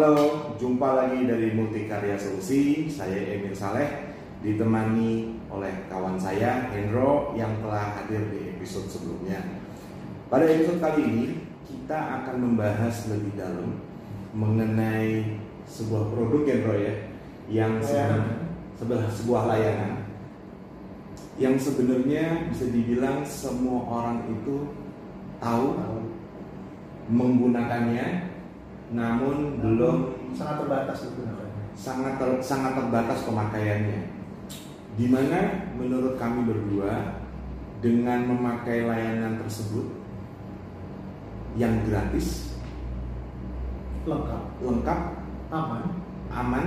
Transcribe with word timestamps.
Halo, 0.00 0.56
jumpa 0.56 0.96
lagi 0.96 1.28
dari 1.28 1.52
Multikarya 1.52 2.16
Solusi. 2.16 2.88
Saya 2.88 3.36
Emil 3.36 3.52
Saleh, 3.52 4.16
ditemani 4.40 5.36
oleh 5.52 5.84
kawan 5.92 6.16
saya 6.16 6.72
Hendro 6.72 7.36
yang 7.36 7.60
telah 7.60 8.00
hadir 8.00 8.32
di 8.32 8.56
episode 8.56 8.88
sebelumnya. 8.88 9.60
Pada 10.32 10.48
episode 10.48 10.80
kali 10.80 11.04
ini, 11.04 11.26
kita 11.68 12.24
akan 12.24 12.32
membahas 12.32 13.12
lebih 13.12 13.36
dalam 13.36 13.76
mengenai 14.32 15.36
sebuah 15.68 16.16
produk 16.16 16.48
Hendro 16.48 16.80
ya, 16.80 16.96
yang 17.52 17.76
sebenarnya 18.80 19.12
sebuah 19.12 19.52
layanan 19.52 20.08
yang 21.36 21.60
sebenarnya 21.60 22.48
bisa 22.48 22.72
dibilang 22.72 23.20
semua 23.20 23.84
orang 23.84 24.32
itu 24.32 24.64
tahu 25.44 25.76
menggunakannya 27.12 28.29
namun 28.90 29.62
belum 29.62 29.96
sangat 30.34 30.66
terbatas 30.66 31.06
digunakan. 31.06 31.48
sangat 31.78 32.18
ter, 32.18 32.30
sangat 32.42 32.72
terbatas 32.74 33.22
pemakaiannya. 33.22 34.00
Di 34.98 35.06
mana 35.06 35.70
menurut 35.78 36.18
kami 36.18 36.44
berdua 36.44 37.22
dengan 37.78 38.26
memakai 38.26 38.84
layanan 38.84 39.40
tersebut 39.40 39.86
yang 41.54 41.86
gratis, 41.86 42.58
lengkap, 44.04 44.42
lengkap, 44.60 45.00
aman, 45.54 45.82
aman, 46.34 46.66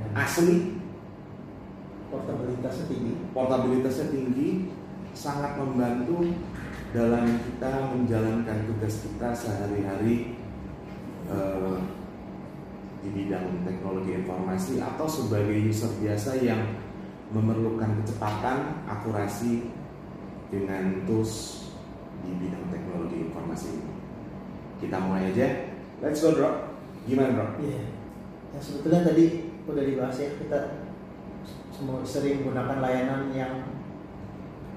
dan 0.00 0.10
asli, 0.16 0.80
portabilitasnya 2.08 2.84
tinggi. 2.88 3.12
portabilitasnya 3.30 4.06
tinggi, 4.10 4.48
sangat 5.12 5.60
membantu 5.60 6.32
dalam 6.92 7.24
kita 7.40 7.92
menjalankan 7.96 8.58
tugas 8.68 9.04
kita 9.04 9.28
sehari-hari 9.32 10.41
eh, 11.32 11.78
di 13.02 13.08
bidang 13.10 13.66
teknologi 13.66 14.14
informasi 14.22 14.78
atau 14.78 15.06
sebagai 15.10 15.56
user 15.58 15.90
biasa 15.98 16.38
yang 16.38 16.62
memerlukan 17.32 17.98
kecepatan, 18.02 18.86
akurasi 18.86 19.72
dengan 20.52 21.02
tools 21.08 21.66
di 22.22 22.30
bidang 22.38 22.68
teknologi 22.70 23.26
informasi 23.26 23.68
ini. 23.72 23.92
Kita 24.78 24.96
mulai 25.02 25.32
aja. 25.32 25.48
Let's 25.98 26.22
go, 26.22 26.36
bro. 26.36 26.50
Gimana, 27.08 27.34
bro? 27.34 27.46
Iya. 27.58 27.82
Ya 28.52 28.60
sebetulnya 28.60 29.02
tadi 29.02 29.50
udah 29.64 29.84
dibahas 29.86 30.16
ya 30.20 30.28
kita 30.36 30.60
sering 32.06 32.44
menggunakan 32.44 32.78
layanan 32.78 33.22
yang 33.34 33.54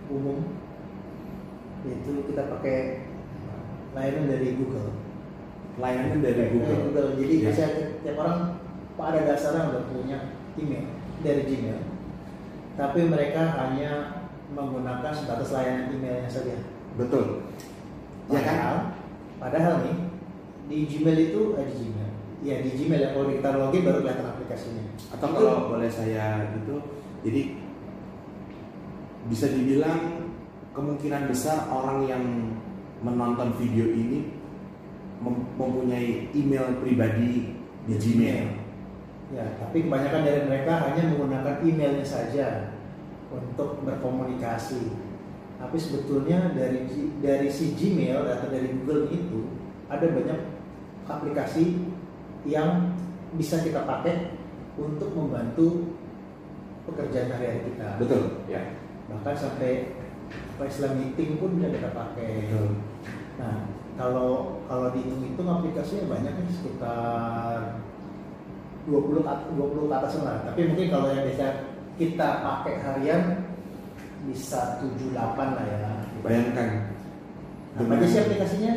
umum 0.09 0.57
yaitu 1.85 2.25
kita 2.25 2.49
pakai 2.49 3.05
layanan 3.93 4.25
dari 4.31 4.57
Google. 4.57 5.04
Layanan 5.75 6.23
dari 6.23 6.35
Dari 6.39 6.51
Google. 6.55 6.79
Google. 6.87 7.09
Jadi 7.19 7.33
Ya. 7.35 7.41
biasanya 7.49 7.71
tiap 7.99 8.17
orang 8.23 8.39
pada 8.95 9.19
dasarnya 9.27 9.63
udah 9.75 9.83
punya 9.91 10.17
email 10.55 10.85
dari 11.19 11.41
Gmail. 11.43 11.79
Tapi 12.75 12.99
mereka 13.07 13.41
hanya 13.59 13.91
menggunakan 14.51 15.11
sebatas 15.11 15.51
layanan 15.51 15.91
emailnya 15.91 16.31
saja. 16.31 16.55
Betul. 16.95 17.51
Ya 18.31 18.39
kan? 18.39 18.55
Padahal, 18.55 18.77
padahal 19.37 19.73
nih 19.83 19.97
di 20.65 20.77
Gmail 20.87 21.19
itu 21.29 21.41
eh, 21.55 21.65
di 21.67 21.75
Gmail. 21.83 22.11
Ya 22.45 22.55
di 22.61 22.71
Gmail 22.71 23.01
ya 23.01 23.09
kalau 23.11 23.27
kita 23.27 23.49
login 23.57 23.83
baru 23.83 23.99
kelihatan 23.99 24.27
aplikasinya. 24.31 24.83
Atau 25.11 25.27
Itu- 25.27 25.35
kalau 25.43 25.75
boleh 25.75 25.91
saya 25.91 26.25
gitu, 26.55 26.75
jadi 27.19 27.41
bisa 29.25 29.49
dibilang 29.49 30.29
kemungkinan 30.71 31.27
besar 31.27 31.65
orang 31.67 32.05
yang 32.05 32.23
menonton 33.01 33.57
video 33.57 33.89
ini 33.89 34.34
mem- 35.21 35.47
mempunyai 35.55 36.31
email 36.35 36.79
pribadi 36.79 37.55
di 37.85 37.93
Gmail. 37.95 38.47
Ya, 39.33 39.45
tapi 39.57 39.89
kebanyakan 39.89 40.21
dari 40.21 40.41
mereka 40.45 40.85
hanya 40.85 41.09
menggunakan 41.09 41.65
emailnya 41.65 42.05
saja 42.05 42.77
untuk 43.33 43.81
berkomunikasi. 43.81 44.93
Tapi 45.55 45.77
sebetulnya 45.79 46.53
dari 46.53 46.85
dari 47.23 47.49
si 47.49 47.73
Gmail 47.73 48.21
atau 48.21 48.47
dari 48.53 48.69
Google 48.69 49.09
itu 49.09 49.49
ada 49.89 50.05
banyak 50.05 50.39
aplikasi 51.09 51.79
yang 52.45 52.93
bisa 53.33 53.65
kita 53.65 53.83
pakai 53.85 54.37
untuk 54.77 55.09
membantu 55.15 55.97
pekerjaan 56.85 57.33
hari-hari 57.33 57.73
kita. 57.73 57.97
Betul, 57.97 58.45
ya. 58.45 58.77
Bahkan 59.09 59.35
sampai 59.35 59.97
apa 60.29 60.63
istilah 60.69 60.93
meeting 60.97 61.41
pun 61.41 61.57
bisa 61.57 61.73
kita 61.73 61.89
pakai. 61.93 62.49
Nah, 63.41 63.74
kalau 63.95 64.59
kalau 64.67 64.91
dihitung-hitung 64.91 65.47
aplikasinya 65.47 66.11
banyak 66.11 66.33
nih 66.35 66.53
sekitar 66.55 67.79
20 68.85 69.23
ke 69.23 69.33
20 69.55 69.89
ke 69.89 69.95
atas 69.95 70.13
lah. 70.21 70.37
Tapi 70.51 70.61
mungkin 70.69 70.87
kalau 70.91 71.07
yang 71.09 71.25
biasa 71.25 71.47
kita 71.95 72.27
pakai 72.43 72.75
harian 72.83 73.21
bisa 74.27 74.77
7 74.83 75.15
8 75.15 75.55
lah 75.55 75.65
ya. 75.65 75.91
Bayangkan. 76.21 76.69
Apa 77.75 77.91
aja 77.99 78.07
sih 78.07 78.19
aplikasinya? 78.23 78.73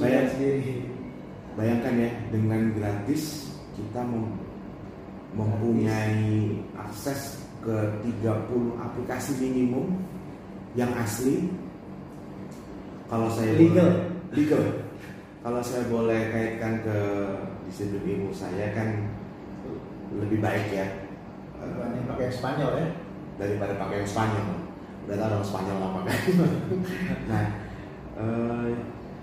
Bayang 0.00 0.28
sendiri. 0.32 0.88
Bayangkan 1.58 1.94
ya, 1.98 2.10
dengan 2.32 2.60
gratis 2.72 3.52
kita 3.76 4.00
mem- 4.06 4.38
mempunyai 5.36 6.56
akses 6.78 7.44
ke 7.60 7.76
30 8.24 8.80
aplikasi 8.80 9.36
minimum 9.42 10.00
yang 10.78 10.90
asli. 10.96 11.50
Kalau 13.10 13.26
saya 13.26 13.52
Legal. 13.52 13.74
boleh, 13.74 13.90
legal. 14.32 14.64
Kalau 15.40 15.60
saya 15.60 15.84
boleh 15.84 16.20
kaitkan 16.30 16.74
ke 16.80 16.96
disiplin 17.64 18.04
ilmu 18.04 18.30
saya 18.30 18.70
kan 18.70 18.88
lebih 20.12 20.38
baik 20.38 20.66
ya 20.68 20.86
eh, 21.54 21.64
Dibanding 21.64 22.04
pakai 22.04 22.28
Spanyol 22.28 22.72
ya. 22.76 22.86
daripada 23.36 23.74
pakai 23.76 23.96
yang 23.98 24.08
Spanyol. 24.08 24.46
Udah 25.06 25.16
tahu 25.16 25.30
dong 25.32 25.44
Spanyol 25.44 25.78
apa 25.80 26.00
kan? 26.04 26.18
nah, 27.30 27.44
eh, 28.14 28.68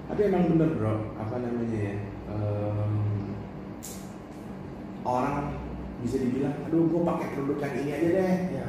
tapi 0.08 0.22
emang 0.26 0.44
bener 0.50 0.70
bro, 0.74 0.94
apa 1.16 1.36
namanya 1.38 1.80
ya? 1.80 1.96
em, 2.28 2.92
orang 5.02 5.36
bisa 6.00 6.20
dibilang, 6.20 6.56
aduh 6.64 6.88
gue 6.88 7.02
pakai 7.04 7.28
produk 7.34 7.58
yang 7.62 7.74
ini 7.78 7.92
aja 7.92 8.10
deh, 8.12 8.36
Ya. 8.54 8.68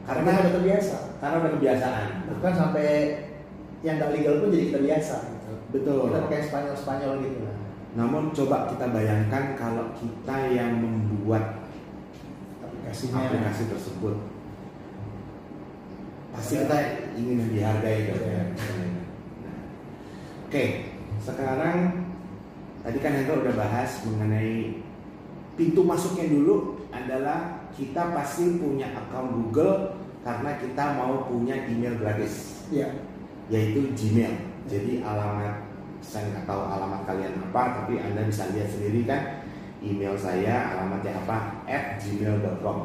Karena- 0.00 0.26
Karena 0.26 0.42
udah 0.42 0.54
terbiasa. 0.54 0.96
karena 1.18 1.36
udah 1.38 1.52
kebiasaan. 1.54 2.06
Bahkan 2.26 2.52
sampai 2.52 2.86
yang 3.80 3.96
nggak 3.96 4.12
legal 4.12 4.34
pun 4.44 4.52
jadi 4.52 4.66
terbiasa 4.72 5.14
gitu. 5.30 5.52
Betul. 5.72 5.98
Kita 6.10 6.20
pakai 6.28 6.40
Spanyol 6.44 6.76
Spanyol 6.76 7.12
gitu. 7.24 7.38
Namun 7.96 8.22
coba 8.30 8.70
kita 8.70 8.86
bayangkan 8.92 9.44
kalau 9.58 9.90
kita 9.96 10.36
yang 10.52 10.78
membuat 10.78 11.66
Aplikasinya. 12.62 13.26
aplikasi 13.26 13.62
tersebut, 13.66 14.16
pasti 16.30 16.54
kita 16.62 16.78
ingin 17.18 17.50
dihargai 17.50 17.98
gitu 18.06 18.24
ya. 18.24 18.44
Nah, 18.54 19.58
Oke, 20.46 20.64
sekarang 21.18 21.78
tadi 22.82 22.98
kan 22.98 23.12
Hendro 23.14 23.42
udah 23.42 23.54
bahas 23.54 24.02
mengenai 24.06 24.82
pintu 25.54 25.82
masuknya 25.82 26.30
dulu 26.30 26.78
adalah 26.90 27.66
kita 27.74 28.14
pasti 28.14 28.58
punya 28.58 28.90
akun 28.94 29.30
Google 29.34 29.98
karena 30.22 30.58
kita 30.58 30.84
mau 30.98 31.26
punya 31.26 31.54
email 31.66 31.98
gratis 31.98 32.66
Iya. 32.70 33.09
Yaitu 33.50 33.90
Gmail. 33.92 34.34
Jadi 34.70 35.02
alamat 35.02 35.66
saya 36.00 36.32
nggak 36.32 36.46
tahu 36.48 36.62
alamat 36.64 37.04
kalian 37.04 37.34
apa, 37.50 37.62
tapi 37.82 38.00
anda 38.00 38.24
bisa 38.24 38.48
lihat 38.56 38.70
sendiri 38.72 39.04
kan 39.04 39.44
email 39.80 40.16
saya 40.16 40.76
alamatnya 40.76 41.12
apa 41.24 41.64
at 41.68 42.00
gmail.com. 42.00 42.78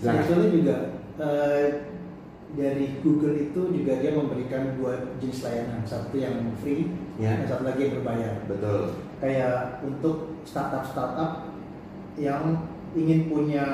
Sebetulnya 0.00 0.48
juga 0.52 0.76
eh, 1.16 1.64
dari 2.54 2.86
Google 3.02 3.36
itu 3.40 3.60
juga 3.72 3.98
dia 3.98 4.12
memberikan 4.14 4.78
dua 4.78 5.16
jenis 5.18 5.42
layanan, 5.42 5.82
satu 5.84 6.14
yang 6.14 6.54
free, 6.60 6.92
Ya, 7.14 7.38
dan 7.38 7.46
satu 7.46 7.62
lagi 7.66 7.86
yang 7.88 7.94
berbayar. 8.02 8.34
betul. 8.50 8.80
Kayak 9.22 9.80
untuk 9.86 10.34
startup-startup 10.42 11.54
yang 12.18 12.66
ingin 12.94 13.26
punya, 13.30 13.64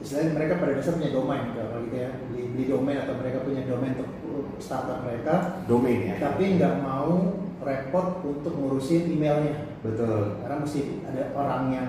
istilahnya 0.00 0.32
mereka 0.36 0.60
pada 0.60 0.76
dasar 0.76 0.96
punya 0.96 1.12
domain, 1.12 1.52
kalau 1.56 1.84
gitu 1.88 1.96
ya, 1.96 2.10
beli, 2.28 2.42
beli 2.56 2.64
domain 2.68 2.98
atau 3.04 3.14
mereka 3.20 3.44
punya 3.44 3.64
domain 3.68 3.96
untuk 3.96 4.10
startup 4.58 5.02
mereka, 5.04 5.64
Domain 5.66 6.14
ya. 6.14 6.16
tapi 6.20 6.58
nggak 6.58 6.84
mau 6.84 7.38
repot 7.62 8.22
untuk 8.22 8.54
ngurusin 8.54 9.10
emailnya. 9.12 9.66
Betul. 9.78 10.42
karena 10.42 10.58
mesti 10.58 11.06
ada 11.06 11.30
orang 11.38 11.70
yang 11.70 11.88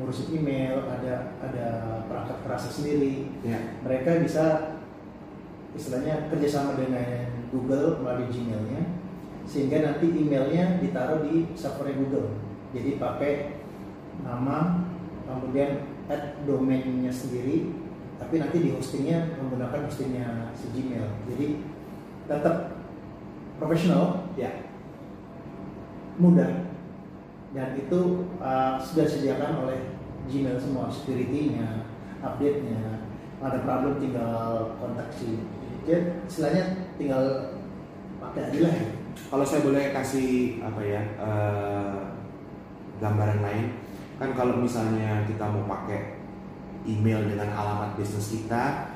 ngurusin 0.00 0.32
email, 0.40 0.88
ada 0.88 1.36
ada 1.44 1.66
perangkat 2.08 2.38
kerasa 2.48 2.68
sendiri. 2.72 3.28
Ya, 3.44 3.76
Mereka 3.84 4.24
bisa 4.24 4.76
istilahnya 5.76 6.32
kerjasama 6.32 6.80
dengan 6.80 7.28
Google 7.52 8.00
melalui 8.00 8.32
Gmailnya, 8.32 8.96
sehingga 9.44 9.84
nanti 9.84 10.08
emailnya 10.08 10.80
ditaruh 10.80 11.28
di 11.28 11.52
servernya 11.52 12.00
Google. 12.00 12.28
Jadi 12.72 12.96
pakai 12.96 13.32
nama, 14.24 14.88
kemudian 15.28 15.92
add 16.08 16.40
domainnya 16.48 17.12
sendiri, 17.12 17.68
tapi 18.16 18.40
nanti 18.40 18.56
di 18.64 18.70
hostingnya 18.72 19.36
menggunakan 19.36 19.84
hostingnya 19.86 20.50
si 20.56 20.72
Gmail. 20.72 21.04
Jadi 21.28 21.46
tetap 22.26 22.76
profesional, 23.56 24.26
ya, 24.36 24.50
mudah, 26.20 26.66
dan 27.56 27.72
itu 27.78 28.28
uh, 28.36 28.76
sudah 28.76 29.04
disediakan 29.08 29.64
oleh 29.64 29.96
Gmail 30.26 30.58
semua 30.58 30.90
security-nya, 30.90 31.86
update-nya. 32.20 33.06
Ada 33.38 33.62
problem 33.62 34.02
tinggal 34.02 34.74
kontak 34.82 35.08
si. 35.14 35.44
Jadi 35.86 36.26
istilahnya 36.26 36.90
tinggal 36.98 37.22
pakai 38.18 38.50
aja 38.50 38.58
lah. 38.66 38.74
ya. 38.74 38.90
Kalau 39.16 39.44
saya 39.46 39.60
boleh 39.64 39.84
kasih 39.96 40.60
apa 40.60 40.80
ya 40.82 41.02
eh, 41.16 41.98
gambaran 43.00 43.40
lain, 43.40 43.66
kan 44.18 44.30
kalau 44.34 44.60
misalnya 44.60 45.24
kita 45.24 45.46
mau 45.46 45.64
pakai 45.68 46.20
email 46.84 47.22
dengan 47.28 47.54
alamat 47.54 47.94
bisnis 47.96 48.34
kita 48.34 48.95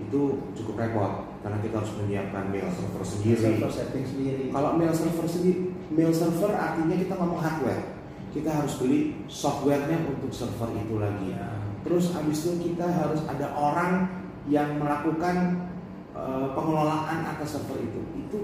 itu 0.00 0.22
cukup 0.56 0.74
repot 0.80 1.12
karena 1.44 1.58
kita 1.60 1.74
harus 1.82 1.92
menyiapkan 2.00 2.48
mail 2.48 2.68
server 2.72 3.04
sendiri. 3.04 3.40
Server 3.58 3.72
setting 3.72 4.04
sendiri. 4.08 4.44
Kalau 4.48 4.70
mail 4.80 4.94
server 4.94 5.26
sendiri, 5.28 5.60
mail 5.92 6.12
server 6.14 6.52
artinya 6.56 6.96
kita 6.96 7.14
ngomong 7.18 7.40
hardware. 7.42 7.84
Kita 8.32 8.48
harus 8.48 8.80
beli 8.80 9.20
softwarenya 9.28 10.08
untuk 10.08 10.32
server 10.32 10.72
itu 10.72 10.96
lagi. 10.96 11.36
Ya. 11.36 11.60
Terus 11.84 12.16
abis 12.16 12.38
itu 12.48 12.72
kita 12.72 12.88
harus 12.88 13.20
ada 13.28 13.52
orang 13.52 14.08
yang 14.48 14.80
melakukan 14.80 15.68
eh, 16.16 16.46
pengelolaan 16.56 17.28
atas 17.36 17.60
server 17.60 17.76
itu. 17.84 18.00
Itu 18.16 18.38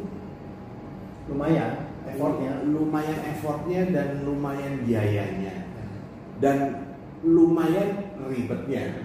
lumayan 1.33 1.89
effortnya. 2.09 2.53
lumayan 2.65 3.21
effortnya 3.37 3.81
dan 3.93 4.09
lumayan 4.25 4.81
biayanya 4.85 5.69
dan 6.41 6.89
lumayan 7.25 8.15
ribetnya. 8.29 9.03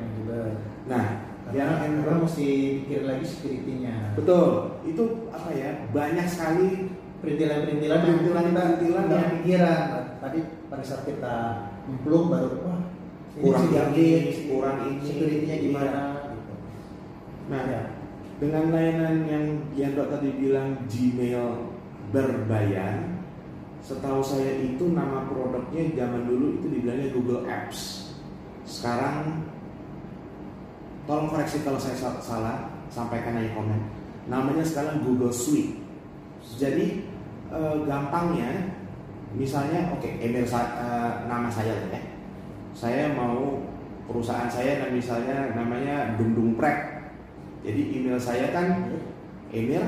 Nah, 0.85 1.22
Karena 1.53 1.85
yang 1.85 1.95
orang 2.01 2.19
mesti 2.25 2.47
pikirin 2.81 3.05
lagi 3.05 3.25
security-nya. 3.25 3.95
betul 4.17 4.45
itu 4.83 5.03
apa 5.29 5.49
ya 5.53 5.69
banyak 5.93 6.25
sekali 6.25 6.89
Perintilan-perintilan 7.23 7.99
yang 8.03 8.19
Perintilan-perintilan 8.19 9.05
kita 9.07 9.15
yang- 9.15 9.31
pikiran. 9.39 9.79
Tadi 10.19 10.39
pada 10.67 10.83
saat 10.83 11.03
kita 11.07 11.35
memplug 11.87 12.27
baru 12.27 12.51
wah 12.67 12.81
ini 13.33 13.43
Kurang 13.47 13.63
ini, 13.63 13.71
diupdate, 13.71 14.27
kurang 14.51 14.77
ini, 14.83 14.99
security-nya 15.01 15.55
iya. 15.55 15.63
gimana 15.63 16.01
gitu. 16.35 16.53
Nah, 17.47 17.63
Ya. 17.63 17.81
dengan 18.37 18.63
layanan 18.75 19.15
yang 19.23 19.45
Yandro 19.71 20.11
tadi 20.11 20.29
bilang 20.35 20.83
Gmail 20.85 21.47
berbayar, 22.11 23.07
setahu 23.79 24.19
saya 24.19 24.59
itu 24.59 24.91
nama 24.91 25.23
produknya 25.25 25.95
zaman 25.95 26.27
dulu 26.27 26.59
itu 26.59 26.67
dibilangnya 26.69 27.07
Google 27.15 27.47
Apps. 27.47 28.11
Sekarang 28.67 29.47
tolong 31.03 31.27
koreksi 31.27 31.61
kalau 31.63 31.79
saya 31.79 31.95
sa- 31.97 32.21
salah, 32.23 32.71
sampaikan 32.87 33.35
aja 33.35 33.51
komen. 33.55 33.79
Namanya 34.27 34.63
sekarang 34.63 35.03
Google 35.03 35.33
Suite. 35.33 35.79
Jadi 36.59 37.07
eh, 37.53 37.77
gampangnya, 37.85 38.73
misalnya 39.37 39.93
oke 39.93 40.09
email 40.17 40.47
sa- 40.47 40.73
eh, 40.73 41.11
nama 41.29 41.51
saya 41.51 41.75
ya. 41.91 42.01
Saya 42.73 43.13
mau 43.13 43.61
perusahaan 44.09 44.49
saya 44.49 44.81
dan 44.81 44.89
misalnya 44.95 45.53
namanya 45.53 46.17
Dungdungprek. 46.17 47.05
Jadi 47.63 47.81
email 47.95 48.17
saya 48.19 48.51
kan 48.51 48.91
email 49.53 49.85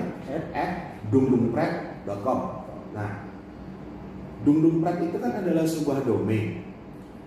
at 0.54 0.96
dungdungprek.com. 1.10 2.40
Nah, 2.96 3.12
dungdungprek 4.46 5.12
itu 5.12 5.18
kan 5.20 5.32
adalah 5.42 5.66
sebuah 5.66 6.06
domain. 6.06 6.64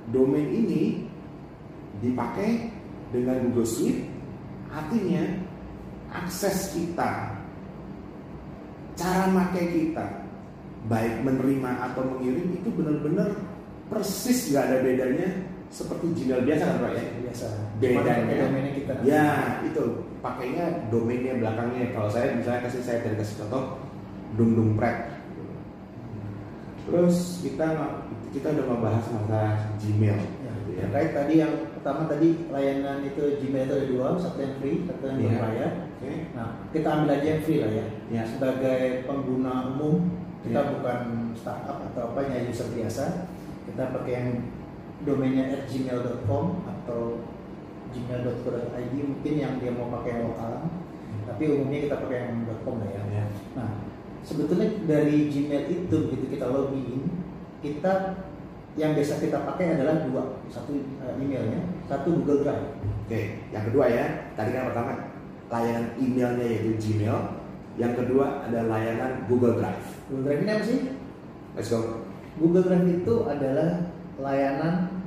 Domain 0.09 0.49
ini 0.49 1.05
dipakai 2.01 2.73
dengan 3.15 3.37
Google 3.49 3.69
Suite, 3.69 4.05
artinya 4.69 5.25
akses 6.13 6.77
kita, 6.77 7.41
cara 8.97 9.25
pakai 9.33 9.65
kita, 9.73 10.07
baik 10.89 11.25
menerima 11.25 11.71
atau 11.93 12.03
mengirim 12.17 12.59
itu 12.59 12.69
benar-benar 12.73 13.31
persis 13.89 14.53
nggak 14.53 14.65
ada 14.69 14.77
bedanya 14.85 15.29
seperti 15.69 16.07
Gmail 16.17 16.49
biasa 16.49 16.65
kan 16.65 16.77
Pak 16.81 16.91
ya? 16.97 17.05
biasa. 17.29 17.47
Bedanya. 17.77 18.37
Domainnya 18.49 18.73
kita. 18.73 18.93
Ya 19.05 19.27
itu 19.65 19.85
pakainya 20.25 20.65
domainnya 20.89 21.35
belakangnya. 21.37 21.93
Kalau 21.93 22.09
saya 22.09 22.33
misalnya 22.37 22.65
kasih 22.69 22.83
saya 22.85 23.05
dari 23.05 23.17
kasih 23.21 23.37
contoh 23.45 23.65
dungdungprek. 24.41 24.97
Terus 26.89 27.45
kita 27.45 27.67
kita 28.33 28.47
udah 28.57 28.65
membahas 28.65 29.05
masalah 29.13 29.53
Gmail. 29.77 30.17
Ya, 30.17 30.53
gitu 30.65 30.71
ya. 30.73 30.81
terkait 30.89 31.11
tadi 31.13 31.35
yang 31.37 31.53
pertama 31.89 32.05
tadi 32.05 32.45
layanan 32.53 33.01
itu 33.01 33.41
Gmail 33.41 33.65
itu 33.65 33.73
ada 33.73 33.87
dua, 33.89 34.09
satu 34.21 34.45
yang 34.45 34.61
free, 34.61 34.85
satu 34.85 35.09
yang 35.09 35.25
Iya. 35.25 35.29
berbayar. 35.41 35.73
Oke. 35.97 36.13
Nah, 36.37 36.49
kita 36.69 36.89
ambil 36.93 37.17
aja 37.17 37.27
yang 37.33 37.41
free 37.41 37.61
lah 37.65 37.71
ya. 37.73 37.87
Ya. 38.13 38.23
Sebagai 38.29 39.09
pengguna 39.09 39.73
umum, 39.73 40.21
kita 40.45 40.61
Iya. 40.61 40.71
bukan 40.77 41.01
startup 41.33 41.81
atau 41.89 42.13
apa 42.13 42.29
ya 42.29 42.45
user 42.45 42.69
biasa. 42.77 43.33
Kita 43.65 43.97
pakai 43.97 44.13
yang 44.13 44.29
domainnya 45.09 45.49
at 45.49 45.65
gmail.com 45.65 46.45
atau 46.69 47.25
gmail.co.id 47.97 48.93
mungkin 48.93 49.35
yang 49.41 49.57
dia 49.57 49.73
mau 49.73 49.89
pakai 49.89 50.11
yang 50.13 50.23
lokal. 50.29 50.69
Tapi 51.25 51.43
umumnya 51.57 51.89
kita 51.89 51.97
pakai 52.05 52.19
yang 52.21 52.45
.com 52.69 52.85
lah 52.85 52.89
ya. 52.93 53.03
Ya. 53.09 53.25
Nah, 53.57 53.89
sebetulnya 54.29 54.77
dari 54.85 55.33
Gmail 55.33 55.65
itu 55.73 55.97
begitu 56.13 56.37
kita 56.37 56.53
login, 56.53 57.09
kita 57.65 57.93
yang 58.79 58.95
biasa 58.95 59.19
kita 59.19 59.43
pakai 59.43 59.75
adalah 59.75 60.07
dua, 60.07 60.39
satu 60.47 60.79
eh, 60.79 61.19
emailnya, 61.19 61.67
satu 61.91 62.23
Google 62.23 62.47
Drive. 62.47 62.79
Oke. 63.05 63.43
Yang 63.51 63.65
kedua 63.75 63.85
ya, 63.91 64.05
tadi 64.39 64.55
kan 64.55 64.71
pertama 64.71 64.93
layanan 65.51 65.87
emailnya 65.99 66.47
yaitu 66.47 66.79
Gmail. 66.79 67.43
Yang 67.75 67.93
kedua 68.05 68.47
ada 68.47 68.71
layanan 68.71 69.27
Google 69.27 69.59
Drive. 69.59 69.83
Google 70.07 70.25
Drive 70.31 70.43
ini 70.47 70.51
apa 70.55 70.65
sih? 70.65 70.79
Let's 71.59 71.75
go. 71.75 72.07
Google 72.39 72.65
Drive 72.71 72.87
itu 72.87 73.15
adalah 73.27 73.91
layanan 74.23 75.03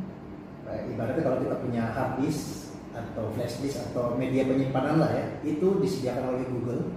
eh, 0.68 0.92
ibaratnya 0.92 1.24
kalau 1.24 1.40
kita 1.40 1.56
punya 1.64 1.84
hard 1.96 2.20
disk 2.20 2.76
atau 2.92 3.32
flash 3.32 3.64
disk 3.64 3.80
atau 3.92 4.20
media 4.20 4.44
penyimpanan 4.52 5.00
lah 5.00 5.16
ya, 5.16 5.26
itu 5.48 5.80
disediakan 5.80 6.36
oleh 6.36 6.44
Google 6.52 6.92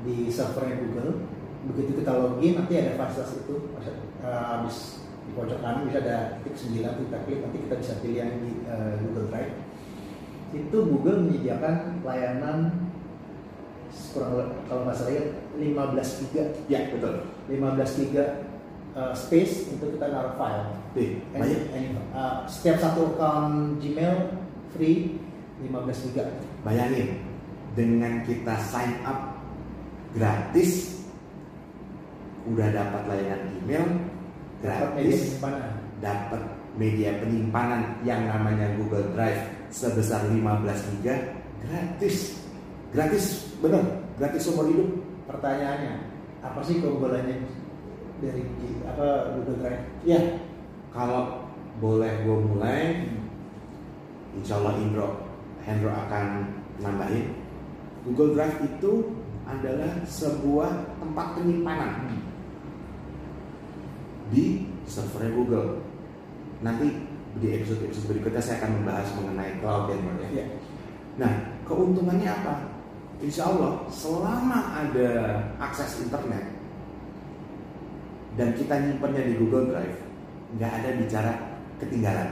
di 0.00 0.32
servernya 0.32 0.80
Google. 0.80 1.28
Begitu 1.60 2.00
kita 2.00 2.16
login 2.16 2.56
nanti 2.56 2.72
ada 2.80 2.96
fasilitas 2.96 3.44
itu, 3.44 3.68
eh, 3.84 4.00
habis 4.24 5.04
di 5.26 5.30
pojok 5.36 5.58
kanan 5.62 5.86
bisa 5.86 6.00
ada 6.02 6.16
titik 6.42 6.54
9 6.58 7.00
kita 7.06 7.18
klik 7.28 7.38
nanti 7.44 7.58
kita 7.68 7.74
bisa 7.78 7.92
pilih 8.02 8.18
yang 8.18 8.32
di 8.42 8.52
eh, 8.66 8.92
Google 9.04 9.26
Drive. 9.30 9.54
Itu 10.50 10.78
Google 10.90 11.18
menyediakan 11.28 12.02
layanan 12.02 12.58
kurang 14.14 14.54
kalau 14.70 14.86
nggak 14.86 14.96
salah 14.98 15.12
ya 15.14 15.24
15 15.58 16.20
giga 16.26 16.44
Ya 16.70 16.80
betul. 16.90 17.26
15 17.50 18.00
giga 18.06 18.24
uh, 18.94 19.14
space 19.14 19.70
untuk 19.74 19.98
kita 19.98 20.06
naruh 20.10 20.34
file. 20.38 20.78
Any- 20.94 21.22
banyak. 21.34 21.60
any- 21.74 21.94
uh, 22.14 22.46
setiap 22.46 22.78
satu 22.82 23.14
account 23.14 23.78
Gmail 23.82 24.34
free 24.74 25.18
15 25.62 26.06
giga. 26.10 26.24
Bayangin 26.66 27.22
dengan 27.74 28.26
kita 28.26 28.54
sign 28.58 29.02
up 29.06 29.38
gratis 30.14 31.02
udah 32.48 32.68
dapat 32.72 33.02
layanan 33.06 33.52
email 33.62 33.86
gratis 34.60 35.40
penyimpanan. 35.40 35.72
dapat 36.00 36.42
media 36.76 37.10
penyimpanan 37.18 37.82
yang 38.06 38.28
namanya 38.28 38.72
Google 38.76 39.12
Drive 39.16 39.40
sebesar 39.72 40.28
15 40.28 40.40
GB 41.00 41.06
gratis. 41.66 42.16
Gratis 42.90 43.24
bener 43.60 43.84
gratis 44.20 44.42
seumur 44.44 44.68
hidup. 44.68 44.88
Pertanyaannya, 45.30 45.94
apa 46.42 46.60
sih 46.66 46.82
keunggulannya 46.82 47.46
dari 48.20 48.42
apa 48.84 49.06
Google 49.38 49.58
Drive? 49.62 49.82
ya 50.04 50.20
kalau 50.90 51.46
boleh 51.78 52.10
gue 52.26 52.38
mulai 52.50 53.08
Insya 54.36 54.58
Allah 54.62 54.74
Indro 54.78 55.08
Hendro 55.64 55.90
akan 55.92 56.50
nambahin. 56.80 57.36
Google 58.04 58.32
Drive 58.32 58.56
itu 58.64 59.12
adalah 59.44 59.92
sebuah 60.08 60.98
tempat 61.02 61.26
penyimpanan 61.36 62.22
di 64.30 64.66
servernya 64.86 65.32
Google. 65.34 65.68
Nanti 66.62 66.88
di 67.38 67.46
episode-episode 67.54 68.10
berikutnya 68.10 68.42
saya 68.42 68.58
akan 68.64 68.70
membahas 68.82 69.08
mengenai 69.14 69.52
cloud 69.62 69.90
dan 69.90 69.98
ya. 70.02 70.28
Ya. 70.42 70.46
Nah, 71.18 71.32
keuntungannya 71.62 72.26
apa? 72.26 72.54
Insya 73.20 73.52
Allah 73.52 73.84
selama 73.92 74.80
ada 74.80 75.10
akses 75.60 76.08
internet 76.08 76.56
dan 78.40 78.56
kita 78.56 78.74
nyimpennya 78.80 79.28
di 79.28 79.34
Google 79.36 79.68
Drive, 79.68 80.00
nggak 80.56 80.72
ada 80.80 80.90
bicara 80.96 81.32
ketinggalan. 81.76 82.30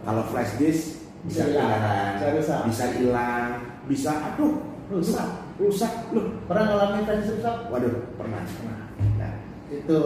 Kalau 0.00 0.22
flash 0.32 0.56
disk 0.56 1.04
bisa 1.28 1.44
ketinggalan, 1.44 2.64
bisa 2.64 2.84
hilang, 2.96 3.50
bisa 3.84 4.12
aduh 4.32 4.54
Rusak. 4.90 5.28
rusak 5.60 5.92
loh. 6.10 6.34
Pernah 6.50 6.64
ngalamin 6.66 7.02
flash 7.06 7.30
rusak? 7.36 7.56
Waduh, 7.70 7.94
pernah. 8.18 8.42
Pernah. 8.42 8.80
Nah, 9.20 9.32
Itu 9.70 9.98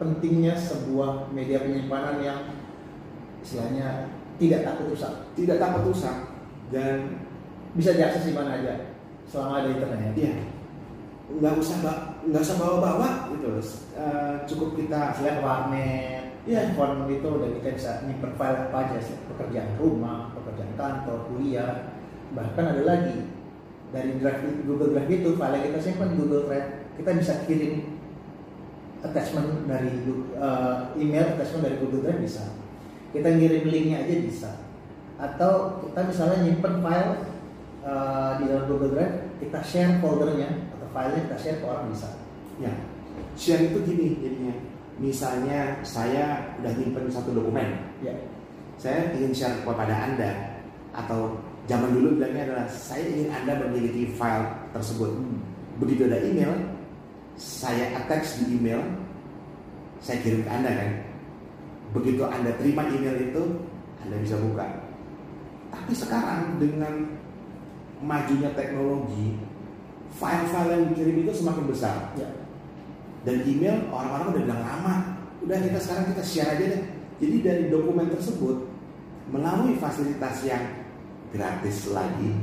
pentingnya 0.00 0.54
sebuah 0.56 1.32
media 1.32 1.62
penyimpanan 1.64 2.16
yang 2.22 2.40
istilahnya 3.42 4.12
tidak 4.40 4.64
takut 4.64 4.92
rusak. 4.94 5.12
tidak 5.36 5.56
takut 5.60 5.82
rusak 5.92 6.16
dan 6.72 7.20
Bisa 7.72 7.96
diakses 7.96 8.28
di 8.28 8.36
mana 8.36 8.60
aja 8.60 8.92
selama 9.24 9.64
ada 9.64 9.72
internet. 9.72 10.12
ya 10.12 10.34
nggak 11.32 11.56
usah 11.56 11.76
nggak 12.28 12.42
usah 12.44 12.56
bawa-bawa 12.60 13.32
gitu 13.32 13.48
Eh, 13.96 14.34
cukup 14.44 14.76
kita 14.76 15.16
ke 15.16 15.40
warnet, 15.40 16.36
Iya. 16.42 16.74
handphone 16.74 17.06
itu 17.06 17.22
udah 17.22 17.48
kita 17.60 17.68
bisa 17.78 17.90
nyimpen 18.04 18.34
file 18.34 18.66
apa 18.66 18.76
aja 18.82 18.98
sih 18.98 19.14
pekerjaan 19.30 19.78
rumah 19.78 20.34
pekerjaan 20.34 20.74
kantor 20.74 21.30
kuliah 21.30 21.94
bahkan 22.34 22.74
ada 22.74 22.82
lagi 22.82 23.30
dari 23.94 24.18
drive 24.18 24.66
Google 24.66 24.90
Drive 24.96 25.12
itu 25.12 25.38
file 25.38 25.58
kita 25.62 25.78
simpan 25.78 26.10
di 26.12 26.16
Google 26.18 26.50
Drive 26.50 26.68
kita 26.98 27.10
bisa 27.14 27.32
kirim 27.46 27.91
attachment 29.02 29.66
dari 29.66 29.90
uh, 30.38 30.94
email 30.94 31.34
attachment 31.34 31.66
dari 31.66 31.76
Google 31.82 32.06
Drive 32.06 32.22
bisa. 32.22 32.44
Kita 33.10 33.28
ngirim 33.28 33.68
linknya 33.68 34.06
aja 34.06 34.14
bisa. 34.22 34.50
Atau 35.18 35.84
kita 35.84 36.06
misalnya 36.08 36.38
nyimpen 36.46 36.80
file 36.80 37.12
uh, 37.84 38.38
di 38.40 38.44
dalam 38.48 38.64
Google 38.70 38.94
Drive 38.94 39.14
kita 39.42 39.58
share 39.66 39.98
foldernya 39.98 40.70
atau 40.78 40.86
filenya 40.94 41.20
kita 41.26 41.36
share 41.38 41.58
ke 41.58 41.66
orang 41.66 41.90
bisa. 41.90 42.08
Ya, 42.62 42.72
share 43.34 43.62
itu 43.66 43.78
gini 43.82 44.22
jadinya. 44.22 44.54
Misalnya 45.02 45.82
saya 45.82 46.54
udah 46.62 46.72
nyimpen 46.78 47.10
satu 47.10 47.34
dokumen, 47.34 47.90
ya. 48.04 48.14
Saya 48.78 49.10
ingin 49.18 49.34
share 49.34 49.62
kepada 49.66 49.90
Anda 49.90 50.62
atau 50.94 51.42
zaman 51.66 51.90
dulu 51.94 52.18
bilangnya 52.18 52.50
adalah 52.50 52.66
saya 52.70 53.02
ingin 53.10 53.30
Anda 53.34 53.66
memiliki 53.66 54.14
file 54.14 54.46
tersebut. 54.70 55.10
Begitu 55.82 56.06
ada 56.06 56.22
email, 56.22 56.54
saya 57.36 57.96
attach 57.96 58.42
di 58.42 58.58
email, 58.58 58.82
saya 60.02 60.20
kirim 60.20 60.44
ke 60.44 60.50
Anda 60.50 60.70
kan. 60.72 60.90
Begitu 61.92 62.22
Anda 62.24 62.56
terima 62.56 62.88
email 62.88 63.16
itu, 63.32 63.42
Anda 64.04 64.16
bisa 64.20 64.36
buka. 64.40 64.66
Tapi 65.72 65.92
sekarang 65.96 66.60
dengan 66.60 67.16
majunya 68.04 68.52
teknologi, 68.52 69.40
file-file 70.16 70.70
yang 70.76 70.84
dikirim 70.92 71.16
itu 71.24 71.32
semakin 71.32 71.64
besar. 71.68 71.96
ya 72.18 72.28
Dan 73.24 73.46
email 73.46 73.88
orang-orang 73.88 74.28
udah 74.36 74.42
bilang 74.44 74.62
lama. 74.62 74.94
Udah 75.42 75.58
kita 75.58 75.78
sekarang 75.80 76.06
kita 76.12 76.22
share 76.22 76.50
aja 76.58 76.64
deh. 76.78 76.82
Jadi 77.22 77.36
dari 77.42 77.64
dokumen 77.70 78.10
tersebut 78.10 78.66
melalui 79.30 79.78
fasilitas 79.78 80.42
yang 80.42 80.82
gratis 81.30 81.88
lagi, 81.94 82.34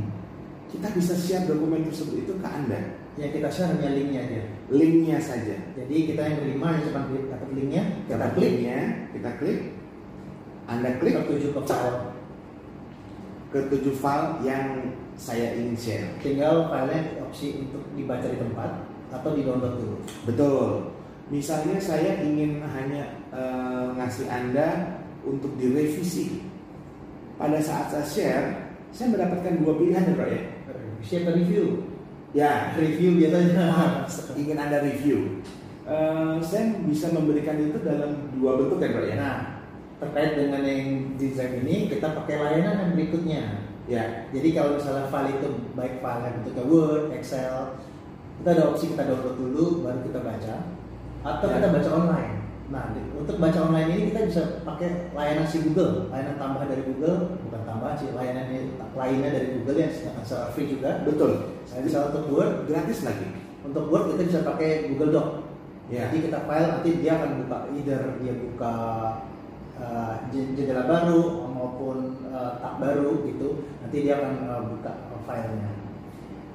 kita 0.71 0.87
bisa 0.95 1.13
share 1.19 1.45
dokumen 1.45 1.85
tersebut 1.85 2.25
itu 2.25 2.33
ke 2.39 2.47
Anda. 2.47 2.97
yang 3.19 3.35
kita 3.35 3.51
share 3.51 3.75
hanya 3.75 3.91
linknya 3.99 4.21
aja 4.23 4.58
Linknya 4.69 5.17
saja. 5.17 5.57
jadi 5.73 5.95
kita 6.13 6.21
yang 6.21 6.37
terima 6.45 6.67
hanya 6.77 6.85
cuma 6.93 7.01
klik 7.09 7.25
dapat 7.25 7.49
linknya 7.57 7.83
kita 8.05 8.05
Kita 8.05 8.27
klik 8.37 8.51
kliknya, 8.53 8.79
kita 9.17 9.29
klik, 9.41 9.59
Anda 10.69 10.89
klik 11.01 11.13
tertuju 11.17 11.47
ke 11.57 11.61
file 11.65 11.99
ke 13.49 13.59
tujuh 13.65 13.95
file 13.97 14.45
yang 14.45 14.93
saya 15.17 15.57
ingin 15.57 15.73
share. 15.73 16.07
tinggal 16.21 16.69
filenya 16.69 17.17
opsi 17.25 17.65
untuk 17.65 17.81
dibaca 17.97 18.29
di 18.29 18.37
tempat 18.37 18.85
atau 19.09 19.33
di 19.33 19.41
download 19.41 19.73
dulu 19.81 19.97
Betul. 20.29 20.93
Misalnya 21.29 21.77
saya 21.77 22.21
ingin 22.25 22.61
hanya 22.61 23.21
eh, 23.29 23.85
ngasih 23.93 24.25
Anda 24.29 24.97
untuk 25.21 25.53
direvisi. 25.61 26.41
Pada 27.37 27.61
saat 27.61 27.93
saya 27.93 28.05
share, 28.05 28.47
saya 28.89 29.13
mendapatkan 29.13 29.61
dua 29.61 29.77
pilihan 29.77 30.09
ya, 30.09 30.13
Bro 30.17 30.27
ya. 30.27 30.41
share 31.05 31.23
ke 31.29 31.31
review 31.37 31.88
Ya, 32.29 32.77
review 32.77 33.17
biasanya 33.17 33.65
ingin 34.41 34.57
Anda 34.57 34.85
review. 34.85 35.41
Eh, 35.89 36.37
saya 36.45 36.77
bisa 36.85 37.09
memberikan 37.09 37.57
itu 37.57 37.81
dalam 37.81 38.29
dua 38.37 38.61
bentuk 38.61 38.77
ya, 38.77 38.93
Bro 38.93 39.03
ya. 39.09 39.15
nah 39.17 39.37
terkait 39.97 40.37
dengan 40.37 40.61
yang 40.61 41.17
drive 41.17 41.65
ini 41.65 41.89
kita 41.89 42.13
pakai 42.13 42.35
layanan 42.39 42.75
yang 42.77 42.91
berikutnya 42.95 43.43
Ya, 43.89 44.29
jadi 44.29 44.53
kalau 44.53 44.77
misalnya 44.77 45.09
file 45.09 45.41
itu 45.41 45.49
baik 45.73 45.97
file 45.97 46.21
yang 46.21 46.35
bentuknya 46.45 46.65
Word, 46.69 47.03
Excel 47.09 47.73
kita 48.37 48.49
ada 48.53 48.63
opsi 48.69 48.93
kita 48.93 49.09
download 49.09 49.35
dulu 49.35 49.65
baru 49.81 49.99
kita 50.05 50.19
baca 50.21 50.55
atau 51.25 51.47
Ya. 51.49 51.55
kita 51.57 51.67
baca 51.73 51.89
online 51.97 52.31
nah 52.69 52.93
untuk 53.17 53.41
baca 53.41 53.59
online 53.65 53.89
ini 53.89 54.01
kita 54.13 54.29
bisa 54.29 54.41
pakai 54.61 55.09
layanan 55.17 55.49
si 55.49 55.65
Google 55.65 56.05
layanan 56.13 56.37
tambahan 56.37 56.69
dari 56.69 56.85
Google 56.85 57.41
bukan 57.49 57.61
tambahan 57.65 57.97
sih 57.97 58.13
layanan 58.13 58.45
lainnya 58.93 59.29
dari 59.33 59.47
Google 59.57 59.77
yang 59.81 59.91
secara 60.21 60.53
free 60.53 60.69
juga 60.69 61.01
betul. 61.01 61.58
Saya 61.69 61.85
bisa 61.85 62.09
untuk 62.09 62.33
Word 62.33 62.65
Gratis 62.65 63.05
lagi. 63.05 63.29
untuk 63.61 63.93
Word 63.93 64.17
kita 64.17 64.23
bisa 64.25 64.39
pakai 64.41 64.89
Google 64.89 65.13
Doc 65.13 65.27
Ya. 65.89 66.05
jadi 66.05 66.29
kita 66.29 66.45
file 66.45 66.69
nanti 66.69 67.01
dia 67.01 67.17
akan 67.17 67.41
buka 67.41 67.57
either 67.73 68.01
dia 68.21 68.33
buka 68.37 68.73
uh, 69.73 70.21
jen- 70.29 70.53
jendela 70.53 70.85
baru 70.85 71.49
maupun 71.49 72.29
uh, 72.29 72.61
tab 72.61 72.77
baru 72.77 73.25
gitu 73.25 73.65
nanti 73.81 74.05
dia 74.05 74.21
akan 74.21 74.33
uh, 74.45 74.61
buka 74.69 74.91
filenya 75.25 75.73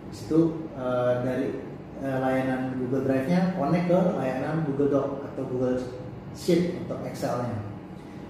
di 0.07 0.15
situ 0.15 0.71
uh, 0.79 1.19
dari 1.27 1.67
uh, 1.99 2.19
layanan 2.23 2.79
Google 2.79 3.11
Drive-nya 3.11 3.59
connect 3.59 3.91
ke 3.91 3.99
layanan 4.15 4.63
Google 4.71 4.91
Doc 4.95 5.07
atau 5.27 5.43
Google 5.51 5.83
Sheet 6.39 6.87
untuk 6.87 7.03
Excel-nya 7.03 7.59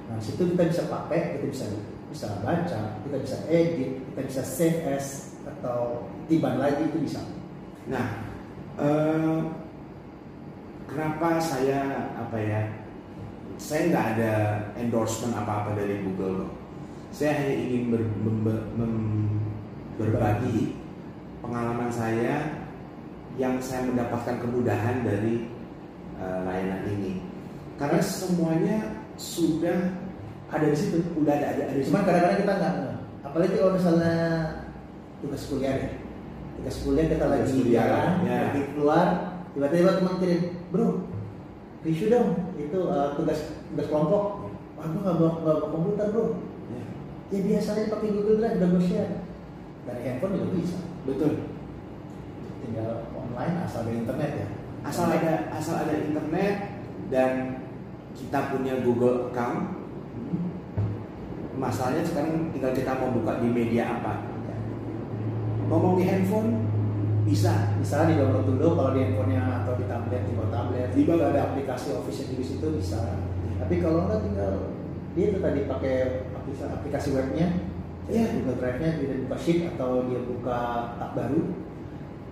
nah 0.08 0.16
situ 0.16 0.56
kita 0.56 0.72
bisa 0.72 0.88
pakai 0.88 1.36
kita 1.36 1.52
bisa 1.52 1.68
bisa 2.12 2.40
baca 2.44 3.00
kita 3.04 3.16
bisa 3.20 3.36
edit 3.48 4.02
kita 4.12 4.20
bisa 4.26 4.42
save 4.42 4.80
as 4.90 5.36
atau 5.44 6.08
tiban 6.26 6.56
lagi 6.56 6.88
itu 6.88 6.98
bisa 7.04 7.20
Nah, 7.84 8.16
eh, 8.80 9.38
kenapa 10.88 11.36
saya 11.36 12.08
apa 12.16 12.38
ya? 12.40 12.62
Saya 13.60 13.92
nggak 13.92 14.06
ada 14.16 14.32
endorsement 14.80 15.36
apa-apa 15.36 15.76
dari 15.76 16.00
Google. 16.00 16.48
kok. 16.48 16.52
Saya 17.14 17.38
hanya 17.38 17.54
ingin 17.54 17.82
ber- 17.92 18.16
mem- 18.24 18.68
mem- 18.74 19.38
berbagi 20.00 20.74
pengalaman 21.38 21.92
saya 21.92 22.66
yang 23.38 23.60
saya 23.62 23.86
mendapatkan 23.86 24.40
kemudahan 24.42 25.04
dari 25.04 25.46
eh, 26.16 26.40
layanan 26.48 26.88
ini. 26.88 27.20
Karena 27.76 28.00
semuanya 28.00 28.78
sudah 29.20 29.92
ada 30.54 30.66
di 30.70 30.76
situ 30.78 30.98
udah 31.18 31.34
ada 31.34 31.46
ada, 31.50 31.62
ada 31.74 31.80
Cuman 31.82 32.02
kadang-kadang 32.06 32.40
kita 32.46 32.52
nggak 32.54 32.74
apalagi 33.26 33.54
kalau 33.58 33.72
misalnya 33.74 34.14
tugas 35.18 35.42
kuliah 35.50 35.74
deh. 35.74 35.92
Tugas 36.60 36.76
kuliah 36.86 37.06
kita 37.10 37.24
Tugas 37.26 37.32
lagi 37.34 37.52
kuliah, 37.58 37.82
jalan, 37.82 38.10
ya. 38.22 38.38
lagi 38.46 38.62
keluar, 38.76 39.06
tiba-tiba 39.56 39.90
teman 39.98 40.14
kirim, 40.22 40.40
bro, 40.70 40.86
review 41.82 42.06
dong, 42.14 42.28
itu 42.54 42.78
uh, 42.86 43.08
tugas 43.18 43.38
tugas 43.74 43.86
kelompok. 43.90 44.24
Wah, 44.78 44.86
gue 44.86 45.00
nggak 45.02 45.16
bawa, 45.18 45.32
nggak 45.42 45.56
bawa 45.58 45.68
komputer 45.74 46.06
bro. 46.14 46.24
Ya, 46.70 46.82
Ya 47.34 47.40
biasanya 47.42 47.90
pakai 47.90 48.08
Google 48.14 48.38
Drive 48.38 48.56
udah 48.62 48.68
gue 48.70 48.82
share. 48.86 49.12
Dari 49.84 50.00
handphone 50.06 50.34
juga 50.38 50.46
bisa. 50.54 50.78
betul. 51.04 51.32
Tinggal 52.64 52.90
online 53.12 53.56
asal 53.66 53.84
ada 53.84 53.92
internet 53.92 54.30
ya. 54.38 54.48
asal 54.84 55.08
ada 55.08 55.48
asal 55.56 55.80
ada 55.80 55.96
internet 55.96 56.54
dan 57.08 57.60
kita 58.12 58.52
punya 58.52 58.84
Google 58.84 59.32
account 59.32 59.80
masalahnya 61.54 62.02
sekarang 62.02 62.50
tinggal 62.50 62.72
kita 62.72 62.92
mau 62.94 63.10
buka 63.10 63.38
di 63.38 63.48
media 63.48 63.98
apa 63.98 64.12
Ya. 64.44 64.56
ngomong 65.66 65.96
di 65.96 66.04
handphone 66.04 66.50
bisa 67.24 67.72
Bisa 67.80 68.04
di 68.04 68.20
download 68.20 68.44
dulu 68.44 68.76
kalau 68.76 68.90
di 68.92 69.00
handphonenya 69.00 69.64
atau 69.64 69.72
di 69.74 69.88
tablet 69.88 70.28
di 70.28 70.36
bawah 70.36 70.52
tablet. 70.52 70.88
Di 70.92 71.02
bawah- 71.08 71.32
ada 71.32 71.40
aplikasi 71.48 71.96
official 71.96 72.36
di 72.36 72.44
situ 72.44 72.66
bisa. 72.76 73.16
Tapi 73.56 73.80
kalau 73.80 74.04
enggak 74.04 74.20
tinggal 74.20 74.52
dia 75.16 75.26
itu 75.32 75.38
tadi 75.40 75.60
pakai 75.64 75.94
aplikasi, 76.36 76.68
aplikasi 76.68 77.08
webnya, 77.16 77.48
Iya. 78.04 78.28
Google 78.36 78.60
Drive-nya 78.60 78.90
dia 79.00 79.16
buka 79.24 79.36
Sheet 79.40 79.58
atau 79.72 80.04
dia 80.04 80.20
buka 80.20 80.58
tab 81.00 81.16
baru, 81.16 81.40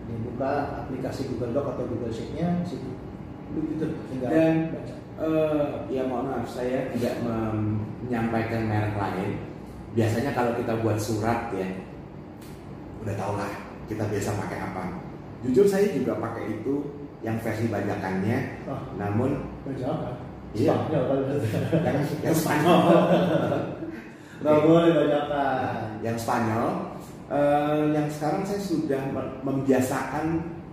dia 0.04 0.18
buka 0.20 0.50
aplikasi 0.84 1.32
Google 1.32 1.56
Doc 1.56 1.66
atau 1.72 1.84
Google 1.88 2.12
Sheet-nya 2.12 2.60
situ. 2.62 2.92
begitu 3.52 3.84
Tinggal 4.08 4.28
dan 4.28 4.54
baca. 4.72 4.94
Eh, 5.22 5.64
ya 5.88 6.02
mohon 6.04 6.26
maaf 6.28 6.46
saya 6.46 6.90
tidak 6.90 7.22
menyampaikan 7.22 8.66
merek 8.66 8.94
lain 8.94 9.30
biasanya 9.92 10.32
kalau 10.32 10.52
kita 10.54 10.74
buat 10.78 10.98
surat 10.98 11.52
ya 11.52 11.68
udah 13.00 13.14
tau 13.14 13.34
lah 13.36 13.52
kita 13.86 14.04
biasa 14.04 14.34
pakai 14.36 14.58
apa 14.60 14.82
jujur 15.40 15.64
saya 15.64 15.90
juga 15.90 16.16
pakai 16.16 16.58
itu 16.58 16.74
yang 17.20 17.38
versi 17.38 17.66
bajakannya 17.66 18.66
Oh, 18.66 18.78
namun 18.94 19.30
baca 19.62 19.86
apa? 19.86 20.10
Iya. 20.52 20.74
Spanyol 20.74 21.02
kalau 21.06 21.24
yang, 21.80 21.98
yang 22.20 22.34
Spanyol 22.34 22.78
Nggak 24.42 24.58
boleh 24.60 24.90
bacakan. 24.92 25.78
yang 26.02 26.16
Spanyol 26.18 26.68
eh, 27.28 27.80
yang 27.90 28.06
sekarang 28.08 28.42
saya 28.42 28.58
sudah 28.60 29.02
me- 29.08 29.34
membiasakan 29.40 30.24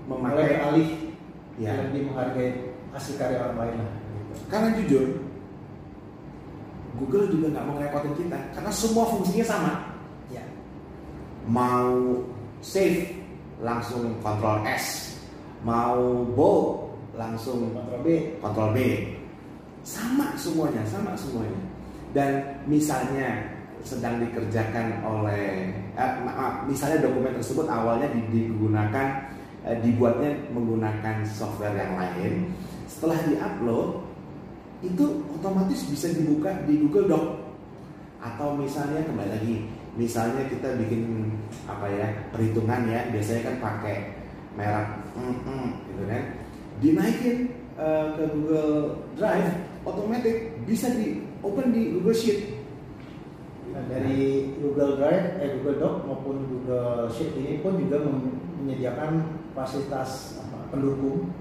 memakai 0.04 0.58
beralih 0.58 0.90
ya 1.56 1.78
lebih 1.80 2.10
menghargai 2.10 2.50
hasil 2.90 3.14
karya 3.16 3.38
orang 3.40 3.58
lain 3.60 3.76
lah. 3.78 3.92
Karena 4.48 4.76
jujur 4.76 5.06
Google 6.98 7.30
juga 7.30 7.48
nggak 7.54 7.66
mau 7.66 7.74
ngerepotin 7.78 8.14
kita 8.18 8.40
karena 8.52 8.72
semua 8.72 9.06
fungsinya 9.08 9.46
sama 9.46 9.74
Ya. 10.30 10.46
mau 11.48 12.22
save 12.62 13.18
langsung 13.60 14.14
Ctrl 14.20 14.62
S 14.68 15.18
mau 15.62 16.22
bold 16.28 16.94
langsung 17.18 17.74
Kontrol 17.74 18.02
B. 18.02 18.08
Ctrl 18.38 18.72
B 18.72 18.80
sama 19.82 20.36
semuanya 20.36 20.84
sama 20.86 21.16
semuanya 21.16 21.60
dan 22.14 22.32
misalnya 22.66 23.48
sedang 23.82 24.20
dikerjakan 24.20 25.02
oleh 25.02 25.72
eh, 25.96 26.12
ma- 26.22 26.36
maaf, 26.36 26.54
misalnya 26.68 27.08
dokumen 27.08 27.32
tersebut 27.34 27.66
awalnya 27.66 28.12
di- 28.12 28.28
digunakan 28.30 29.08
eh, 29.64 29.78
dibuatnya 29.80 30.36
menggunakan 30.52 31.24
software 31.26 31.74
yang 31.74 31.96
lain 31.96 32.52
setelah 32.86 33.18
diupload 33.24 34.04
itu 34.80 35.06
otomatis 35.36 35.88
bisa 35.92 36.08
dibuka 36.16 36.64
di 36.64 36.80
Google 36.88 37.08
Doc. 37.12 37.26
Atau 38.20 38.60
misalnya 38.60 39.08
kembali 39.08 39.32
lagi 39.32 39.56
misalnya 39.96 40.48
kita 40.48 40.76
bikin 40.80 41.34
apa 41.68 41.88
ya 41.88 42.08
perhitungan 42.32 42.88
ya 42.88 43.08
biasanya 43.12 43.42
kan 43.48 43.56
pakai 43.60 43.96
merek 44.56 44.88
mm, 45.16 45.36
mm, 45.44 45.68
gitu 45.88 46.04
kan. 46.08 46.24
Dinaikin 46.80 47.38
uh, 47.80 48.16
ke 48.16 48.24
Google 48.32 49.04
Drive 49.16 49.52
otomatis 49.88 50.36
bisa 50.68 50.92
di 50.96 51.24
open 51.44 51.72
di 51.72 51.96
Google 51.96 52.16
Sheet. 52.16 52.60
Nah, 53.70 53.86
dari 53.86 54.50
Google 54.58 54.98
Drive, 54.98 55.40
eh 55.40 55.50
Google 55.60 55.78
Doc 55.78 55.96
maupun 56.04 56.42
Google 56.50 57.08
Sheet 57.14 57.38
ini 57.38 57.62
pun 57.62 57.78
juga 57.78 58.02
menyediakan 58.60 59.40
fasilitas 59.54 60.42
apa, 60.42 60.74
pendukung 60.74 61.32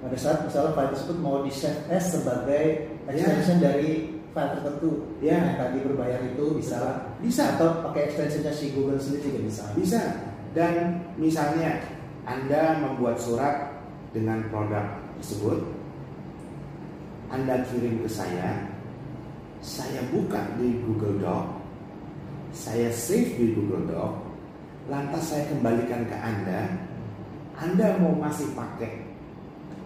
pada 0.00 0.16
saat 0.16 0.48
misalnya 0.48 0.72
file 0.72 0.92
tersebut 0.96 1.16
mau 1.20 1.44
di 1.44 1.52
save 1.52 1.84
as 1.92 2.04
sebagai 2.08 2.88
extension 3.04 3.60
yeah. 3.60 3.64
dari 3.68 3.90
file 4.32 4.52
tertentu. 4.56 4.90
Yeah. 5.20 5.40
yang 5.52 5.58
tadi 5.60 5.78
berbayar 5.84 6.20
itu 6.24 6.44
bisa 6.56 6.76
bisa. 7.20 7.56
Atau 7.56 7.84
pakai 7.84 8.08
extensionnya 8.08 8.52
si 8.56 8.72
Google 8.72 8.96
sendiri 8.96 9.28
juga 9.28 9.40
bisa. 9.44 9.64
Bisa. 9.76 10.02
Dan 10.56 11.04
misalnya 11.20 11.84
anda 12.24 12.80
membuat 12.80 13.20
surat 13.20 13.84
dengan 14.16 14.48
produk 14.48 14.98
tersebut 15.20 15.62
anda 17.30 17.62
kirim 17.70 18.02
ke 18.02 18.10
saya 18.10 18.70
saya 19.60 20.00
buka 20.08 20.40
di 20.56 20.80
Google 20.82 21.20
Doc, 21.20 21.44
saya 22.50 22.88
save 22.88 23.36
di 23.36 23.52
Google 23.52 23.84
Doc, 23.92 24.12
lantas 24.88 25.30
saya 25.30 25.44
kembalikan 25.52 26.08
ke 26.08 26.16
Anda, 26.16 26.60
Anda 27.60 28.00
mau 28.00 28.16
masih 28.16 28.56
pakai 28.56 28.99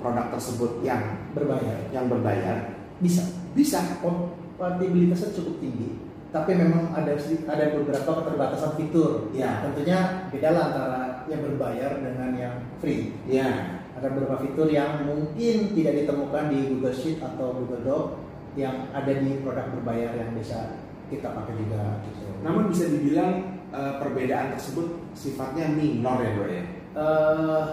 produk 0.05 0.29
tersebut 0.37 0.85
yang 0.85 1.01
berbayar, 1.33 1.89
yang 1.89 2.13
berbayar, 2.13 2.77
bisa, 3.01 3.25
bisa, 3.57 3.81
kompatibilitasnya 4.05 5.33
cukup 5.33 5.65
tinggi, 5.65 6.05
tapi 6.35 6.59
memang 6.59 6.91
ada 6.93 7.17
ada 7.47 7.65
beberapa 7.79 8.11
keterbatasan 8.21 8.75
fitur. 8.75 9.31
Ya. 9.31 9.63
Tentunya 9.63 10.29
beda 10.35 10.51
lah 10.51 10.63
antara 10.75 11.01
yang 11.31 11.47
berbayar 11.47 11.91
dengan 12.03 12.31
yang 12.35 12.55
free. 12.83 13.15
Ya. 13.31 13.81
Ada 13.95 14.11
beberapa 14.11 14.43
fitur 14.43 14.67
yang 14.67 15.07
mungkin 15.07 15.71
tidak 15.79 15.95
ditemukan 16.03 16.51
di 16.51 16.59
Google 16.75 16.91
Sheet 16.91 17.23
atau 17.23 17.55
Google 17.55 17.87
Doc 17.87 18.07
yang 18.59 18.91
ada 18.91 19.15
di 19.15 19.39
produk 19.47 19.71
berbayar 19.79 20.11
yang 20.19 20.35
bisa 20.35 20.83
kita 21.07 21.31
pakai 21.31 21.55
juga. 21.55 22.03
Gitu. 22.03 22.27
Namun 22.43 22.67
bisa 22.67 22.91
dibilang 22.91 23.63
uh, 23.71 24.03
perbedaan 24.03 24.59
tersebut 24.59 25.15
sifatnya 25.15 25.71
minor 25.71 26.19
ya 26.19 26.31
bro 26.35 26.49
ya. 26.51 26.65
Uh, 26.99 27.65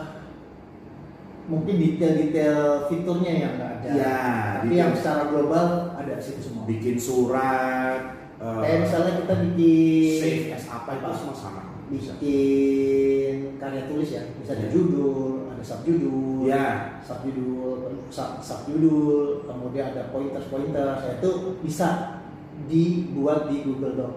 mungkin 1.50 1.75
detail-detail 1.79 2.86
fiturnya 2.91 3.31
yang 3.33 3.51
nggak 3.57 3.71
ada. 3.81 3.89
Ya, 3.93 4.19
tapi 4.62 4.74
yang 4.77 4.91
secara 4.93 5.29
global 5.33 5.98
ada 5.98 6.13
di 6.17 6.24
situ 6.24 6.41
semua. 6.51 6.63
Bikin 6.69 6.95
surat. 7.01 8.19
Uh, 8.41 8.62
Kayak 8.65 8.89
misalnya 8.89 9.13
kita 9.21 9.33
bikin 9.38 10.17
save 10.17 10.45
as 10.57 10.65
apa 10.69 10.89
itu 10.98 11.10
semua 11.17 11.36
sama. 11.38 11.62
Bikin 11.91 13.36
karya 13.62 13.83
tulis 13.86 14.10
ya, 14.10 14.24
misalnya 14.39 14.67
ya. 14.67 14.74
judul, 14.74 15.51
ada 15.53 15.63
subjudul, 15.63 16.48
ya. 16.48 16.67
subjudul, 17.03 17.77
sub, 18.10 18.39
subjudul, 18.41 19.45
kemudian 19.45 19.93
ada 19.93 20.10
pointer-pointer, 20.10 20.98
saya 20.98 21.19
itu 21.19 21.62
bisa 21.62 22.17
dibuat 22.65 23.51
di 23.51 23.62
Google 23.67 23.93
Doc. 24.00 24.13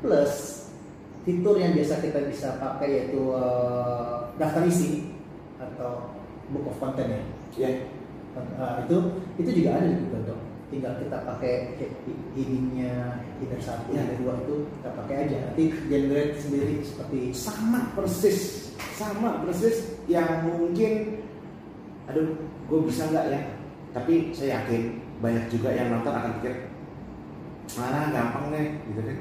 Plus 0.00 0.32
fitur 1.22 1.58
yang 1.58 1.74
biasa 1.74 2.02
kita 2.02 2.20
bisa 2.26 2.58
pakai 2.58 2.88
yaitu 2.88 3.30
uh, 3.30 4.30
daftar 4.38 4.66
isi 4.66 5.14
atau 5.58 6.21
book 6.52 6.68
of 6.68 6.76
content 6.78 7.08
ya. 7.10 7.22
Yeah. 7.56 7.74
Uh, 8.32 8.84
itu 8.88 8.96
itu 9.40 9.50
juga 9.60 9.76
ada 9.76 9.92
di 9.92 9.96
Google 10.04 10.24
Doc. 10.24 10.40
Tinggal 10.72 11.04
kita 11.04 11.18
pakai 11.28 11.76
headingnya 12.32 13.20
header 13.36 13.60
satu, 13.60 13.92
ya. 13.92 14.00
header 14.00 14.24
dua 14.24 14.40
itu 14.40 14.56
kita 14.72 14.90
pakai 14.96 15.16
aja. 15.28 15.36
Nanti 15.52 15.64
generate 15.92 16.40
sendiri 16.40 16.80
seperti 16.80 17.20
sama 17.36 17.92
persis, 17.92 18.72
sama 18.96 19.44
persis 19.44 20.00
yang 20.08 20.48
mungkin, 20.48 21.20
aduh, 22.08 22.40
gue 22.40 22.80
bisa 22.88 23.04
nggak 23.12 23.26
ya? 23.36 23.40
Tapi 23.92 24.32
saya 24.32 24.64
yakin 24.64 24.96
banyak 25.20 25.44
juga 25.52 25.76
yang 25.76 25.92
nonton 25.92 26.16
akan 26.16 26.40
pikir 26.40 26.72
mana 27.76 28.08
gampang 28.08 28.48
nih, 28.56 28.68
gitu 28.88 29.00
kan? 29.04 29.18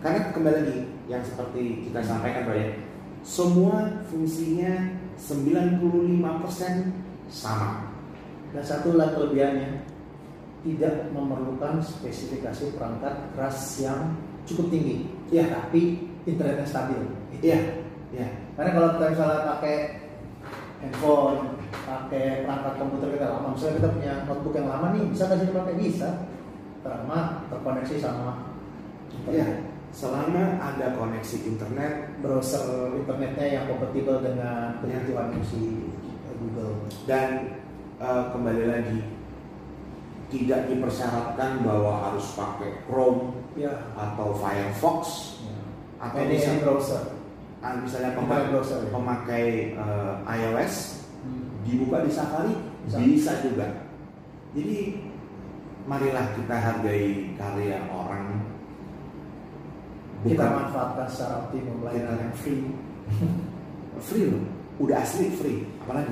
Karena 0.00 0.20
kembali 0.32 0.56
lagi 0.56 0.78
yang 1.04 1.20
seperti 1.20 1.84
kita 1.84 2.00
sampaikan 2.00 2.48
Pak 2.48 2.56
ya, 2.56 2.68
semua 3.20 4.04
fungsinya 4.08 5.03
95% 5.18 6.92
sama. 7.30 7.90
Dan 8.54 8.62
satu 8.62 8.94
lagi 8.94 9.18
kelebihannya, 9.18 9.82
tidak 10.64 11.12
memerlukan 11.12 11.82
spesifikasi 11.82 12.72
perangkat 12.78 13.34
keras 13.36 13.84
yang 13.84 14.16
cukup 14.48 14.72
tinggi, 14.72 15.10
ya. 15.28 15.44
tapi 15.50 16.08
internetnya 16.24 16.64
stabil. 16.64 17.00
Iya, 17.42 17.84
ya. 18.14 18.28
Karena 18.56 18.70
kalau 18.72 18.88
kita 18.96 19.06
misalnya 19.12 19.40
pakai 19.56 19.76
handphone, 20.80 21.60
pakai 21.84 22.46
perangkat 22.46 22.74
komputer 22.80 23.08
kita 23.18 23.26
lama, 23.28 23.52
misalnya 23.52 23.76
kita 23.82 23.90
punya 23.92 24.12
notebook 24.24 24.54
yang 24.56 24.68
lama 24.70 24.86
nih, 24.96 25.04
bisa 25.10 25.22
nggak 25.28 25.38
sih 25.42 25.48
dipakai? 25.50 25.74
Bisa, 25.76 26.08
selama 26.80 27.18
terkoneksi 27.50 27.96
sama 28.00 28.28
internet. 29.12 29.36
Ya, 29.36 29.48
selama 29.94 30.58
ada 30.58 30.98
koneksi 30.98 31.54
internet, 31.54 32.18
browser 32.18 32.98
internetnya 32.98 33.46
yang 33.46 33.64
kompatibel 33.70 34.18
dengan 34.18 34.82
kebutuhan 34.82 35.38
ya. 35.38 35.42
si 35.46 35.62
Google. 36.34 36.90
Dan 37.06 37.62
uh, 38.02 38.34
kembali 38.34 38.64
lagi 38.66 38.98
tidak 40.34 40.66
dipersyaratkan 40.66 41.62
bahwa 41.62 42.10
harus 42.10 42.26
pakai 42.34 42.82
Chrome 42.90 43.38
ya. 43.54 43.94
atau 43.94 44.34
Firefox 44.34 45.00
ya. 45.46 45.58
atau 46.10 46.18
Any 46.26 46.42
bisa, 46.42 46.58
browser 46.58 47.02
misalnya 47.64 48.12
pemakai, 48.12 48.50
browser, 48.52 48.78
ya. 48.84 48.90
pemakai 48.92 49.46
uh, 49.78 50.20
iOS 50.26 51.06
hmm. 51.24 51.64
dibuka 51.64 52.04
di 52.04 52.10
Safari 52.12 52.54
bisa. 52.84 52.96
bisa 53.00 53.32
juga 53.40 53.88
jadi 54.52 55.00
marilah 55.88 56.36
kita 56.36 56.56
hargai 56.60 57.32
karya 57.40 57.88
orang 57.88 58.43
bukan. 60.24 60.32
Kita 60.32 60.46
manfaatkan 60.48 61.06
secara 61.12 61.34
optimal 61.44 61.76
layanan 61.84 62.16
yang 62.24 62.34
free. 62.34 62.64
Free 64.08 64.26
loh. 64.26 64.42
Udah 64.82 65.06
asli 65.06 65.30
free. 65.30 65.70
Apalagi? 65.84 66.10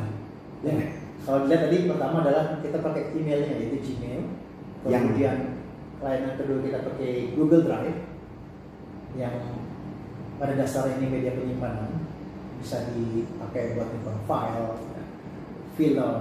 Ya, 0.62 0.70
ya 0.70 1.02
kalau 1.22 1.46
dilihat 1.46 1.70
tadi 1.70 1.86
pertama 1.86 2.16
adalah 2.26 2.58
kita 2.58 2.78
pakai 2.82 3.14
emailnya 3.14 3.54
yaitu 3.54 3.78
Gmail. 3.78 4.22
Kemudian 4.82 5.36
layanan 6.02 6.34
kedua 6.34 6.58
kita 6.66 6.78
pakai 6.82 7.10
Google 7.38 7.62
Drive 7.62 7.98
yang 9.14 9.34
pada 10.42 10.58
dasarnya 10.58 10.98
ini 10.98 11.06
media 11.06 11.38
penyimpanan. 11.38 12.10
Bisa 12.58 12.90
dipakai 12.94 13.74
buat 13.74 13.90
nyimpan 13.90 14.18
file, 14.26 14.70
film, 15.74 16.18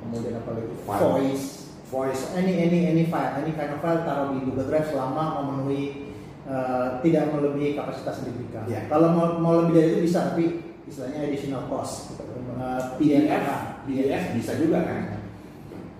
kemudian 0.00 0.40
apa 0.40 0.50
lagi? 0.56 0.72
Voice, 0.88 1.59
voice, 1.90 2.32
any 2.38 2.54
any 2.56 2.86
any 2.86 3.04
file, 3.10 3.42
any 3.42 3.52
kind 3.52 3.74
of 3.74 3.82
file 3.82 4.06
taruh 4.06 4.32
di 4.32 4.46
Google 4.46 4.70
Drive 4.70 4.94
selama 4.94 5.42
memenuhi 5.42 6.14
uh, 6.46 7.02
tidak 7.02 7.34
melebihi 7.34 7.74
kapasitas 7.74 8.22
yang 8.22 8.26
diberikan. 8.32 8.64
Yeah. 8.70 8.82
Kalau 8.86 9.12
mau, 9.12 9.26
mau 9.42 9.52
lebih 9.66 9.74
dari 9.76 9.88
itu 9.98 10.00
bisa, 10.06 10.32
tapi 10.32 10.62
istilahnya 10.86 11.26
additional 11.26 11.66
cost. 11.66 12.14
Uh, 12.60 12.98
PDF, 13.00 13.44
PDF 13.88 14.22
bisa 14.36 14.52
juga 14.60 14.84
kan. 14.84 15.00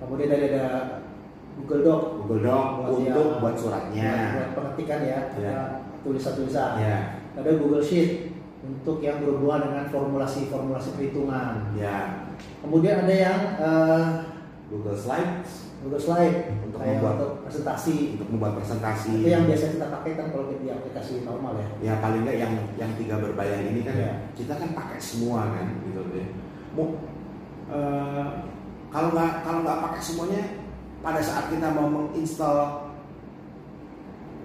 Kemudian 0.00 0.28
ada, 0.32 0.46
ada 0.46 0.64
Google 1.60 1.82
Doc. 1.84 2.02
Google 2.24 2.42
Doc 2.44 2.64
buat 2.80 2.90
untuk 3.00 3.28
ya, 3.28 3.40
buat 3.40 3.54
suratnya. 3.56 4.12
Buat 4.32 4.50
pengertikan 4.56 5.00
ya, 5.04 5.20
ya. 5.36 5.56
tulisan-tulisan. 6.06 6.70
Ya. 6.80 6.96
Ada 7.36 7.50
Google 7.56 7.84
Sheet 7.84 8.32
untuk 8.60 9.00
yang 9.00 9.24
berhubungan 9.24 9.72
dengan 9.72 9.84
formulasi-formulasi 9.88 10.88
perhitungan. 10.96 11.72
Ya. 11.76 12.28
Kemudian 12.60 13.08
ada 13.08 13.14
yang 13.14 13.40
uh, 13.60 14.04
Google 14.68 14.96
Slides 14.96 15.69
Google 15.80 16.02
Slide. 16.02 16.36
Untuk 16.68 16.80
membuat 16.80 17.14
untuk 17.16 17.32
presentasi. 17.48 17.96
untuk 18.16 18.28
membuat 18.32 18.52
presentasi. 18.60 19.14
Itu 19.24 19.28
yang 19.32 19.44
biasa 19.48 19.64
kita 19.76 19.86
pakai 19.88 20.12
kan 20.16 20.26
kalau 20.32 20.44
di 20.52 20.68
aplikasi 20.68 21.24
normal 21.24 21.56
ya. 21.56 21.68
Ya 21.80 21.94
paling 22.04 22.24
nggak 22.24 22.36
yang 22.36 22.52
yang 22.76 22.90
tiga 23.00 23.16
berbayar 23.20 23.58
ini 23.64 23.80
kan 23.84 23.96
ya. 23.96 24.12
kita 24.36 24.54
kan 24.60 24.76
pakai 24.76 24.98
semua 25.00 25.48
kan 25.52 25.66
gitu 25.84 26.04
deh 26.12 26.28
mau 26.74 27.02
uh, 27.70 28.26
kalau 28.90 29.08
nggak 29.14 29.32
kalau 29.42 29.60
nggak 29.66 29.80
pakai 29.90 30.02
semuanya 30.02 30.42
pada 31.00 31.20
saat 31.22 31.50
kita 31.50 31.72
mau 31.74 31.88
menginstal 31.88 32.90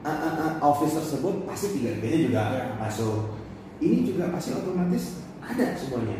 uh, 0.01 0.09
uh, 0.09 0.33
uh, 0.39 0.53
Office 0.63 0.97
tersebut 0.97 1.45
pasti 1.45 1.77
tiga 1.77 1.97
nya 1.99 2.17
juga 2.17 2.43
ya. 2.53 2.65
masuk. 2.79 3.37
Ini 3.75 4.07
juga 4.07 4.31
pasti 4.31 4.55
otomatis 4.55 5.19
ada 5.43 5.75
semuanya. 5.75 6.17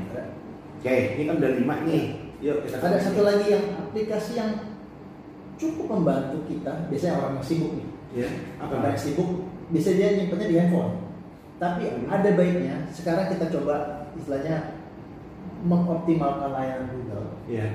Oke 0.82 0.96
ini 1.18 1.24
kan 1.26 1.36
udah 1.40 1.52
lima 1.56 1.76
nih. 1.88 2.04
Yuk 2.44 2.68
kita 2.68 2.78
ada 2.84 3.00
satu 3.00 3.22
lagi 3.24 3.48
yang 3.48 3.66
aplikasi 3.80 4.38
yang 4.38 4.52
cukup 5.56 5.86
membantu 6.00 6.38
kita 6.48 6.88
biasanya 6.92 7.16
orang 7.20 7.34
yang 7.40 7.46
sibuk 7.48 7.72
nih 7.76 7.88
ya 8.16 8.30
apa 8.60 8.96
yang 8.96 9.00
sibuk 9.00 9.30
bisa 9.72 9.90
dia 9.96 10.16
nyimpennya 10.16 10.48
di 10.52 10.58
handphone 10.60 10.94
tapi 11.56 11.84
ada 12.12 12.30
baiknya 12.36 12.76
sekarang 12.92 13.32
kita 13.32 13.48
coba 13.52 14.08
istilahnya 14.20 14.76
mengoptimalkan 15.66 16.52
layanan 16.52 16.92
Google 16.92 17.28
ya 17.48 17.66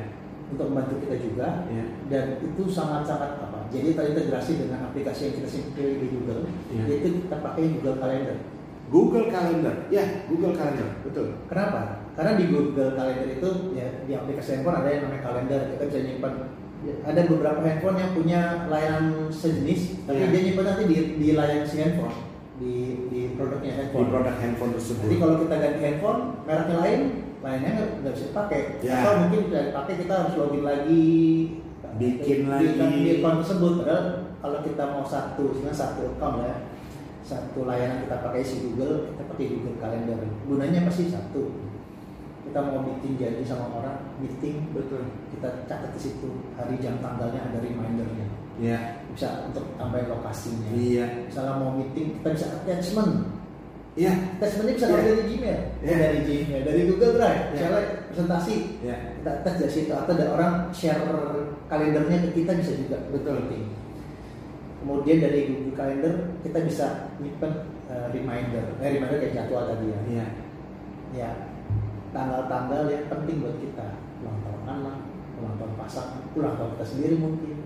untuk 0.51 0.67
membantu 0.71 0.99
kita 1.07 1.17
juga 1.23 1.49
Ya. 1.71 1.85
dan 2.11 2.25
itu 2.43 2.63
sangat-sangat 2.67 3.39
apa? 3.39 3.71
Jadi 3.71 3.95
terintegrasi 3.95 4.67
dengan 4.67 4.91
aplikasi 4.91 5.31
yang 5.31 5.35
kita 5.39 5.49
pilih 5.79 5.97
di 6.03 6.09
Google, 6.11 6.43
Ya. 6.75 6.83
yaitu 6.91 7.23
kita 7.23 7.39
pakai 7.39 7.71
Google 7.79 7.97
Calendar. 8.03 8.39
Google 8.91 9.27
Calendar. 9.31 9.75
Ya, 9.95 10.27
Google 10.27 10.55
Calendar. 10.59 10.91
Betul. 11.07 11.39
Kenapa? 11.47 12.03
Karena 12.19 12.35
di 12.35 12.45
Google 12.51 12.99
Calendar 12.99 13.29
itu 13.31 13.51
ya 13.79 13.87
di 14.03 14.13
aplikasi 14.19 14.59
handphone 14.59 14.83
ada 14.83 14.91
yang 14.91 15.03
namanya 15.07 15.23
kalender, 15.23 15.61
kita 15.79 15.83
bisa 15.87 15.99
nyimpan 16.03 16.33
ada 16.81 17.21
beberapa 17.25 17.61
handphone 17.61 17.97
yang 17.97 18.13
punya 18.13 18.41
layanan 18.67 19.29
sejenis, 19.29 20.05
tapi 20.05 20.17
Ya. 20.19 20.33
dia 20.33 20.41
nyimpan 20.49 20.65
nanti 20.65 20.83
di, 20.85 20.97
di 21.17 21.29
layanan 21.33 21.67
si 21.67 21.77
handphone, 21.79 22.17
di, 22.57 22.75
di 23.09 23.21
produknya 23.37 23.73
Di 23.73 23.79
handphone. 23.85 24.09
produk 24.09 24.37
handphone 24.37 24.73
tersebut. 24.75 25.03
Jadi 25.05 25.17
kalau 25.19 25.35
kita 25.39 25.55
ganti 25.57 25.81
handphone, 25.83 26.21
mereknya 26.45 26.77
lain, 26.81 27.01
lainnya 27.41 27.71
nggak 28.01 28.13
bisa 28.15 28.27
dipakai. 28.33 28.61
Ya. 28.81 28.95
Atau 28.99 29.13
mungkin 29.21 29.41
tidak 29.49 29.65
dipakai 29.69 29.95
kita 29.99 30.15
harus 30.17 30.35
login 30.37 30.65
lagi, 30.65 31.09
Bikin 31.91 32.39
di, 32.47 32.49
lagi. 32.49 32.97
di 33.03 33.11
account 33.19 33.39
tersebut. 33.45 33.73
Padahal 33.83 34.05
kalau 34.41 34.59
kita 34.63 34.85
mau 34.89 35.05
satu, 35.05 35.45
sebenarnya 35.53 35.77
satu 35.77 36.03
account 36.17 36.37
ya, 36.41 36.55
satu 37.21 37.61
layanan 37.65 38.05
kita 38.05 38.17
pakai 38.21 38.41
si 38.41 38.55
Google, 38.63 39.13
kita 39.13 39.23
pakai 39.27 39.45
Google 39.53 39.77
Calendar. 39.77 40.19
Gunanya 40.49 40.81
pasti 40.89 41.13
satu. 41.13 41.43
Kita 42.51 42.67
mau 42.67 42.83
meeting 42.83 43.15
janji 43.15 43.47
sama 43.47 43.71
orang, 43.79 44.11
meeting 44.19 44.75
betul. 44.75 45.07
kita 45.31 45.63
catat 45.71 45.95
di 45.95 46.01
situ 46.03 46.29
hari 46.59 46.75
jam 46.83 46.99
tanggalnya 46.99 47.47
ada 47.47 47.63
remindernya. 47.63 48.27
Ya. 48.59 48.99
Bisa 49.15 49.47
untuk 49.47 49.63
tambahin 49.79 50.11
lokasinya. 50.11 50.75
Iya. 50.75 51.31
Misalnya 51.31 51.55
mau 51.63 51.79
meeting, 51.79 52.19
kita 52.19 52.29
bisa 52.35 52.47
attachment 52.59 53.39
Iya. 53.99 54.13
Attachmentnya 54.39 54.75
bisa 54.79 54.87
Iya. 54.87 54.95
yeah. 54.95 55.07
dari 55.11 55.23
Gmail, 55.27 55.59
Iya. 55.83 55.97
dari 55.99 56.19
Gmail, 56.23 56.63
dari 56.63 56.81
Google 56.87 57.15
Drive, 57.19 57.43
Iya. 57.43 57.51
misalnya 57.55 57.83
presentasi, 58.07 58.55
Ya. 58.87 58.97
kita 59.19 59.31
attach 59.43 59.57
dari 59.59 59.73
situ 59.75 59.93
atau 59.95 60.13
ada 60.15 60.27
orang 60.31 60.53
share 60.71 61.03
kalendernya 61.67 62.19
ke 62.23 62.29
kita 62.39 62.53
bisa 62.55 62.73
juga 62.79 62.97
Betul. 63.11 63.35
meeting. 63.47 63.67
Kemudian 64.81 65.19
dari 65.21 65.41
Google 65.51 65.77
Calendar 65.77 66.15
kita 66.41 66.59
bisa 66.65 66.87
nyimpen 67.19 67.53
eh, 67.91 68.07
reminder, 68.15 68.65
eh, 68.79 68.91
reminder 68.95 69.19
kayak 69.19 69.35
jadwal 69.35 69.67
tadi 69.67 69.87
ya. 69.91 70.01
Iya. 70.07 70.27
Ya, 71.11 71.31
tanggal-tanggal 72.11 72.83
yang 72.91 73.07
penting 73.09 73.37
buat 73.43 73.57
kita, 73.63 73.87
ulang 74.23 74.39
tahun 74.43 74.63
anak, 74.67 74.97
ulang 75.39 75.55
tahun 75.59 75.75
pasangan, 75.79 76.23
ulang 76.35 76.55
tahun 76.59 76.71
kita 76.77 76.87
sendiri 76.87 77.15
mungkin. 77.19 77.57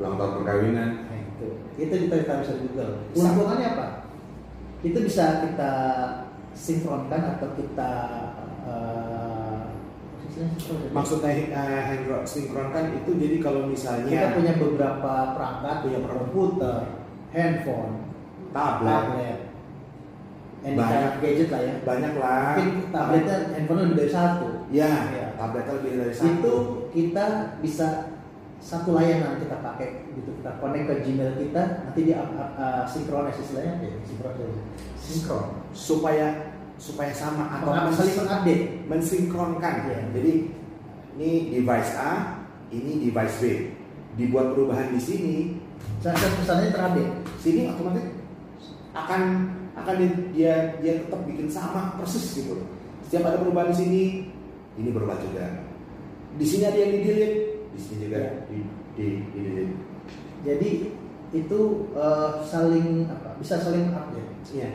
Ulang 0.00 0.14
tahun 0.18 0.32
perkawinan. 0.42 0.90
Nah, 1.06 1.18
itu, 1.20 1.48
itu 1.78 1.94
kita 2.08 2.14
kita 2.26 2.42
bisa 2.42 2.54
Google. 2.60 2.92
Keuntungannya 3.14 3.66
apa? 3.76 3.86
Itu 4.82 4.98
bisa 5.06 5.24
kita 5.46 5.72
sinkronkan 6.52 7.38
atau 7.38 7.48
kita 7.54 7.92
ya? 10.32 10.48
Maksudnya 10.92 11.32
uh, 11.52 12.24
sinkronkan 12.24 12.96
itu 13.04 13.10
jadi 13.20 13.36
kalau 13.44 13.68
kita 13.68 13.72
misalnya 13.72 14.32
punya 14.32 14.52
beberapa 14.56 15.12
perangkat, 15.36 15.76
punya 15.84 16.00
komputer, 16.08 16.78
handphone, 17.30 17.92
tablet 18.56 18.88
tablet, 18.88 19.38
any 20.62 20.78
Banyak. 20.78 21.12
gadget 21.18 21.48
lah 21.50 21.60
ya. 21.62 21.74
banyak 21.82 22.14
lah. 22.16 22.54
Mungkin 22.54 22.70
tabletnya, 22.94 23.36
handphone 23.50 23.80
lebih 23.82 23.96
dari 23.98 24.12
satu. 24.14 24.46
Ya, 24.70 24.92
Ya. 25.10 25.26
tabletnya 25.34 25.72
lebih 25.82 25.90
dari 25.98 26.14
satu. 26.14 26.30
Itu 26.30 26.54
kita 26.94 27.26
bisa 27.58 27.88
satu 28.62 28.94
layanan 28.94 29.42
kita 29.42 29.58
pakai 29.58 30.06
gitu 30.14 30.38
kita 30.38 30.62
connect 30.62 30.86
ke 30.86 30.94
Gmail 31.02 31.34
kita 31.34 31.62
nanti 31.82 32.00
dia 32.06 32.22
uh, 32.22 32.54
uh, 32.54 32.82
sinkronis 32.86 33.34
istilahnya 33.42 33.74
apa 33.74 33.84
ya 33.90 33.98
sinkronis 34.06 34.54
sinkron 35.02 35.46
supaya 35.74 36.54
supaya 36.78 37.10
sama 37.10 37.58
atau 37.58 37.74
Mengupdate, 37.74 37.98
saling 37.98 38.16
mengupdate 38.22 38.64
mensinkronkan. 38.86 39.74
Iya. 39.90 39.98
Jadi 40.14 40.32
ini 41.18 41.30
device 41.58 41.92
A, 41.98 42.12
ini 42.70 42.92
device 43.02 43.36
B. 43.42 43.44
Dibuat 44.12 44.54
perubahan 44.54 44.94
di 44.94 45.00
sini, 45.02 45.36
saya 45.98 46.14
pesannya 46.14 46.70
terupdate 46.70 47.12
sini 47.42 47.66
otomatis 47.66 48.11
akan 48.92 49.20
akan 49.72 49.94
di- 49.96 50.26
dia 50.32 50.76
dia 50.78 51.00
tetap 51.00 51.24
bikin 51.24 51.48
sama 51.48 51.96
persis 51.96 52.36
gitu 52.36 52.60
loh. 52.60 52.68
Setiap 53.04 53.28
ada 53.28 53.40
perubahan 53.40 53.72
di 53.72 53.76
sini, 53.76 54.02
ini 54.76 54.88
berubah 54.88 55.16
juga. 55.18 55.64
Di 56.32 56.44
sini 56.44 56.64
ada 56.64 56.76
yang 56.76 56.92
di 56.92 57.00
delete, 57.02 57.36
di 57.68 57.80
sini 57.80 57.96
juga 58.06 58.20
di 58.48 58.58
di, 58.92 59.06
di 59.32 59.38
delete. 59.40 59.74
jadi 60.42 60.70
itu 61.32 61.60
uh, 61.94 62.44
saling 62.44 63.08
apa 63.08 63.40
bisa 63.40 63.56
saling 63.56 63.88
update 63.88 64.28
Iya. 64.52 64.68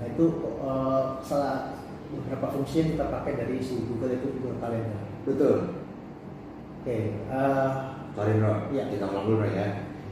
nah 0.00 0.06
itu 0.08 0.24
uh, 0.58 1.22
salah 1.22 1.78
beberapa 2.10 2.50
fungsi 2.50 2.82
yang 2.82 2.88
kita 2.96 3.06
pakai 3.06 3.38
dari 3.38 3.62
si 3.62 3.86
Google 3.86 4.18
itu 4.18 4.26
Google 4.34 4.58
Calendar 4.58 5.04
Betul. 5.22 5.78
oke 6.82 6.96
uh, 7.30 7.70
Sorry 8.12 8.34
bro, 8.36 8.66
Iya. 8.68 8.84
kita 8.90 9.04
ulang 9.08 9.24
dulu 9.24 9.46
ya. 9.46 9.68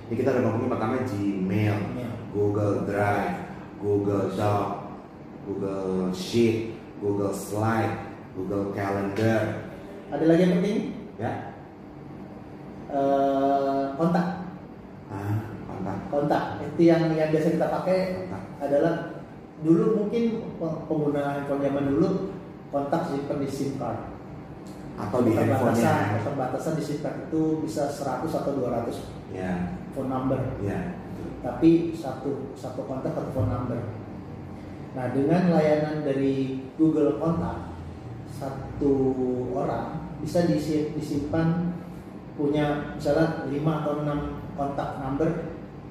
Ini 0.07 0.15
kita 0.15 0.31
udah 0.31 0.43
ngomongin 0.47 0.71
pertama 0.71 0.95
Gmail, 1.03 1.75
Gmail. 1.91 2.10
Google 2.31 2.87
Drive, 2.87 3.37
Google 3.79 4.31
Doc, 4.33 4.95
Google 5.45 6.13
Sheet, 6.13 6.77
Google 7.01 7.33
Slide, 7.33 7.97
Google 8.37 8.71
Calendar, 8.71 9.67
ada 10.11 10.25
lagi 10.25 10.43
yang 10.43 10.55
penting 10.59 10.79
ya. 11.17 11.33
uh, 12.91 13.95
kontak 13.95 14.47
Ah, 15.11 15.43
kontak, 15.67 15.97
kontak 16.07 16.43
itu 16.63 16.87
yang 16.87 17.11
yang 17.13 17.35
biasa 17.35 17.51
kita 17.51 17.67
pakai 17.67 17.99
kontak. 18.23 18.43
adalah 18.63 18.95
dulu 19.61 19.99
mungkin 19.99 20.23
pengguna 20.87 21.35
handphone 21.35 21.61
zaman 21.61 21.85
dulu 21.91 22.09
kontak 22.71 23.11
simpan 23.11 23.43
di 23.43 23.49
SIM 23.51 23.75
card 23.75 23.99
Atau 24.95 25.27
di 25.27 25.35
handphonenya. 25.35 26.21
keterbatasan 26.23 26.79
di 26.79 26.83
SIM 26.85 26.99
card 27.03 27.27
itu 27.27 27.43
bisa 27.61 27.91
100 27.91 28.31
atau 28.31 28.53
200 28.55 29.03
Ya, 29.31 29.75
phone 29.91 30.11
number 30.11 30.39
ya. 30.63 31.00
Tapi 31.41 31.97
satu 31.97 32.53
satu 32.53 32.85
kontak 32.85 33.17
satu 33.17 33.31
phone 33.33 33.49
number. 33.49 33.81
Nah 34.93 35.15
dengan 35.17 35.55
layanan 35.55 36.05
dari 36.05 36.67
Google 36.77 37.17
Kontak 37.17 37.73
satu 38.29 38.95
orang 39.57 40.17
bisa 40.21 40.45
disi- 40.45 40.93
disimpan 40.93 41.73
punya 42.37 42.97
misalnya 42.97 43.45
5 43.49 43.81
atau 43.85 43.93
6 44.05 44.21
kontak 44.57 44.91
number. 45.01 45.31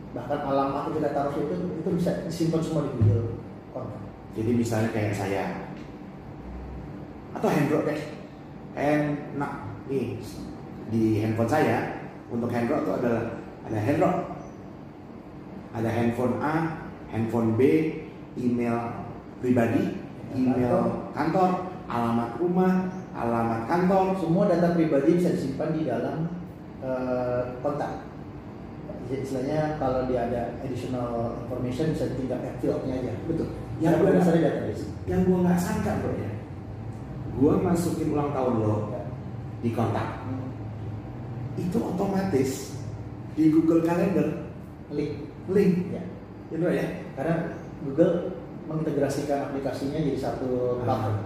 Bahkan 0.10 0.40
alamat 0.42 0.90
kita 0.94 1.14
taruh 1.14 1.38
itu 1.38 1.56
itu 1.82 1.90
bisa 1.94 2.26
disimpan 2.26 2.62
semua 2.62 2.90
di 2.90 2.92
Google 3.02 3.42
Kontak. 3.74 4.02
Jadi 4.38 4.52
misalnya 4.54 4.90
kayak 4.94 5.14
saya. 5.18 5.44
Atau 7.30 7.50
Hendro 7.50 7.86
deh, 7.86 8.00
enak 8.74 9.54
nih 9.86 10.18
di 10.90 11.22
handphone 11.22 11.50
saya 11.50 12.10
untuk 12.34 12.50
Hendro 12.50 12.82
itu 12.82 12.92
adalah 12.94 13.38
ada 13.70 13.80
Hendro, 13.86 14.12
ada 15.70 15.90
handphone 15.90 16.36
A, 16.42 16.82
handphone 17.10 17.54
B, 17.54 17.62
email 18.36 19.06
pribadi, 19.40 20.02
email 20.34 21.10
kantor, 21.14 21.70
alamat 21.86 22.32
rumah, 22.38 22.74
alamat 23.14 23.66
kantor, 23.66 24.18
semua 24.18 24.50
data 24.50 24.74
pribadi 24.74 25.18
bisa 25.18 25.34
disimpan 25.34 25.70
di 25.74 25.86
dalam 25.86 26.18
eh, 26.82 27.42
kontak. 27.62 28.06
Jadi 29.10 29.26
istilahnya 29.26 29.82
kalau 29.82 30.06
dia 30.06 30.30
ada 30.30 30.42
additional 30.62 31.34
information 31.42 31.98
bisa 31.98 32.06
tinggal 32.14 32.38
add 32.46 32.62
fieldnya 32.62 32.94
aja. 33.02 33.14
Betul. 33.26 33.48
Yang 33.82 33.82
yang 33.82 33.94
benar. 33.98 34.12
berdasarkan 34.14 34.42
database. 34.44 34.84
yang 35.10 35.22
gua 35.26 35.38
nggak 35.48 35.58
sangka 35.58 35.92
bro 35.98 36.12
ya, 36.14 36.32
gua 37.34 37.54
masukin 37.64 38.12
ulang 38.14 38.30
tahun 38.30 38.54
lo 38.62 38.76
Ya. 38.94 39.02
di 39.60 39.70
kontak, 39.74 40.08
Hmm. 40.28 40.52
itu 41.58 41.78
otomatis 41.80 42.52
di 43.34 43.50
Google 43.50 43.82
Calendar 43.82 44.46
link 44.92 45.29
link 45.50 45.94
ya. 45.94 46.04
Ya 46.50 46.56
bro 46.58 46.72
ya. 46.74 46.88
Karena 47.14 47.36
Google 47.86 48.14
mengintegrasikan 48.70 49.50
aplikasinya 49.50 49.98
jadi 49.98 50.20
satu 50.20 50.82
Ah. 50.82 50.86
platform. 50.86 51.18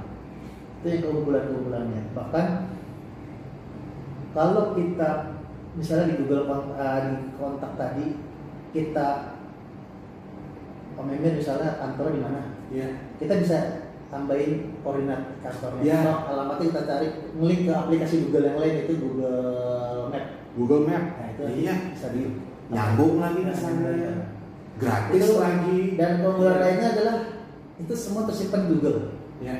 Itu 0.79 0.87
yang 0.87 1.01
keunggulan-keunggulannya. 1.07 2.01
Bahkan 2.15 2.47
kalau 4.33 4.73
kita 4.73 5.09
misalnya 5.73 6.13
di 6.13 6.15
Google 6.23 6.45
eh, 6.77 6.99
di 7.07 7.13
kontak 7.37 7.71
tadi 7.77 8.05
kita 8.73 9.09
Om 10.93 11.09
Emir 11.09 11.33
misalnya 11.41 11.81
kantor 11.81 12.13
di 12.13 12.19
mana? 12.21 12.41
Ya 12.69 12.87
kita 13.17 13.41
bisa 13.41 13.57
tambahin 14.13 14.77
koordinat 14.85 15.41
kantornya 15.41 15.81
Ya. 15.81 15.97
Atau 16.05 16.37
alamatnya 16.37 16.65
kita 16.69 16.81
cari 16.85 17.07
ngelink 17.33 17.61
ke 17.65 17.73
aplikasi 17.73 18.15
Google 18.29 18.45
yang 18.53 18.57
lain 18.61 18.75
itu 18.85 18.93
Google 19.01 19.41
Map. 20.13 20.25
Google 20.53 20.83
Map? 20.85 21.03
Nah 21.17 21.27
itu 21.33 21.43
iya. 21.65 21.73
bisa 21.89 22.13
di 22.13 22.23
nyambung 22.73 23.21
lagi 23.21 23.41
ke 23.45 23.53
sana 23.53 23.93
gratis 24.81 25.21
Itu- 25.21 25.39
lagi. 25.39 25.79
dan 25.95 26.11
keunggulan 26.25 26.59
lainnya 26.59 26.87
adalah 26.97 27.15
itu 27.77 27.93
semua 27.93 28.25
tersimpan 28.25 28.67
Google. 28.69 29.21
Ya 29.39 29.55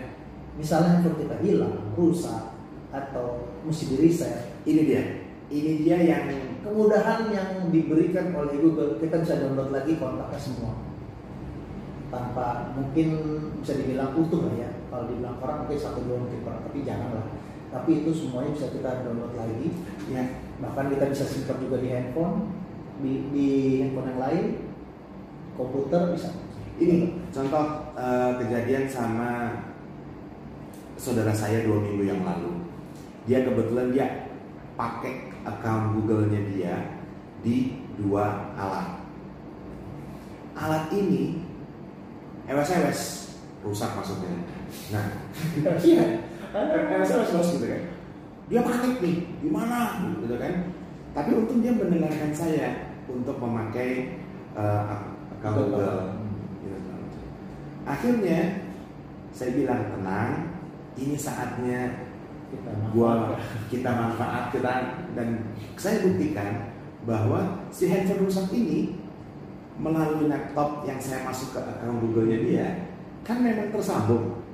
misalnya 0.53 1.01
handphone 1.01 1.17
kita 1.17 1.35
hilang 1.41 1.93
rusak 1.97 2.53
atau 2.93 3.49
mesti 3.65 3.93
di 3.93 3.95
reset. 4.01 4.53
Ini 4.65 4.81
dia. 4.85 5.03
Ini 5.53 5.85
dia 5.85 5.97
yang 6.01 6.25
kemudahan 6.65 7.29
yang 7.29 7.69
diberikan 7.69 8.33
oleh 8.33 8.57
Google. 8.57 8.97
Kita 8.97 9.21
bisa 9.21 9.37
download 9.37 9.69
lagi 9.69 9.97
kontaknya 10.01 10.39
semua. 10.39 10.73
Tanpa 12.13 12.73
mungkin 12.77 13.17
bisa 13.61 13.73
dibilang 13.77 14.13
utuh 14.13 14.45
lah 14.49 14.55
ya. 14.57 14.69
Kalau 14.93 15.09
dibilang 15.09 15.41
orang 15.41 15.65
mungkin 15.65 15.77
satu 15.81 16.05
dua 16.05 16.21
mungkin 16.21 16.45
kurang 16.45 16.61
tapi 16.65 16.85
janganlah. 16.85 17.25
Tapi 17.73 18.05
itu 18.05 18.13
semuanya 18.13 18.53
bisa 18.53 18.69
kita 18.69 19.01
download 19.01 19.33
lagi. 19.33 19.73
Ya. 20.09 20.21
Bahkan 20.61 20.85
kita 20.93 21.05
bisa 21.09 21.25
simpan 21.25 21.57
juga 21.57 21.81
di 21.81 21.89
handphone, 21.89 22.53
di, 23.01 23.31
di 23.33 23.47
handphone 23.81 24.09
yang 24.13 24.21
lain, 24.21 24.45
komputer 25.57 26.13
bisa. 26.13 26.29
Ini 26.77 27.29
contoh 27.29 27.93
eh, 27.93 28.31
kejadian 28.41 28.85
sama 28.89 29.61
saudara 30.97 31.33
saya 31.33 31.65
dua 31.65 31.81
minggu 31.81 32.03
yang 32.05 32.21
lalu. 32.25 32.65
Dia 33.29 33.47
kebetulan 33.47 33.93
dia 33.93 34.07
pakai 34.73 35.31
account 35.45 35.95
Google-nya 35.95 36.41
dia 36.49 36.75
di 37.45 37.85
dua 37.95 38.51
alat. 38.57 39.05
Alat 40.57 40.89
ini 40.91 41.45
ewes-ewes 42.49 43.31
rusak 43.63 43.95
maksudnya. 43.95 44.43
Nah, 44.91 45.05
iya, 45.79 46.25
ewes-ewes 46.97 47.29
bos 47.31 47.49
gitu 47.55 47.65
kan. 47.69 47.83
Dia 48.51 48.59
panik 48.59 48.99
nih, 48.99 49.15
gimana 49.39 50.03
gitu 50.19 50.35
kan. 50.35 50.72
Tapi 51.13 51.29
untung 51.37 51.61
dia 51.61 51.73
mendengarkan 51.77 52.33
saya 52.33 52.93
untuk 53.05 53.37
memakai 53.37 54.17
eh, 54.57 54.83
account 55.37 55.57
Google. 55.69 56.01
Gitu 56.65 56.77
kan. 56.89 57.01
Akhirnya 57.85 58.39
saya 59.33 59.49
bilang 59.53 59.81
tenang, 59.93 60.29
ini 60.97 61.17
saatnya 61.17 62.09
Kita 62.53 62.69
gua 62.93 63.33
kita 63.73 63.89
manfaatkan 63.89 65.09
dan 65.17 65.41
saya 65.73 66.05
buktikan 66.05 66.69
bahwa 67.01 67.65
si 67.73 67.89
handphone 67.89 68.29
rusak 68.29 68.45
ini 68.53 69.01
melalui 69.81 70.29
laptop 70.29 70.85
yang 70.85 71.01
saya 71.01 71.25
masuk 71.25 71.57
ke 71.57 71.59
account 71.65 71.97
Google-nya 71.97 72.39
dia 72.45 72.67
kan 73.25 73.41
memang 73.41 73.73
tersambung. 73.73 74.45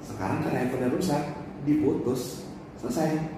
Sekarang 0.00 0.40
karena 0.40 0.64
handphone 0.64 0.96
rusak, 0.96 1.22
diputus, 1.68 2.48
selesai. 2.80 3.28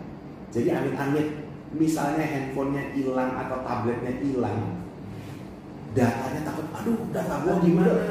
Jadi 0.55 0.71
amit-amit, 0.71 1.44
misalnya 1.75 2.23
handphonenya 2.23 2.95
hilang 2.95 3.35
atau 3.35 3.59
tabletnya 3.67 4.13
hilang, 4.23 4.87
datanya 5.93 6.41
takut, 6.47 6.67
aduh 6.71 6.99
data 7.11 7.35
gua 7.43 7.55
gimana? 7.59 8.07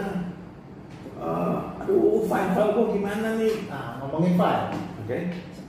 Eh, 1.23 1.56
aduh 1.80 2.28
file-file 2.28 2.71
gua 2.76 2.86
gimana 2.91 3.28
nih? 3.39 3.54
Nah, 3.71 4.04
ngomongin 4.04 4.36
file, 4.36 4.65
Oke, 5.04 5.17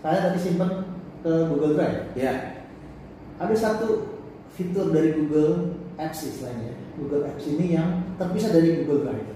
saya 0.02 0.30
tadi 0.30 0.38
simpan 0.38 0.70
ke 1.22 1.33
Google 1.50 1.74
Drive. 1.74 2.14
ya, 2.14 2.35
Ada 3.35 3.54
satu 3.54 4.18
fitur 4.54 4.94
dari 4.94 5.14
Google 5.14 5.74
Apps 5.98 6.22
istilahnya, 6.26 6.74
Google 6.94 7.26
Apps 7.26 7.46
ini 7.46 7.74
yang 7.74 8.14
terpisah 8.14 8.50
dari 8.50 8.83
Google 8.83 9.07
Drive. 9.07 9.26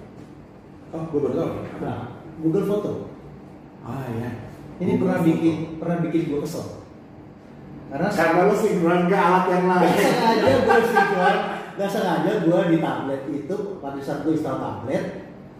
oh 0.88 1.02
gua 1.10 1.20
baru 1.26 1.34
tahu. 1.34 1.50
Nah, 1.82 2.00
Google 2.38 2.66
Foto. 2.66 2.92
Ah 3.82 4.06
ya. 4.08 4.30
Ini 4.78 4.94
Google 4.94 5.02
pernah 5.02 5.18
Foto. 5.18 5.28
bikin 5.28 5.56
pernah 5.82 5.96
bikin 6.06 6.22
gue 6.30 6.40
kesel. 6.42 6.66
Karena 7.88 8.08
Karena 8.10 8.40
lu 8.44 8.54
sinkron 8.54 9.02
ke 9.04 9.16
alat 9.16 9.44
yang 9.48 9.64
lain. 9.66 9.90
sengaja 9.90 10.52
gue 10.60 10.78
sinkron, 10.84 11.36
gak 11.74 11.88
sengaja 11.88 12.32
gue 12.38 12.60
di 12.68 12.76
tablet 12.78 13.22
itu 13.28 13.56
pada 13.78 13.98
saat 13.98 14.20
gue 14.20 14.32
install 14.32 14.58
tablet, 14.58 15.04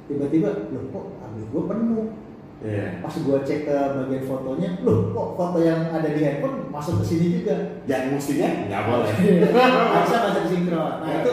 tiba-tiba 0.04 0.48
loh 0.68 0.84
kok 0.90 1.04
tablet 1.18 1.46
gue 1.48 1.62
penuh. 1.64 2.06
Iya. 2.58 2.86
Pas 2.98 3.14
gue 3.14 3.38
cek 3.40 3.60
ke 3.64 3.76
bagian 3.94 4.24
fotonya, 4.24 4.70
loh 4.82 4.98
kok 5.10 5.28
foto 5.34 5.58
yang 5.58 5.88
ada 5.88 6.04
di 6.06 6.20
handphone 6.20 6.68
masuk 6.68 7.00
ke 7.00 7.04
sini 7.06 7.26
juga. 7.38 7.80
Yang 7.86 8.02
mestinya 8.12 8.48
nggak 8.66 8.82
boleh. 8.84 9.12
Nggak 9.46 10.02
bisa 10.04 10.16
masuk 10.20 10.44
sinkron. 10.48 10.94
Nah 11.00 11.08
Ya. 11.08 11.18
itu 11.22 11.32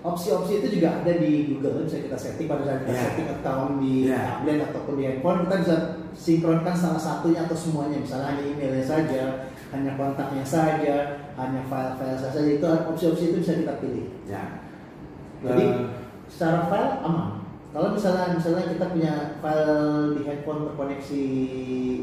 opsi-opsi 0.00 0.62
itu 0.62 0.78
juga 0.78 1.02
ada 1.02 1.12
di 1.16 1.50
Google 1.50 1.82
bisa 1.82 1.98
kita 1.98 2.14
setting 2.14 2.46
pada 2.46 2.62
saat 2.62 2.78
kita 2.84 2.92
Ya. 2.92 3.02
setting 3.02 3.28
account 3.32 3.72
di 3.80 3.94
Ya. 4.06 4.38
tablet 4.38 4.58
ataupun 4.62 4.94
di 4.94 5.02
handphone 5.02 5.38
kita 5.42 5.56
bisa 5.58 5.76
sinkronkan 6.16 6.72
salah 6.72 6.98
satunya 6.98 7.44
atau 7.44 7.54
semuanya. 7.54 8.00
Misalnya 8.00 8.32
hanya 8.32 8.44
emailnya 8.48 8.84
saja 8.84 9.52
hanya 9.74 9.98
kontaknya 9.98 10.46
saja 10.46 11.26
hanya 11.34 11.60
file-file 11.66 12.18
saja 12.18 12.38
itu 12.46 12.64
opsi-opsi 12.64 13.34
itu 13.34 13.36
bisa 13.42 13.60
kita 13.60 13.74
pilih. 13.82 14.06
Ya. 14.24 14.62
jadi 15.42 15.64
Eh, 15.66 15.78
secara 16.30 16.70
file 16.70 17.02
aman. 17.02 17.44
Kalau 17.76 17.92
misalnya 17.92 18.32
misalnya 18.32 18.72
kita 18.72 18.86
punya 18.88 19.14
file 19.44 20.16
di 20.16 20.20
handphone 20.24 20.64
terkoneksi 20.72 21.26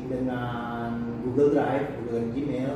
dengan 0.05 0.89
Google 1.25 1.57
Drive 1.57 1.97
dengan 2.05 2.25
Gmail 2.29 2.73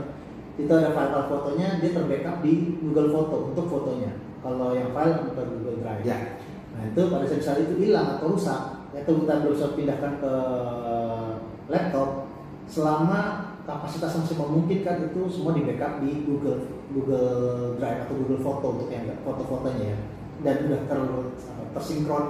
itu 0.57 0.71
ada 0.73 0.89
file-file 0.89 1.29
fotonya 1.29 1.67
dia 1.77 1.91
terbackup 1.93 2.41
di 2.41 2.81
Google 2.81 3.13
Foto 3.13 3.53
untuk 3.53 3.65
fotonya. 3.69 4.17
Kalau 4.41 4.73
yang 4.73 4.89
file 4.95 5.29
untuk 5.29 5.45
Google 5.45 5.79
Drive. 5.83 6.03
Ya. 6.07 6.41
nah 6.77 6.85
itu 6.93 7.09
pada 7.09 7.25
saat 7.25 7.65
itu 7.65 7.73
hilang 7.81 8.17
atau 8.17 8.37
rusak 8.37 8.76
atau 9.03 9.13
kita 9.21 9.33
bisa 9.45 9.67
pindahkan 9.77 10.13
ke 10.17 10.33
laptop 11.67 12.09
selama 12.67 13.53
kapasitas 13.67 14.15
masih 14.23 14.35
memungkinkan 14.39 15.11
itu 15.11 15.27
semua 15.27 15.51
di 15.51 15.67
backup 15.67 15.99
di 15.99 16.23
Google 16.23 16.71
Google 16.91 17.75
Drive 17.75 18.07
atau 18.07 18.15
Google 18.15 18.41
Foto 18.43 18.65
untuk 18.79 18.87
yang 18.87 19.11
foto-fotonya 19.27 19.85
ya 19.91 19.97
dan 20.45 20.55
udah 20.69 20.81
ter, 20.87 20.99
tersinkron 21.75 22.25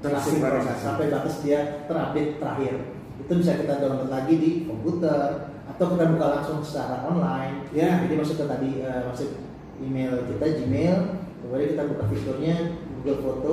Tersinkronisasi. 0.00 0.80
sampai 0.80 1.12
batas 1.12 1.44
dia 1.44 1.84
terupdate 1.84 2.40
terakhir 2.40 2.72
itu 3.20 3.32
bisa 3.36 3.52
kita 3.60 3.84
download 3.84 4.08
lagi 4.08 4.34
di 4.40 4.50
komputer 4.64 5.52
atau 5.68 5.84
kita 5.92 6.04
buka 6.16 6.26
langsung 6.40 6.58
secara 6.64 7.04
online 7.04 7.68
Ya. 7.70 8.02
jadi 8.02 8.16
masuk 8.18 8.40
ke 8.40 8.44
tadi 8.48 8.80
eh, 8.80 9.02
masuk 9.06 9.30
email 9.78 10.24
kita 10.24 10.56
Gmail 10.64 10.98
kemudian 11.44 11.68
kita 11.76 11.82
buka 11.92 12.04
fiturnya 12.08 12.56
Google 12.96 13.20
Foto 13.22 13.52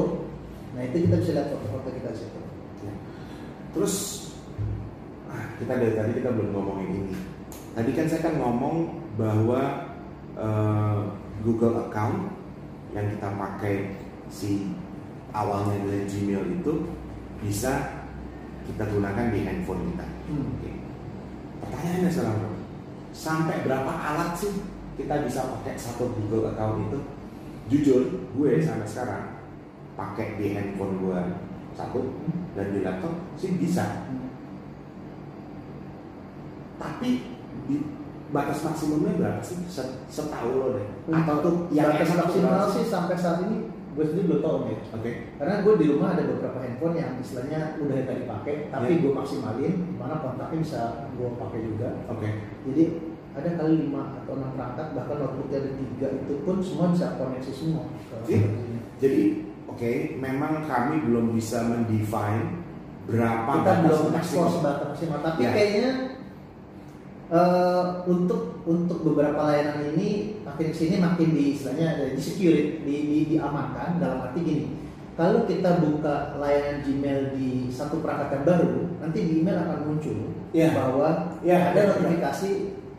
nah 0.73 0.81
itu 0.87 1.05
kita 1.05 1.15
bisa 1.19 1.31
lihat 1.35 1.47
foto-foto 1.51 1.89
kita 1.91 2.09
di 2.15 2.19
situ. 2.23 2.39
Terus 3.75 3.95
ah, 5.27 5.43
kita 5.59 5.73
dari 5.75 5.93
tadi 5.95 6.11
kita 6.21 6.29
belum 6.31 6.49
ngomongin 6.53 6.89
ini. 7.03 7.15
Tadi 7.73 7.91
kan 7.93 8.05
saya 8.09 8.21
kan 8.25 8.35
ngomong 8.39 8.77
bahwa 9.17 9.61
eh, 10.37 10.99
Google 11.41 11.87
account 11.89 12.33
yang 12.95 13.05
kita 13.13 13.27
pakai 13.35 13.75
si 14.31 14.71
awalnya 15.35 15.77
dari 15.85 16.03
Gmail 16.09 16.61
itu 16.61 16.73
bisa 17.43 18.03
kita 18.65 18.83
gunakan 18.89 19.31
di 19.31 19.39
handphone 19.45 19.93
kita. 19.93 20.07
Hmm. 20.27 20.43
Oke. 20.57 20.71
Pertanyaannya 21.63 22.11
sekarang, 22.11 22.39
sampai 23.15 23.55
berapa 23.63 23.91
alat 23.91 24.31
sih 24.37 24.53
kita 24.97 25.23
bisa 25.23 25.45
pakai 25.57 25.77
satu 25.77 26.11
Google 26.17 26.53
account 26.53 26.89
itu? 26.89 26.99
Jujur, 27.67 28.01
gue 28.35 28.51
sampai 28.63 28.87
sekarang 28.87 29.23
pakai 29.99 30.39
di 30.39 30.55
handphone 30.55 31.03
gue 31.03 31.21
satu 31.75 31.99
dan 32.57 32.73
di 32.73 32.79
laptop 32.81 33.13
sih 33.37 33.53
bisa. 33.55 34.09
Tapi 36.77 37.09
di 37.65 37.75
batas 38.29 38.59
maksimumnya 38.61 39.13
berapa 39.15 39.41
sih? 39.41 39.57
Se- 39.65 40.03
Setahu 40.07 40.49
lo 40.53 40.67
deh. 40.77 40.85
Atau 41.09 41.35
tuh 41.39 41.55
yang 41.69 41.89
batas 41.89 42.11
maksimal 42.13 42.65
sih 42.67 42.83
sampai 42.83 43.15
saat 43.15 43.45
ini 43.45 43.69
gue 43.97 44.05
sendiri 44.05 44.29
belum 44.29 44.41
tahu 44.45 44.57
nih 44.69 44.77
Oke. 44.93 45.11
karena 45.41 45.65
gue 45.65 45.73
di 45.73 45.85
rumah 45.89 46.13
ada 46.13 46.21
beberapa 46.21 46.61
handphone 46.61 46.93
yang 46.93 47.17
istilahnya 47.17 47.81
udah 47.81 48.05
tadi 48.05 48.29
dipakai 48.29 48.69
tapi 48.69 48.93
Ya. 48.93 49.01
gue 49.01 49.09
maksimalin 49.09 49.73
mana 49.97 50.21
kontaknya 50.21 50.57
bisa 50.61 50.81
gue 51.17 51.25
pakai 51.33 51.65
juga 51.65 52.05
Oke. 52.05 52.29
jadi 52.61 52.83
ada 53.33 53.49
kali 53.57 53.89
lima 53.89 54.21
atau 54.21 54.37
enam 54.37 54.53
perangkat 54.53 54.93
bahkan 54.93 55.17
notebooknya 55.17 55.57
ada 55.65 55.71
tiga 55.73 56.07
itu 56.13 56.33
pun 56.45 56.61
semua 56.61 56.93
bisa 56.93 57.17
koneksi 57.17 57.49
semua 57.49 57.89
Iya. 58.29 58.37
sini. 58.45 58.79
Jadi 59.01 59.21
oke, 59.77 59.93
memang 60.17 60.65
kami 60.65 61.05
belum 61.05 61.37
bisa 61.37 61.61
mendefine 61.63 62.65
berapa 63.05 63.45
kita 63.45 63.61
batas 63.63 63.83
belum 63.85 64.03
ekspor 64.17 64.45
sebatas 64.51 64.85
maksimal 64.91 65.19
tapi 65.21 65.39
Ya. 65.39 65.51
kayaknya 65.53 65.89
eh, 67.29 67.83
untuk 68.03 68.63
untuk 68.65 68.99
beberapa 69.03 69.47
layanan 69.47 69.95
ini 69.95 70.41
makin 70.43 70.69
sini 70.71 70.99
makin 70.99 71.31
di 71.31 71.55
istilahnya 71.55 71.95
ada 71.95 72.05
di 72.11 72.19
security 72.19 72.83
di, 72.83 72.95
di, 73.07 73.17
diamankan 73.31 73.99
dalam 73.99 74.27
arti 74.27 74.43
gini 74.43 74.67
kalau 75.15 75.47
kita 75.47 75.79
buka 75.79 76.35
layanan 76.35 76.83
Gmail 76.83 77.31
di 77.31 77.71
satu 77.71 78.03
perangkat 78.03 78.31
yang 78.31 78.45
baru 78.45 78.71
nanti 78.99 79.19
di 79.23 79.33
email 79.39 79.61
akan 79.61 79.79
muncul 79.87 80.19
Ya. 80.51 80.71
bahwa 80.71 81.37
Ya, 81.43 81.71
ada 81.71 81.79
ya. 81.79 81.87
notifikasi 81.95 82.49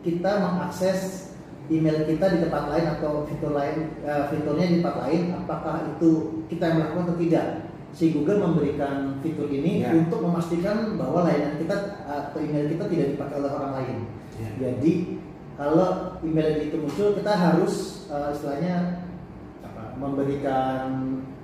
kita 0.01 0.31
mengakses 0.39 1.28
email 1.69 2.01
kita 2.03 2.25
di 2.33 2.37
tempat 2.41 2.63
lain 2.67 2.85
atau 2.97 3.23
fitur 3.29 3.53
lain 3.53 3.93
eh, 4.01 4.23
fiturnya 4.33 4.65
di 4.65 4.75
tempat 4.81 4.95
lain 5.05 5.21
apakah 5.37 5.75
itu 5.85 6.11
kita 6.49 6.63
yang 6.65 6.77
melakukan 6.81 7.05
atau 7.09 7.17
tidak 7.21 7.45
si 7.89 8.13
Google 8.13 8.41
memberikan 8.41 9.17
fitur 9.21 9.49
ini 9.49 9.81
Ya. 9.81 9.93
untuk 9.93 10.21
memastikan 10.21 10.93
bahwa 10.97 11.25
layanan 11.25 11.57
kita 11.57 12.05
atau 12.05 12.37
email 12.37 12.69
kita 12.69 12.85
tidak 12.85 13.07
dipakai 13.13 13.35
oleh 13.41 13.51
orang 13.53 13.71
lain 13.81 13.97
Ya. 14.41 14.49
jadi 14.57 14.93
kalau 15.59 16.15
email 16.23 16.63
itu 16.63 16.75
muncul 16.79 17.13
kita 17.13 17.33
harus 17.33 18.05
eh, 18.09 18.29
istilahnya 18.33 18.75
apa, 19.61 19.93
memberikan 19.97 20.81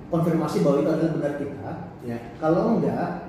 konfirmasi 0.06 0.62
bahwa 0.62 0.82
itu 0.82 0.90
adalah 0.90 1.12
benar 1.18 1.34
kita 1.38 1.70
Ya. 2.06 2.18
kalau 2.38 2.78
enggak 2.78 3.26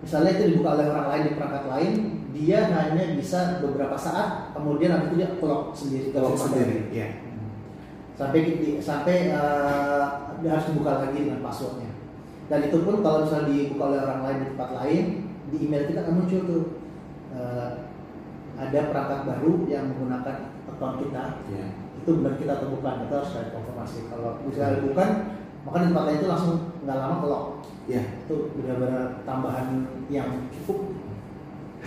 misalnya 0.00 0.32
itu 0.32 0.44
dibuka 0.56 0.80
oleh 0.80 0.86
orang 0.88 1.06
lain 1.12 1.22
di 1.28 1.32
perangkat 1.36 1.64
lain 1.68 1.92
dia 2.30 2.70
hanya 2.70 3.18
bisa 3.18 3.58
beberapa 3.58 3.96
saat 3.98 4.54
kemudian 4.54 5.10
itu 5.10 5.18
dia 5.18 5.28
clock 5.42 5.74
sendiri 5.74 6.14
Kalau 6.14 6.32
Clock 6.34 6.52
sendiri, 6.54 6.88
ya. 6.94 7.08
sampai 8.14 8.40
sampai 8.78 9.16
eh, 9.32 10.04
dia 10.40 10.50
harus 10.54 10.66
dibuka 10.72 11.04
lagi 11.04 11.18
dengan 11.26 11.40
passwordnya. 11.42 11.90
Dan 12.50 12.66
itu 12.66 12.82
pun 12.82 12.98
kalau 13.00 13.24
misalnya 13.24 13.46
dibuka 13.50 13.84
oleh 13.94 14.00
orang 14.02 14.20
lain 14.26 14.36
di 14.42 14.46
tempat 14.54 14.70
lain 14.76 15.04
di 15.50 15.56
email 15.66 15.84
kita 15.88 15.98
akan 16.04 16.14
muncul 16.20 16.40
tuh 16.46 16.62
eh, 17.34 17.70
ada 18.60 18.80
perangkat 18.92 19.20
baru 19.24 19.52
yang 19.66 19.84
menggunakan 19.94 20.36
account 20.68 20.96
kita. 21.02 21.24
Ya. 21.48 21.66
itu 22.00 22.16
benar 22.16 22.32
kita 22.40 22.56
atau 22.56 22.72
bukan 22.72 23.04
itu 23.04 23.12
harus 23.12 23.32
ada 23.36 23.52
konfirmasi. 23.52 24.08
Kalau 24.08 24.40
misalnya 24.48 24.80
bukan 24.88 25.08
maka 25.60 25.76
di 25.84 25.86
tempat 25.92 26.04
lain 26.08 26.16
itu 26.16 26.28
langsung 26.32 26.56
nggak 26.80 26.96
lama 26.96 27.16
kelok 27.20 27.44
Ya. 27.84 28.02
itu 28.24 28.36
benar-benar 28.56 29.20
tambahan 29.28 29.84
yang 30.08 30.48
cukup 30.54 30.94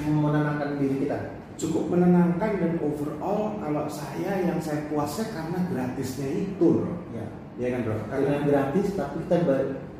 menenangkan 0.01 0.81
diri 0.81 1.05
kita 1.05 1.19
Cukup 1.53 1.93
menenangkan 1.93 2.57
dan 2.57 2.81
overall 2.81 3.61
kalau 3.61 3.85
saya 3.85 4.41
yang 4.41 4.57
saya 4.57 4.89
puasnya 4.89 5.29
karena 5.29 5.59
gratisnya 5.69 6.27
itu, 6.33 6.81
bro. 6.81 6.97
ya 7.13 7.25
Ya 7.61 7.67
kan, 7.77 7.85
bro? 7.85 7.95
dengan 8.09 8.41
gratis 8.49 8.97
tapi 8.97 9.21
kita 9.29 9.37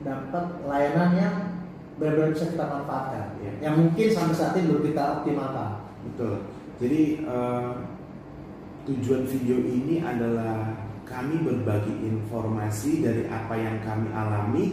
dapat 0.02 0.46
layanan 0.66 1.10
yang 1.14 1.36
benar-benar 2.02 2.34
bisa 2.34 2.50
kita 2.50 2.66
manfaatkan 2.66 3.38
Iya. 3.38 3.52
yang 3.62 3.76
mungkin 3.78 4.08
sampai 4.10 4.34
saat 4.34 4.58
ini 4.58 4.66
belum 4.74 4.84
kita 4.90 5.02
optimalkan 5.22 5.70
Betul. 6.04 6.34
Jadi 6.82 7.02
eh, 7.22 7.72
tujuan 8.90 9.24
video 9.24 9.58
ini 9.62 10.02
adalah 10.02 10.74
kami 11.06 11.46
berbagi 11.46 11.94
informasi 12.02 13.06
dari 13.06 13.30
apa 13.30 13.54
yang 13.56 13.78
kami 13.86 14.10
alami 14.10 14.66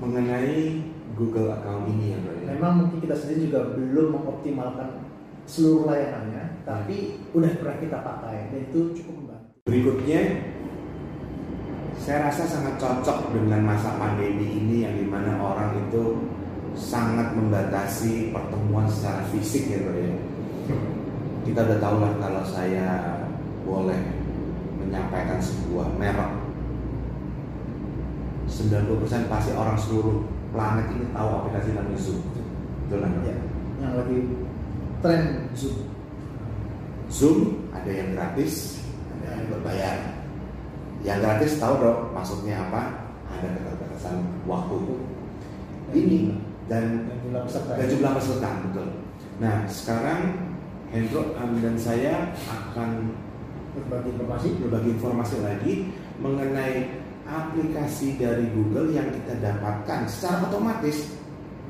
mengenai 0.00 0.80
Google 1.14 1.54
account 1.54 1.86
ini 1.86 2.16
ya 2.16 2.18
bro 2.24 2.34
ya. 2.34 2.46
memang 2.58 2.72
mungkin 2.82 2.98
kita 3.04 3.14
sendiri 3.14 3.52
juga 3.52 3.60
belum 3.78 4.18
mengoptimalkan 4.18 5.06
seluruh 5.46 5.86
layanannya 5.86 6.66
tapi 6.66 7.22
udah 7.30 7.52
pernah 7.62 7.76
kita 7.78 7.98
pakai 8.02 8.50
dan 8.50 8.60
itu 8.66 8.80
cukup 8.98 9.14
membantu 9.22 9.46
Berikutnya 9.66 10.20
saya 11.98 12.30
rasa 12.30 12.46
sangat 12.46 12.78
cocok 12.78 13.34
dengan 13.34 13.66
masa 13.66 13.94
pandemi 13.98 14.46
ini 14.46 14.86
yang 14.86 14.94
di 14.94 15.06
mana 15.06 15.38
orang 15.38 15.74
itu 15.86 16.22
sangat 16.76 17.32
membatasi 17.34 18.30
pertemuan 18.30 18.86
secara 18.86 19.26
fisik 19.32 19.70
ya 19.70 19.78
bro 19.82 19.94
ya. 19.96 20.12
Kita 21.46 21.62
udah 21.62 21.78
tahu 21.78 21.96
lah 22.02 22.12
kalau 22.18 22.42
saya 22.46 22.86
boleh 23.66 24.02
menyampaikan 24.78 25.42
sebuah 25.42 25.88
merek 25.98 26.30
90% 28.46 29.26
pasti 29.26 29.50
orang 29.50 29.74
seluruh 29.74 30.22
planet 30.54 30.86
ini 30.94 31.06
tahu 31.14 31.28
aplikasi 31.42 31.70
namanya 31.74 31.98
Zoom. 31.98 32.20
Betul 32.86 32.98
kan? 33.02 33.12
ya 33.26 33.36
yang 33.76 33.92
lagi 33.92 34.18
tren 35.04 35.22
zoom 35.52 35.76
Zoom 37.06 37.38
ada 37.70 37.90
yang 37.92 38.18
gratis, 38.18 38.82
ada 39.14 39.38
yang 39.38 39.46
berbayar. 39.52 39.96
Yang 41.06 41.18
gratis 41.22 41.52
tahu 41.62 41.74
dong 41.78 42.00
maksudnya 42.10 42.66
apa? 42.66 42.82
Ada 43.30 43.46
keterbatasan 43.52 44.16
waktu 44.48 44.78
ini 45.94 46.42
dan 46.66 47.06
yang 47.06 47.20
jumlah 47.22 47.42
peserta 47.46 47.72
dan 47.78 47.86
jumlah 47.86 48.12
peserta 48.18 48.48
betul. 48.66 48.88
Nah 49.38 49.56
sekarang 49.70 50.20
Hendro 50.90 51.34
dan 51.38 51.76
saya 51.78 52.34
akan 52.50 53.14
berbagi 53.76 54.18
informasi 54.18 54.48
berbagi 54.58 54.90
informasi 54.98 55.36
lagi 55.46 55.72
mengenai 56.18 57.05
aplikasi 57.26 58.16
dari 58.16 58.48
Google 58.54 58.94
yang 58.94 59.10
kita 59.10 59.42
dapatkan 59.42 60.06
secara 60.06 60.46
otomatis. 60.46 61.18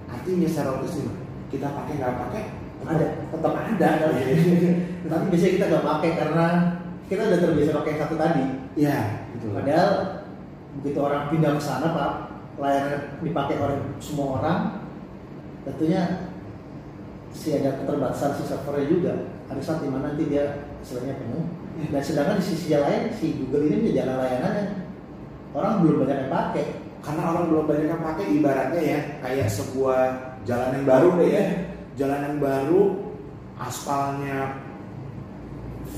Artinya 0.06 0.46
secara 0.46 0.76
otomatis 0.76 1.00
kita 1.48 1.66
pakai 1.72 1.92
nggak 1.96 2.14
pakai 2.28 2.42
ada 2.86 3.06
tetap 3.32 3.52
ada. 3.56 3.88
tapi 5.06 5.24
biasanya 5.32 5.52
kita 5.58 5.66
nggak 5.66 5.86
pakai 5.86 6.10
karena 6.14 6.46
kita 7.06 7.22
udah 7.22 7.38
terbiasa 7.40 7.72
pakai 7.82 7.90
yang 7.94 8.02
satu 8.04 8.16
tadi 8.18 8.44
Ya, 8.76 8.98
betul. 9.32 9.56
padahal 9.56 9.90
begitu 10.76 10.98
orang 11.00 11.32
pindah 11.32 11.56
ke 11.56 11.62
sana 11.62 11.96
pak 11.96 12.10
layanan 12.60 13.16
dipakai 13.24 13.56
oleh 13.56 13.78
semua 13.96 14.26
orang 14.42 14.58
tentunya 15.64 16.28
si 17.32 17.56
ada 17.56 17.80
keterbatasan 17.80 18.36
si 18.36 18.44
servernya 18.44 18.84
juga 18.84 19.12
ada 19.48 19.60
saat 19.64 19.80
di 19.80 19.88
mana 19.88 20.12
nanti 20.12 20.28
dia 20.28 20.68
istilahnya 20.84 21.16
penuh 21.16 21.44
Ya. 21.76 21.92
dan 21.92 22.00
sedangkan 22.00 22.40
di 22.40 22.44
sisi 22.44 22.72
lain 22.72 23.12
si 23.12 23.36
Google 23.36 23.68
ini 23.68 23.84
menjadi 23.84 24.08
jalan 24.08 24.16
layanan 24.16 24.52
yang 24.56 24.68
orang 25.54 25.74
belum 25.84 25.96
banyak 26.02 26.18
yang 26.26 26.32
pakai. 26.32 26.66
Karena 27.04 27.22
orang 27.30 27.44
belum 27.52 27.64
banyak 27.70 27.86
yang 27.86 28.02
pakai 28.02 28.26
ibaratnya 28.34 28.82
ya 28.82 29.00
kayak 29.22 29.48
sebuah 29.52 30.00
jalan 30.42 30.70
yang 30.74 30.86
baru 30.86 31.08
deh 31.22 31.30
ya. 31.30 31.44
Jalan 31.96 32.20
yang 32.26 32.38
baru 32.42 32.82
aspalnya 33.56 34.58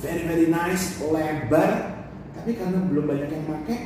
very 0.04 0.22
very 0.28 0.46
nice 0.52 1.00
lebar. 1.00 1.96
Tapi 2.37 2.50
karena 2.54 2.78
belum 2.87 3.04
banyak 3.08 3.30
yang 3.32 3.46
pakai 3.48 3.78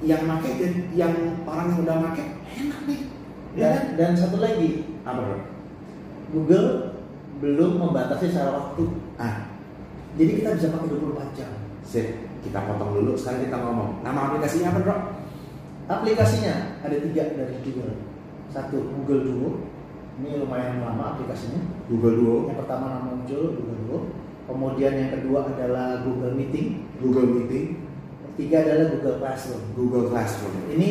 yang 0.00 0.22
pakai 0.24 0.52
dan 0.56 0.72
yang 0.96 1.14
orang 1.44 1.66
yang 1.76 1.80
udah 1.84 1.96
pakai 2.08 2.26
enak 2.56 2.80
nih. 2.88 3.00
Ya 3.58 3.60
dan, 3.60 3.72
kan? 3.74 3.84
dan 3.98 4.10
satu 4.16 4.36
lagi. 4.38 4.86
Apa 5.02 5.20
bro? 5.20 5.38
Google 6.30 6.68
belum 7.42 7.72
membatasi 7.82 8.30
secara 8.30 8.54
waktu. 8.54 8.84
Ah. 9.18 9.50
Jadi 10.14 10.42
kita 10.42 10.54
bisa 10.58 10.70
pakai 10.72 10.88
24 10.94 11.38
jam. 11.38 11.50
Sip 11.82 12.29
kita 12.40 12.58
potong 12.64 12.92
dulu 12.96 13.12
sekarang 13.16 13.44
kita 13.48 13.56
ngomong. 13.60 13.90
Nama 14.00 14.20
aplikasinya 14.32 14.68
apa 14.72 14.80
bro? 14.80 14.96
Aplikasinya 15.90 16.54
ada 16.86 16.96
tiga 17.02 17.22
dari 17.34 17.54
Google. 17.66 17.98
Satu 18.50 18.78
Google 18.94 19.22
Duo. 19.26 19.50
Ini 20.20 20.36
lumayan 20.38 20.84
lama 20.84 21.16
aplikasinya. 21.16 21.60
Google 21.90 22.14
Duo. 22.16 22.36
Yang 22.52 22.58
pertama 22.64 22.84
nama 22.94 23.10
muncul 23.10 23.42
Google 23.58 23.78
Duo. 23.86 23.98
Kemudian 24.46 24.92
yang 24.98 25.10
kedua 25.14 25.46
adalah 25.50 26.02
Google 26.06 26.34
Meeting. 26.34 26.86
Google 27.02 27.28
Meeting. 27.28 27.78
Ketiga 28.34 28.56
adalah 28.66 28.86
Google 28.94 29.16
Classroom. 29.18 29.62
Google 29.74 30.06
Classroom. 30.10 30.54
Ini 30.70 30.90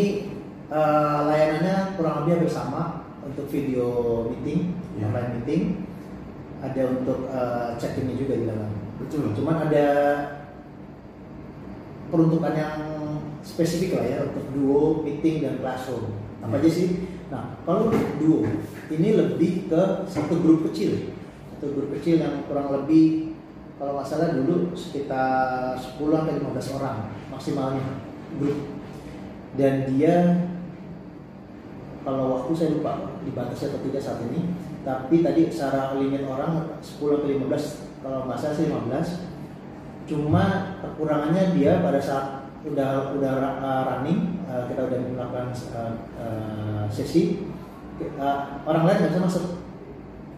eh, 0.69 1.19
layanannya 1.27 1.75
kurang 1.97 2.23
lebih 2.23 2.31
hampir 2.45 2.51
sama 2.51 3.03
untuk 3.25 3.45
video 3.51 3.87
meeting 4.31 4.75
Ya. 4.99 5.07
online 5.07 5.31
meeting. 5.39 5.63
Ada 6.59 6.81
untuk 6.91 7.27
eh, 7.31 7.67
chattingnya 7.79 8.15
juga 8.19 8.33
di 8.35 8.45
dalam. 8.51 8.71
Betul. 8.99 9.31
Cuman 9.31 9.63
ada 9.71 9.87
peruntukan 12.09 12.53
yang 12.53 12.75
spesifik 13.41 14.01
lah 14.01 14.05
ya 14.05 14.19
untuk 14.29 14.45
duo, 14.53 14.83
meeting 15.05 15.45
dan 15.45 15.53
classroom. 15.63 16.13
Apa 16.43 16.59
aja 16.59 16.69
sih? 16.69 17.07
Nah, 17.29 17.61
kalau 17.63 17.93
duo 18.17 18.45
ini 18.89 19.09
lebih 19.13 19.69
ke 19.69 19.81
satu 20.09 20.41
grup 20.41 20.65
kecil, 20.69 21.13
satu 21.55 21.71
grup 21.77 21.89
kecil 21.97 22.21
yang 22.21 22.43
kurang 22.49 22.73
lebih 22.73 23.37
kalau 23.79 23.95
nggak 23.95 24.09
salah 24.11 24.35
dulu 24.35 24.75
sekitar 24.75 25.71
10 25.79 25.95
sampai 25.95 26.41
15 26.41 26.75
orang 26.81 26.97
maksimalnya 27.31 28.03
grup. 28.35 28.59
Dan 29.55 29.87
dia 29.93 30.45
kalau 32.03 32.41
waktu 32.41 32.51
saya 32.57 32.69
lupa 32.75 33.15
dibatasi 33.23 33.71
atau 33.71 33.79
tidak 33.85 34.01
saat 34.03 34.19
ini, 34.27 34.51
tapi 34.83 35.21
tadi 35.21 35.47
secara 35.47 35.95
limit 35.95 36.25
orang 36.27 36.75
10 36.81 36.97
sampai 36.97 37.39
15 37.39 38.03
kalau 38.03 38.19
nggak 38.27 38.39
salah 38.39 38.55
sih 38.55 38.67
15 38.67 39.29
cuma 40.09 40.68
kekurangannya 40.79 41.43
dia 41.55 41.79
pada 41.79 41.99
saat 41.99 42.49
udah 42.59 43.15
udah 43.15 43.33
uh, 43.59 43.81
running 43.87 44.43
uh, 44.45 44.67
kita 44.67 44.83
udah 44.83 44.99
melakukan 45.15 45.47
uh, 45.71 45.93
uh, 46.19 46.83
sesi 46.91 47.47
orang 48.63 48.83
lain 48.87 48.97
nggak 48.99 49.11
bisa 49.11 49.21
masuk 49.23 49.45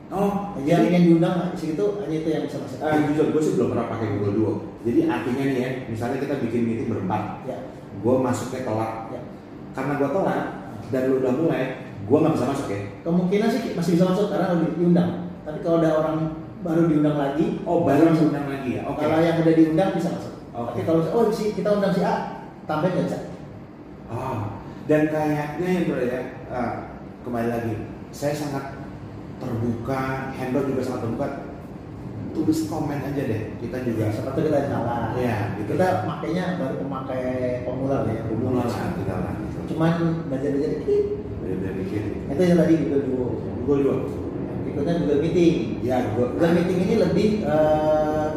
oh 0.09 0.57
yang 0.61 0.85
yang 0.89 1.03
diundang 1.07 1.53
segitu 1.53 2.01
hanya 2.01 2.15
itu 2.19 2.29
yang 2.29 2.43
bisa 2.45 2.57
masuk 2.59 2.77
Ah, 2.81 2.97
jujur 3.05 3.31
gue 3.31 3.41
sih 3.41 3.53
belum 3.55 3.71
pernah 3.71 3.87
pakai 3.87 4.07
Google 4.17 4.33
Duo. 4.35 4.53
Jadi 4.81 5.05
artinya 5.05 5.43
nih 5.45 5.57
ya, 5.61 5.69
misalnya 5.87 6.17
kita 6.19 6.41
bikin 6.41 6.61
meeting 6.65 6.89
berempat, 6.89 7.45
ya 7.45 7.57
gue 7.95 8.15
masuknya 8.17 8.65
telat. 8.65 8.91
ya 9.13 9.21
Karena 9.77 9.93
gue 10.01 10.09
telat 10.09 10.43
dan 10.89 11.01
lu 11.07 11.21
udah 11.21 11.33
mulai, 11.37 11.63
gue 12.01 12.17
nggak 12.17 12.33
bisa 12.33 12.45
masuk 12.49 12.67
ya. 12.67 12.81
kemungkinan 13.05 13.47
sih 13.47 13.61
masih 13.71 13.91
bisa 13.95 14.05
masuk 14.09 14.27
karena 14.33 14.45
udah 14.51 14.69
diundang 14.75 15.11
tapi 15.41 15.57
kalau 15.61 15.77
ada 15.79 15.89
orang 15.95 16.15
baru 16.61 16.81
diundang 16.85 17.17
lagi 17.17 17.45
Oh, 17.63 17.81
baru 17.81 18.13
diundang 18.13 18.45
lagi 18.45 18.69
ya. 18.77 18.81
Oke. 18.85 18.99
kalau 19.01 19.21
yang 19.21 19.37
udah 19.39 19.53
diundang 19.55 19.89
bisa 19.95 20.09
masuk 20.11 20.30
Oke. 20.51 20.67
tapi 20.73 20.81
kalau 20.83 21.01
oh 21.07 21.25
si 21.29 21.51
kita 21.51 21.69
undang 21.71 21.91
si 21.91 22.01
A 22.01 22.15
tambahin 22.65 22.93
nggak 22.93 23.07
bisa 23.07 23.19
Oh, 24.07 24.59
dan 24.85 25.07
kayaknya 25.07 25.67
ya 25.71 25.81
bro 25.87 26.03
ya, 26.03 26.21
ah, 26.51 26.71
kembali 27.23 27.47
lagi, 27.47 27.73
saya 28.11 28.35
sangat 28.35 28.75
terbuka, 29.39 30.01
handle 30.29 30.67
juga 30.67 30.83
sangat 30.83 31.01
terbuka. 31.01 31.27
Tulis 32.31 32.67
komen 32.67 32.99
aja 32.99 33.23
deh, 33.23 33.55
kita 33.57 33.77
juga 33.83 34.07
seperti 34.07 34.39
kita 34.47 34.67
salah 34.67 35.15
Iya, 35.15 35.55
gitu. 35.55 35.75
kita 35.75 35.87
makanya 36.03 36.59
baru 36.59 36.75
pemakai 36.79 37.23
pemula 37.63 38.03
ya 38.03 38.21
hubungan 38.27 38.63
lah 38.63 38.91
kita 38.91 39.15
lah. 39.15 39.33
cuman 39.67 39.91
belajar 40.27 40.49
belajar 40.55 40.71
dikit 40.79 41.03
Bener-bener 41.39 41.73
mikir. 41.79 42.03
itu 42.27 42.41
yang 42.41 42.57
tadi 42.57 42.73
Google 42.77 43.03
Duo 43.07 43.25
Google 43.63 43.79
Duo. 43.79 43.95
berikutnya 44.63 44.93
Google 44.99 45.19
Meeting 45.23 45.55
Ya, 45.83 45.95
gue 46.11 46.25
Google 46.31 46.51
Meeting 46.51 46.79
ini 46.81 46.95
lebih 46.99 47.29
eh, 47.43 48.27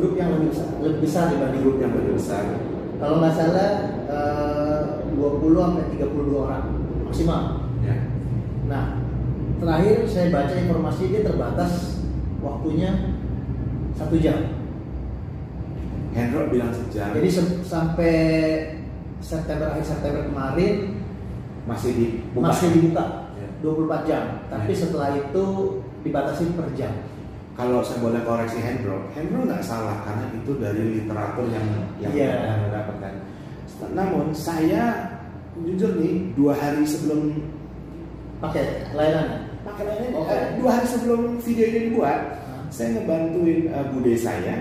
grup 0.00 0.16
yang 0.16 0.32
lebih 0.32 0.48
besar 0.50 0.68
lebih 0.80 1.00
besar 1.00 1.24
dibanding 1.28 1.62
grup 1.62 1.78
yang 1.78 1.92
lebih 1.92 2.12
besar. 2.16 2.42
kalau 2.96 3.20
nggak 3.20 3.32
salah 3.32 3.70
eh, 4.08 4.80
20 5.12 5.20
sampai 5.54 5.84
32 5.94 6.36
orang 6.36 6.64
maksimal 7.04 7.42
Ya. 7.80 7.96
nah 8.64 8.84
terakhir 9.56 10.04
saya 10.04 10.28
baca 10.28 10.54
informasi 10.54 11.08
dia 11.08 11.22
terbatas 11.22 12.00
waktunya 12.38 13.16
satu 13.92 14.16
jam 14.16 14.56
Hendro 16.10 16.50
bilang 16.50 16.68
sejam. 16.70 17.14
jadi 17.14 17.28
se- 17.30 17.62
sampai 17.62 18.14
September 19.20 19.70
akhir 19.70 19.84
September 19.86 20.26
kemarin 20.26 20.98
masih 21.64 21.90
dibuka. 21.94 22.42
masih 22.42 22.68
dibuka 22.72 23.04
Ya. 23.32 23.46
24 23.62 24.04
jam 24.04 24.24
tapi 24.48 24.72
Ya. 24.72 24.78
setelah 24.78 25.10
itu 25.14 25.44
dibatasi 26.00 26.52
per 26.52 26.68
jam. 26.74 26.92
Kalau 27.52 27.84
saya 27.84 27.98
boleh 28.00 28.22
koreksi 28.24 28.56
Hendro, 28.58 29.10
Hendro 29.12 29.44
nggak 29.44 29.60
salah 29.60 30.00
karena 30.00 30.32
itu 30.32 30.56
dari 30.56 30.82
literatur 30.96 31.46
yang 31.50 31.66
yang 32.00 32.12
Iya. 32.14 32.32
yang 32.46 32.72
dapatkan. 32.72 33.14
Namun 33.92 34.32
saya 34.32 35.12
jujur 35.58 35.98
nih 35.98 36.32
dua 36.32 36.54
hari 36.54 36.86
sebelum 36.86 37.36
Pakai 38.40 38.88
layanan. 38.96 39.52
pakai 39.60 39.82
layanan, 39.84 40.10
Oke. 40.16 40.32
eh, 40.32 40.44
dua 40.56 40.70
hari 40.72 40.86
sebelum 40.88 41.20
video 41.36 41.64
ini 41.68 41.80
dibuat, 41.92 42.20
Hah? 42.40 42.64
saya 42.72 42.96
ngebantuin 42.96 43.68
eh, 43.68 43.86
bude 43.92 44.14
saya, 44.16 44.56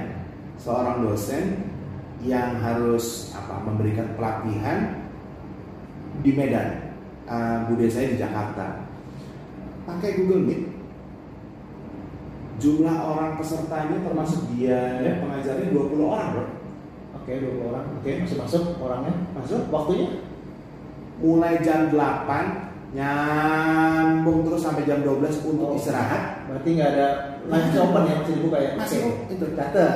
seorang 0.60 1.08
dosen 1.08 1.44
yang 2.20 2.60
harus 2.60 3.32
apa 3.32 3.64
memberikan 3.64 4.12
pelatihan 4.20 5.00
di 6.20 6.36
Medan. 6.36 6.92
Eh, 7.24 7.58
bude 7.72 7.88
saya 7.88 8.12
di 8.12 8.18
Jakarta. 8.20 8.84
Pakai 9.88 10.20
Google 10.20 10.44
Meet. 10.44 10.62
Jumlah 12.60 12.98
orang 13.00 13.32
pesertanya 13.36 13.98
termasuk 14.04 14.42
dia 14.54 15.00
Ya. 15.00 15.14
pengajarnya 15.18 15.68
20 15.72 16.06
orang, 16.06 16.28
Bro. 16.34 16.46
Oke, 17.16 17.32
20 17.36 17.66
orang. 17.66 17.86
Oke, 17.96 18.12
masih 18.20 18.38
masuk 18.38 18.64
orangnya. 18.78 19.14
Masuk 19.34 19.62
Waktunya? 19.70 20.08
mulai 21.20 21.60
jam 21.60 21.92
8 21.92 22.72
nyambung 22.96 24.40
terus 24.42 24.64
sampai 24.64 24.84
jam 24.84 25.04
12 25.04 25.36
untuk 25.44 25.72
Oh. 25.72 25.76
istirahat. 25.76 26.48
Berarti 26.48 26.70
nggak 26.74 26.90
ada 26.96 27.08
masih 27.46 27.80
open 27.80 28.04
ya, 28.04 28.16
masih 28.18 28.34
dibuka 28.40 28.58
ya? 28.58 28.72
Masih 28.76 28.98
open, 29.04 29.26
itu. 29.30 29.46
Catat. 29.54 29.94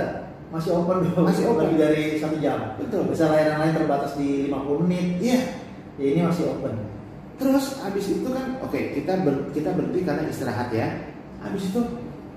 Masih 0.51 0.71
open 0.71 0.97
dong. 1.01 1.25
Masih 1.25 1.43
open. 1.47 1.63
Lebih 1.65 1.77
dari 1.79 2.03
satu 2.17 2.35
jam. 2.37 2.59
Betul. 2.77 3.01
Bisa 3.09 3.25
layanan 3.27 3.57
lain 3.59 3.73
terbatas 3.73 4.11
di 4.13 4.27
50 4.45 4.83
menit. 4.83 5.05
Iya. 5.19 5.39
Ya 5.95 6.05
ini 6.11 6.21
masih 6.23 6.43
open. 6.49 6.73
Terus 7.33 7.81
habis 7.81 8.05
itu 8.05 8.27
kan 8.29 8.45
oke 8.61 8.77
kita 8.93 9.13
ber- 9.25 9.49
kita 9.51 9.69
berhenti 9.73 9.99
karena 10.03 10.23
istirahat 10.27 10.69
ya. 10.69 10.87
Habis 11.41 11.71
itu 11.71 11.81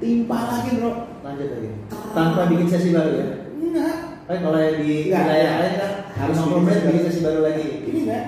timpa 0.00 0.38
lagi, 0.48 0.70
Bro. 0.78 0.92
Lanjut 1.24 1.48
lagi. 1.52 1.70
Tanpa 2.12 2.40
bikin 2.48 2.68
sesi 2.68 2.88
baru 2.92 3.10
ya? 3.16 3.26
Enggak. 3.56 3.96
Kan 4.26 4.38
kalau 4.42 4.58
di 4.58 4.92
Nggak, 5.10 5.22
wilayah 5.22 5.54
lain 5.62 5.74
kan 5.78 5.92
Harus 6.16 6.36
50 6.42 6.64
menit 6.66 6.80
bikin 6.82 6.92
bikin 6.92 7.04
sesi 7.08 7.20
baru 7.24 7.40
lagi. 7.44 7.66
Ini 7.84 8.00
enggak. 8.04 8.24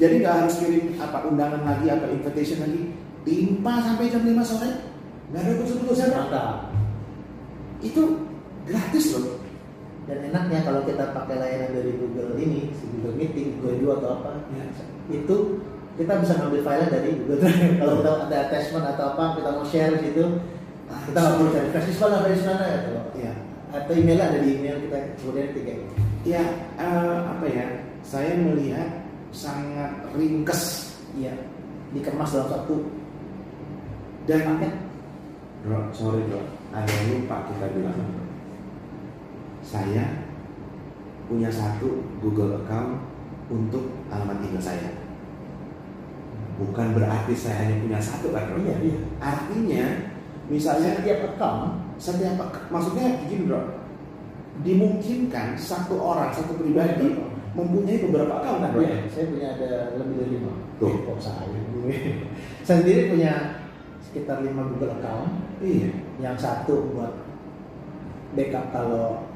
Jadi 0.00 0.14
nggak 0.24 0.36
harus 0.40 0.54
kirim 0.56 0.84
apa 0.96 1.18
undangan 1.28 1.62
lagi 1.64 1.86
apa 1.92 2.06
invitation 2.08 2.58
lagi. 2.64 2.82
Timpa 3.20 3.72
sampai 3.84 4.08
jam 4.08 4.24
5 4.24 4.40
sore. 4.48 4.70
Nggak 5.30 5.42
ada 5.44 5.52
khusus-khusus 5.60 6.08
Mantap. 6.10 6.72
Itu 7.84 8.02
gratis 8.64 9.06
loh. 9.16 9.40
Dan 10.08 10.26
enaknya 10.32 10.66
kalau 10.66 10.82
kita 10.82 11.14
pakai 11.14 11.38
layanan 11.38 11.70
dari 11.70 11.92
Google 11.94 12.34
ini, 12.34 12.72
si 12.74 12.88
Google 12.90 13.14
Meeting, 13.14 13.60
Google 13.60 13.76
Duo 13.78 13.92
atau 14.00 14.10
apa, 14.18 14.42
Ya. 14.50 14.64
itu 15.06 15.62
kita 15.94 16.18
bisa 16.18 16.32
ngambil 16.40 16.66
file 16.66 16.86
dari 16.90 17.10
Google 17.20 17.38
Drive. 17.46 17.74
kalau 17.84 17.94
kita 18.00 18.10
ada 18.26 18.36
attachment 18.48 18.86
atau 18.90 19.04
apa, 19.14 19.24
kita 19.38 19.48
mau 19.54 19.62
share 19.62 19.92
di 19.94 20.10
situ, 20.10 20.24
kita 21.06 21.18
nggak 21.18 21.34
perlu 21.38 21.50
cari 21.54 21.68
versi 21.72 21.92
mana, 21.98 22.16
versi 22.26 22.44
mana 22.46 22.64
gitu. 22.68 22.90
Iya. 23.18 23.32
Atau 23.70 23.92
emailnya 23.94 24.26
ada 24.26 24.38
di 24.42 24.48
email 24.58 24.76
kita 24.82 24.98
kemudian 25.18 25.54
tiga 25.54 25.72
ini. 25.78 25.88
Ya, 26.26 26.44
eh, 26.76 27.18
apa 27.26 27.46
ya? 27.46 27.66
Saya 28.02 28.34
melihat 28.36 29.06
sangat 29.30 30.10
ringkes 30.18 30.90
Iya, 31.18 31.34
dikemas 31.90 32.30
dalam 32.30 32.48
satu 32.54 32.76
dan 34.30 34.46
paket. 34.46 34.72
Bro, 35.66 35.90
sorry 35.90 36.22
bro, 36.30 36.42
ada 36.70 36.94
lupa 37.10 37.50
kita 37.50 37.66
bilang. 37.74 37.98
Saya 39.60 40.24
punya 41.26 41.50
satu 41.50 42.06
Google 42.22 42.62
account 42.62 43.02
untuk 43.50 43.90
alamat 44.08 44.38
email 44.46 44.62
saya. 44.62 44.90
Bukan 46.62 46.94
berarti 46.94 47.34
saya 47.34 47.66
hanya 47.66 47.76
punya 47.82 47.98
satu 47.98 48.30
kan 48.30 48.54
bro? 48.54 48.62
Iya, 48.62 48.76
iya. 48.86 48.98
Artinya, 49.18 49.84
misalnya 50.50 50.98
Setiap 50.98 51.20
account 51.34 51.90
setiap 52.00 52.40
maksudnya 52.72 53.20
begini 53.20 53.44
bro, 53.44 53.60
dimungkinkan 54.64 55.52
satu 55.52 56.00
orang 56.00 56.32
satu 56.32 56.56
pribadi 56.56 57.12
mempunyai 57.52 58.00
beberapa 58.08 58.40
account 58.40 58.64
kan 58.64 58.70
bro? 58.72 58.80
Iya, 58.80 59.04
saya 59.12 59.24
punya 59.28 59.48
ada 59.52 59.70
lebih 60.00 60.14
dari 60.16 60.30
lima. 60.40 60.52
Tuh. 60.80 60.88
Eh, 60.88 60.96
kok 61.04 61.20
saya? 61.20 61.60
saya 62.64 62.76
sendiri 62.80 63.12
punya 63.12 63.32
sekitar 64.08 64.40
lima 64.40 64.64
Google 64.72 64.96
account. 64.96 65.44
Iya. 65.60 65.92
Yang 66.24 66.36
satu 66.40 66.88
buat 66.96 67.12
backup 68.32 68.66
kalau 68.72 69.28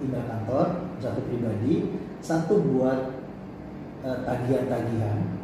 email 0.00 0.24
kantor, 0.24 0.88
satu 1.04 1.20
pribadi, 1.28 2.00
satu 2.24 2.64
buat 2.64 3.12
eh, 4.08 4.18
tagihan-tagihan, 4.24 5.36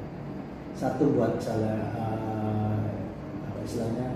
satu 0.73 1.05
buat 1.13 1.37
misalnya 1.37 1.77
eh, 2.01 2.81
apa 3.45 3.59
istilahnya 3.61 4.09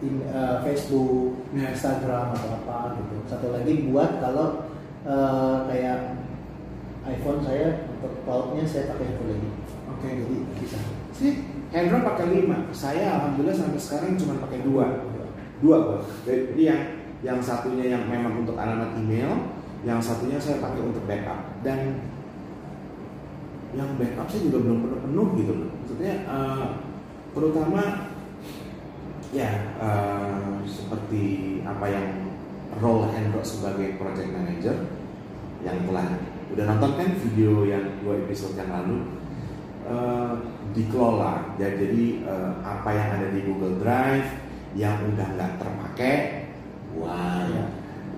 in- 0.00 0.24
eh, 0.26 0.56
Facebook, 0.64 1.44
Ya. 1.52 1.72
Instagram 1.72 2.32
atau 2.36 2.50
apa 2.62 2.96
gitu. 2.96 3.14
Satu 3.28 3.46
lagi 3.52 3.88
buat 3.90 4.20
kalau 4.20 4.68
eh, 5.04 5.56
kayak 5.68 5.98
iPhone 7.08 7.40
saya 7.40 7.88
untuk 7.96 8.12
cloudnya 8.28 8.64
saya 8.68 8.92
pakai 8.92 9.16
itu 9.16 9.24
lagi. 9.24 9.48
Oke. 9.88 10.08
Jadi 10.20 10.36
bisa. 10.60 10.78
Sih, 11.16 11.32
Hendro 11.72 12.04
pakai 12.04 12.26
lima. 12.32 12.68
Saya 12.72 13.20
alhamdulillah 13.20 13.56
sampai 13.56 13.80
sekarang 13.80 14.16
cuma 14.20 14.40
pakai 14.44 14.60
dua. 14.64 15.08
Dua 15.60 15.76
bos. 15.84 16.06
Jadi 16.24 16.62
yang 16.64 16.80
yang 17.20 17.38
satunya 17.40 17.92
yang 17.92 18.08
memang 18.08 18.44
untuk 18.44 18.56
alamat 18.56 18.96
email, 18.96 19.52
yang 19.84 20.00
satunya 20.00 20.40
saya 20.40 20.60
pakai 20.60 20.80
untuk 20.80 21.04
backup. 21.04 21.60
Dan 21.60 22.00
yang 23.76 23.88
backup 24.00 24.26
saya 24.26 24.40
juga 24.50 24.58
belum 24.66 24.78
penuh 24.82 25.00
penuh 25.04 25.28
gitu 25.38 25.52
loh. 25.56 25.70
Maksudnya 25.84 26.12
eh, 26.26 26.66
terutama 27.30 28.09
ya 29.30 29.50
eh, 29.78 30.52
seperti 30.66 31.24
apa 31.62 31.86
yang 31.86 32.06
role 32.82 33.10
Hendro 33.14 33.42
sebagai 33.46 33.94
project 33.98 34.30
manager 34.30 34.76
yang 35.62 35.86
telah 35.86 36.06
udah 36.50 36.64
nonton 36.66 36.92
kan 36.98 37.08
video 37.14 37.62
yang 37.62 38.02
dua 38.02 38.26
episode 38.26 38.58
yang 38.58 38.70
lalu 38.74 39.06
eh, 39.86 40.32
dikelola 40.74 41.54
ya, 41.62 41.68
jadi 41.78 42.04
eh, 42.26 42.52
apa 42.66 42.90
yang 42.90 43.08
ada 43.18 43.28
di 43.30 43.40
Google 43.46 43.78
Drive 43.78 44.28
yang 44.74 44.98
udah 45.14 45.26
nggak 45.34 45.52
terpakai 45.58 46.14
wah 46.98 47.46
Iya. 47.50 47.66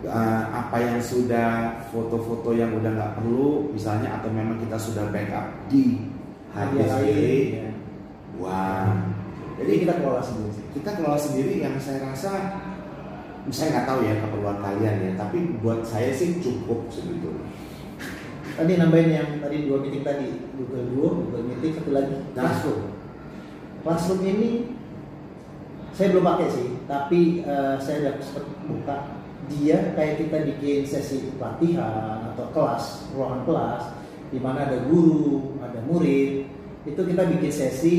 Eh, 0.02 0.42
apa 0.50 0.76
yang 0.82 0.98
sudah 0.98 1.78
foto-foto 1.94 2.50
yang 2.58 2.74
udah 2.74 2.90
nggak 2.90 3.14
perlu 3.22 3.70
misalnya 3.70 4.18
atau 4.18 4.34
memang 4.34 4.58
kita 4.58 4.74
sudah 4.74 5.14
backup 5.14 5.70
di 5.70 6.10
hard 6.50 6.74
disk 6.74 6.90
sendiri 6.90 7.38
ya. 7.54 7.70
wah 8.42 8.90
Jadi 9.62 9.86
kita 9.86 10.02
kelola 10.02 10.18
sendiri. 10.18 10.61
Kita 10.72 10.90
kelola 10.96 11.18
sendiri 11.20 11.60
yang 11.60 11.76
saya 11.76 12.00
rasa 12.08 12.32
saya 13.50 13.68
nggak 13.74 13.86
tahu 13.90 14.00
ya 14.06 14.14
keperluan 14.22 14.58
kalian 14.62 14.96
ya 15.02 15.12
tapi 15.18 15.38
buat 15.60 15.82
saya 15.82 16.14
sih 16.14 16.38
cukup 16.38 16.86
sebetulnya 16.88 17.44
Tadi 18.52 18.76
nambahin 18.76 19.10
yang 19.16 19.28
tadi 19.40 19.64
dua 19.64 19.80
meeting 19.80 20.04
tadi 20.04 20.28
Google 20.60 20.84
Duo, 20.92 21.08
Google 21.24 21.44
Meeting, 21.48 21.72
satu 21.72 21.90
lagi. 21.96 22.16
Classroom. 22.36 22.80
Classroom 23.80 24.20
ini 24.28 24.50
saya 25.96 26.12
belum 26.12 26.24
pakai 26.24 26.48
sih, 26.52 26.68
tapi 26.84 27.20
eh, 27.40 27.76
saya 27.80 27.96
udah 28.04 28.14
sempat 28.20 28.44
buka. 28.68 28.96
Dia 29.48 29.96
kayak 29.96 30.20
kita 30.20 30.36
bikin 30.52 30.84
sesi 30.84 31.32
pelatihan 31.36 32.32
atau 32.32 32.46
kelas, 32.52 33.10
ruangan 33.16 33.42
kelas, 33.48 33.82
di 34.28 34.38
mana 34.38 34.68
ada 34.68 34.78
guru, 34.84 35.56
ada 35.64 35.80
murid. 35.88 36.44
Itu 36.82 37.06
kita 37.06 37.22
bikin 37.30 37.52
sesi, 37.52 37.98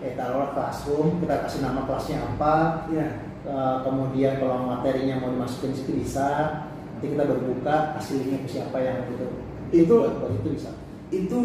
kayak 0.00 0.16
taruh 0.16 0.56
classroom, 0.56 1.20
kita 1.20 1.44
kasih 1.44 1.60
nama 1.64 1.84
kelasnya 1.84 2.18
apa, 2.24 2.86
ya 2.88 3.08
Eh, 3.42 3.76
kemudian 3.82 4.38
kalau 4.38 4.70
materinya 4.70 5.18
mau 5.18 5.34
dimasukin 5.34 5.74
situ 5.74 5.98
bisa 5.98 6.62
nanti 6.94 7.10
kita 7.10 7.26
berbuka 7.26 7.98
kasih 7.98 8.22
linknya 8.22 8.38
ke 8.46 8.48
siapa 8.54 8.78
yang 8.78 9.02
itu 9.10 9.26
Itu- 9.74 10.06
buat 10.06 10.30
itu 10.30 10.48
bisa. 10.54 10.70
itu 11.10 11.38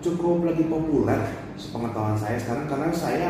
cukup 0.00 0.48
lagi 0.48 0.64
populer 0.64 1.20
sepengetahuan 1.60 2.16
saya 2.16 2.40
sekarang 2.40 2.72
karena 2.72 2.88
saya 2.96 3.28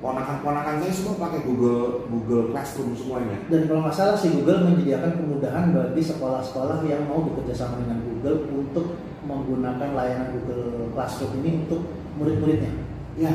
ponakan-ponakan 0.00 0.88
saya 0.88 0.92
semua 0.96 1.20
pakai 1.20 1.44
Google 1.44 2.08
Google 2.08 2.48
Classroom 2.48 2.96
semuanya. 2.96 3.36
Dan 3.52 3.68
kalau 3.68 3.84
nggak 3.84 3.92
salah 3.92 4.16
si 4.16 4.32
Google 4.32 4.64
menyediakan 4.64 5.12
kemudahan 5.20 5.64
bagi 5.76 6.00
sekolah-sekolah 6.00 6.80
yang 6.88 7.04
mau 7.04 7.28
bekerja 7.28 7.60
sama 7.60 7.84
dengan 7.84 8.00
Google 8.08 8.48
untuk 8.56 8.96
menggunakan 9.28 9.92
layanan 9.92 10.32
Google 10.32 10.88
Classroom 10.96 11.44
ini 11.44 11.68
untuk 11.68 11.92
murid-muridnya. 12.16 12.72
Ya 13.16 13.32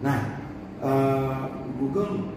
nah 0.00 0.18
eh, 0.78 1.40
Google 1.76 2.36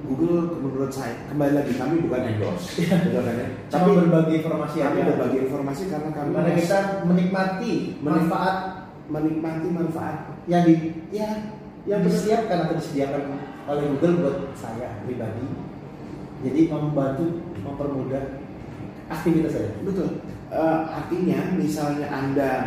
Google 0.00 0.56
menurut 0.58 0.88
saya 0.88 1.28
kembali 1.28 1.52
lagi 1.54 1.72
kami 1.76 1.94
bukan 2.02 2.22
endorse. 2.24 2.80
Betul 2.88 3.20
kan 3.20 3.36
ya? 3.36 3.48
cuma 3.68 3.70
tapi 3.70 3.90
berbagi 4.00 4.32
informasi 4.40 4.76
kami 4.80 4.96
aja. 4.96 5.08
berbagi 5.12 5.38
informasi 5.44 5.82
karena 5.86 6.10
kami 6.10 6.28
Di 6.28 6.34
mana 6.34 6.50
kita 6.56 6.78
menikmati 7.04 7.72
Menik- 8.00 8.00
manfaat. 8.00 8.56
menikmati 9.06 9.68
manfaat. 9.68 10.16
Yang 10.46 10.62
di 10.64 10.74
ya 11.12 11.28
yang 11.84 12.00
disiapkan 12.00 12.64
atau 12.64 12.74
disediakan 12.76 13.22
oleh 13.66 13.84
Google 13.92 14.14
buat 14.20 14.36
saya 14.54 15.04
pribadi. 15.04 15.44
Jadi 16.40 16.60
membantu 16.66 17.24
mempermudah 17.60 18.40
aktivitas 19.06 19.52
saya. 19.52 19.70
Betul. 19.84 20.24
Eh, 20.48 20.78
artinya 20.88 21.38
misalnya 21.54 22.08
anda 22.08 22.50
"Ah, 22.50 22.62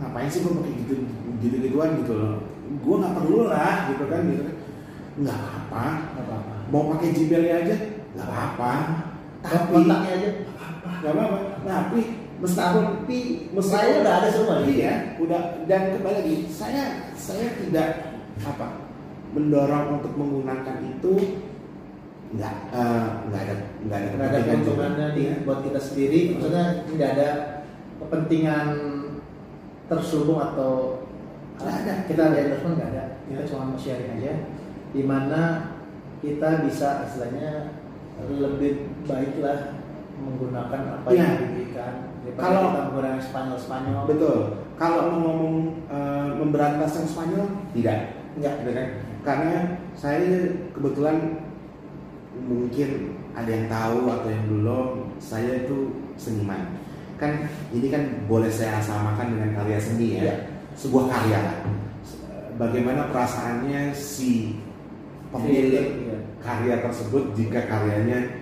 ngapain 0.00 0.28
sih 0.28 0.40
gue 0.40 0.52
pakai 0.56 0.72
gitu 0.82 0.94
gitu 1.40 1.56
gituan 1.60 1.90
gitu 2.00 2.12
loh 2.16 2.34
gue 2.70 2.94
nggak 2.96 3.14
perlu 3.16 3.38
lah 3.46 3.92
gitu 3.92 4.04
kan 4.08 4.20
gitu 4.26 4.42
kan 4.44 4.56
nggak 5.20 5.38
apa 5.38 5.84
apa-apa. 6.16 6.54
mau 6.72 6.88
pakai 6.94 7.08
Gmailnya 7.12 7.54
aja 7.60 7.76
nggak 8.16 8.30
apa 8.30 8.72
tapi 9.40 9.72
kontaknya 9.72 10.12
aja. 10.16 10.30
nggak 11.00 11.12
apa-apa 11.12 11.38
tapi 11.60 12.00
meskipun 12.40 12.84
Tapi 13.04 13.18
saya 13.60 14.00
udah 14.00 14.14
ada 14.16 14.28
semua. 14.32 14.64
iya 14.64 14.94
udah 15.20 15.42
dan 15.68 15.92
kembali 15.92 16.16
lagi 16.24 16.36
saya 16.48 17.12
saya 17.12 17.52
tidak 17.60 18.16
apa 18.40 18.88
mendorong 19.30 20.00
untuk 20.00 20.16
menggunakan 20.16 20.76
itu 20.80 21.12
nggak 22.30 22.54
eh, 22.72 23.06
nggak 23.28 23.42
ada 23.44 23.54
nggak 23.84 23.98
ada 23.98 24.08
Nggak 24.16 24.28
ada 24.30 24.40
keuntungannya 24.46 25.06
di 25.12 25.22
Iya. 25.26 25.34
buat 25.42 25.60
kita 25.66 25.80
sendiri. 25.82 26.20
Maksudnya 26.32 26.64
tidak 26.86 27.08
ada 27.18 27.28
kepentingan 27.98 28.66
terselubung 29.90 30.38
atau 30.38 31.02
ada. 31.58 32.06
kita 32.06 32.22
ada 32.30 32.36
endorsement 32.38 32.78
nggak 32.78 32.90
ada. 32.94 33.04
Kita 33.26 33.42
Ya. 33.42 33.48
cuma 33.50 33.74
mau 33.74 33.78
sharing 33.78 34.10
aja. 34.16 34.32
Di 34.94 35.02
mana 35.02 35.42
kita 36.22 36.62
bisa 36.62 37.04
istilahnya 37.04 37.74
lebih 38.28 38.86
baiklah 39.04 39.80
menggunakan 40.20 41.00
apa 41.00 41.08
yang 41.10 41.40
diberikan 41.40 41.92
daripada 42.20 42.44
Kalau- 42.44 42.64
kita 42.68 42.80
menggunakan 42.92 43.20
Spanyol 43.20 43.58
Spanyol. 43.58 44.02
betul 44.04 44.38
kalau 44.76 45.00
mau 45.08 45.18
ngomong 45.24 45.54
eh, 45.88 46.28
memberantas 46.36 46.92
yang 47.00 47.08
Spanyol 47.08 47.46
tidak 47.72 47.98
Enggak. 48.36 48.54
gitu 48.60 48.70
kan 48.76 48.88
karena 49.24 49.56
saya 49.96 50.52
kebetulan 50.76 51.16
mungkin 52.44 53.16
ada 53.32 53.48
yang 53.48 53.66
tahu 53.72 53.96
atau 54.08 54.28
yang 54.28 54.44
belum 54.48 54.86
saya 55.16 55.64
itu 55.64 55.78
seniman 56.20 56.79
kan 57.20 57.32
ini 57.76 57.86
kan 57.92 58.02
boleh 58.24 58.48
saya 58.48 58.80
samakan 58.80 59.36
dengan 59.36 59.50
karya 59.60 59.76
seni 59.76 60.16
ya 60.16 60.22
Iya. 60.24 60.34
sebuah 60.72 61.04
karya 61.12 61.40
bagaimana 62.56 63.12
perasaannya 63.12 63.92
si 63.92 64.56
pemilik 65.28 66.08
Iya. 66.08 66.16
karya 66.40 66.74
tersebut 66.80 67.36
jika 67.36 67.68
karyanya 67.68 68.40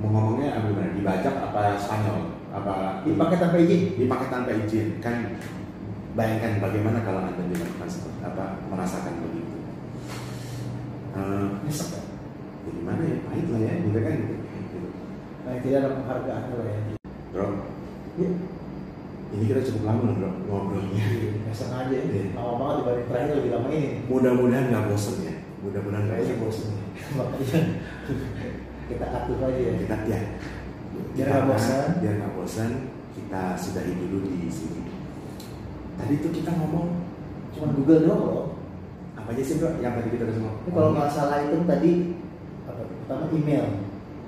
ngomongnya 0.00 0.60
gimana 0.60 0.92
dibajak 0.96 1.34
apa 1.48 1.76
Spanyol 1.80 2.36
apa 2.50 3.04
Dipakai 3.06 3.36
tanpa 3.40 3.56
izin. 3.62 3.80
dipakai 3.96 4.28
tanpa 4.28 4.50
izin 4.52 5.00
kan 5.00 5.16
bayangkan 6.18 6.58
bagaimana 6.60 7.00
kalau 7.06 7.22
anda 7.24 7.40
dilakukan 7.46 7.88
seperti 7.88 8.20
apa 8.26 8.58
merasakan 8.68 9.14
begitu 9.24 9.54
ya. 9.56 9.72
ya 11.64 12.72
gimana 12.74 13.02
ya 13.06 13.16
pahit 13.28 13.46
lah 13.48 13.60
ya 13.60 13.72
gitu 13.80 13.98
kan 14.02 14.14
gitu. 14.18 14.34
Gitu. 15.50 15.56
Nah, 15.56 15.58
tidak 15.60 15.78
ada 15.82 15.88
penghargaan 15.96 16.42
lah 16.46 16.66
ya. 16.66 16.78
bro 17.30 17.46
Ya. 18.18 18.30
ini 19.30 19.44
kita 19.46 19.62
cukup 19.62 19.82
lama 19.86 20.02
loh 20.02 20.14
bro 20.14 20.30
ngobrolnya 20.46 21.04
Nggak 21.42 21.54
sengaja 21.54 21.94
ya. 21.94 22.02
Iya. 22.06 22.22
Lama 22.34 22.52
banget 22.54 22.74
dibanding 22.78 23.06
terakhir 23.06 23.34
lebih 23.34 23.50
lama 23.50 23.68
ini. 23.70 23.88
mudah-mudahan 24.06 24.64
nggak 24.68 24.84
bosen 24.86 25.16
ya 25.22 25.34
mudah-mudahan 25.60 26.02
nggak 26.06 26.18
Kayaknya 26.18 26.36
bosen 26.38 26.68
bosan. 26.70 26.78
Makanya 27.10 27.60
kita 28.86 29.06
atur 29.08 29.38
aja 29.40 29.60
ya. 29.60 29.72
kita 29.78 29.96
ya 30.06 30.20
Biar 31.10 31.26
nggak 31.26 31.46
bosan. 31.46 31.86
biar 31.98 32.14
nggak 32.18 32.34
bosan 32.34 32.70
kita 33.10 33.42
sudahi 33.54 33.92
dulu 33.96 34.18
di 34.26 34.50
sini 34.50 34.82
tadi 35.96 36.14
tuh 36.18 36.30
kita 36.30 36.50
ngomong 36.54 36.86
Cuma 37.50 37.66
Google 37.74 38.06
doang 38.06 38.22
loh. 38.24 38.46
apa 39.18 39.34
aja 39.34 39.42
sih 39.42 39.58
bro 39.58 39.74
yang 39.78 39.92
tadi 39.92 40.08
kita 40.10 40.22
udah 40.24 40.36
Ini 40.38 40.70
kalau 40.70 40.90
nggak 40.94 41.10
salah 41.10 41.38
itu 41.42 41.58
tadi 41.66 41.92
apa? 42.64 42.82
Pertama 42.86 43.24
email, 43.34 43.66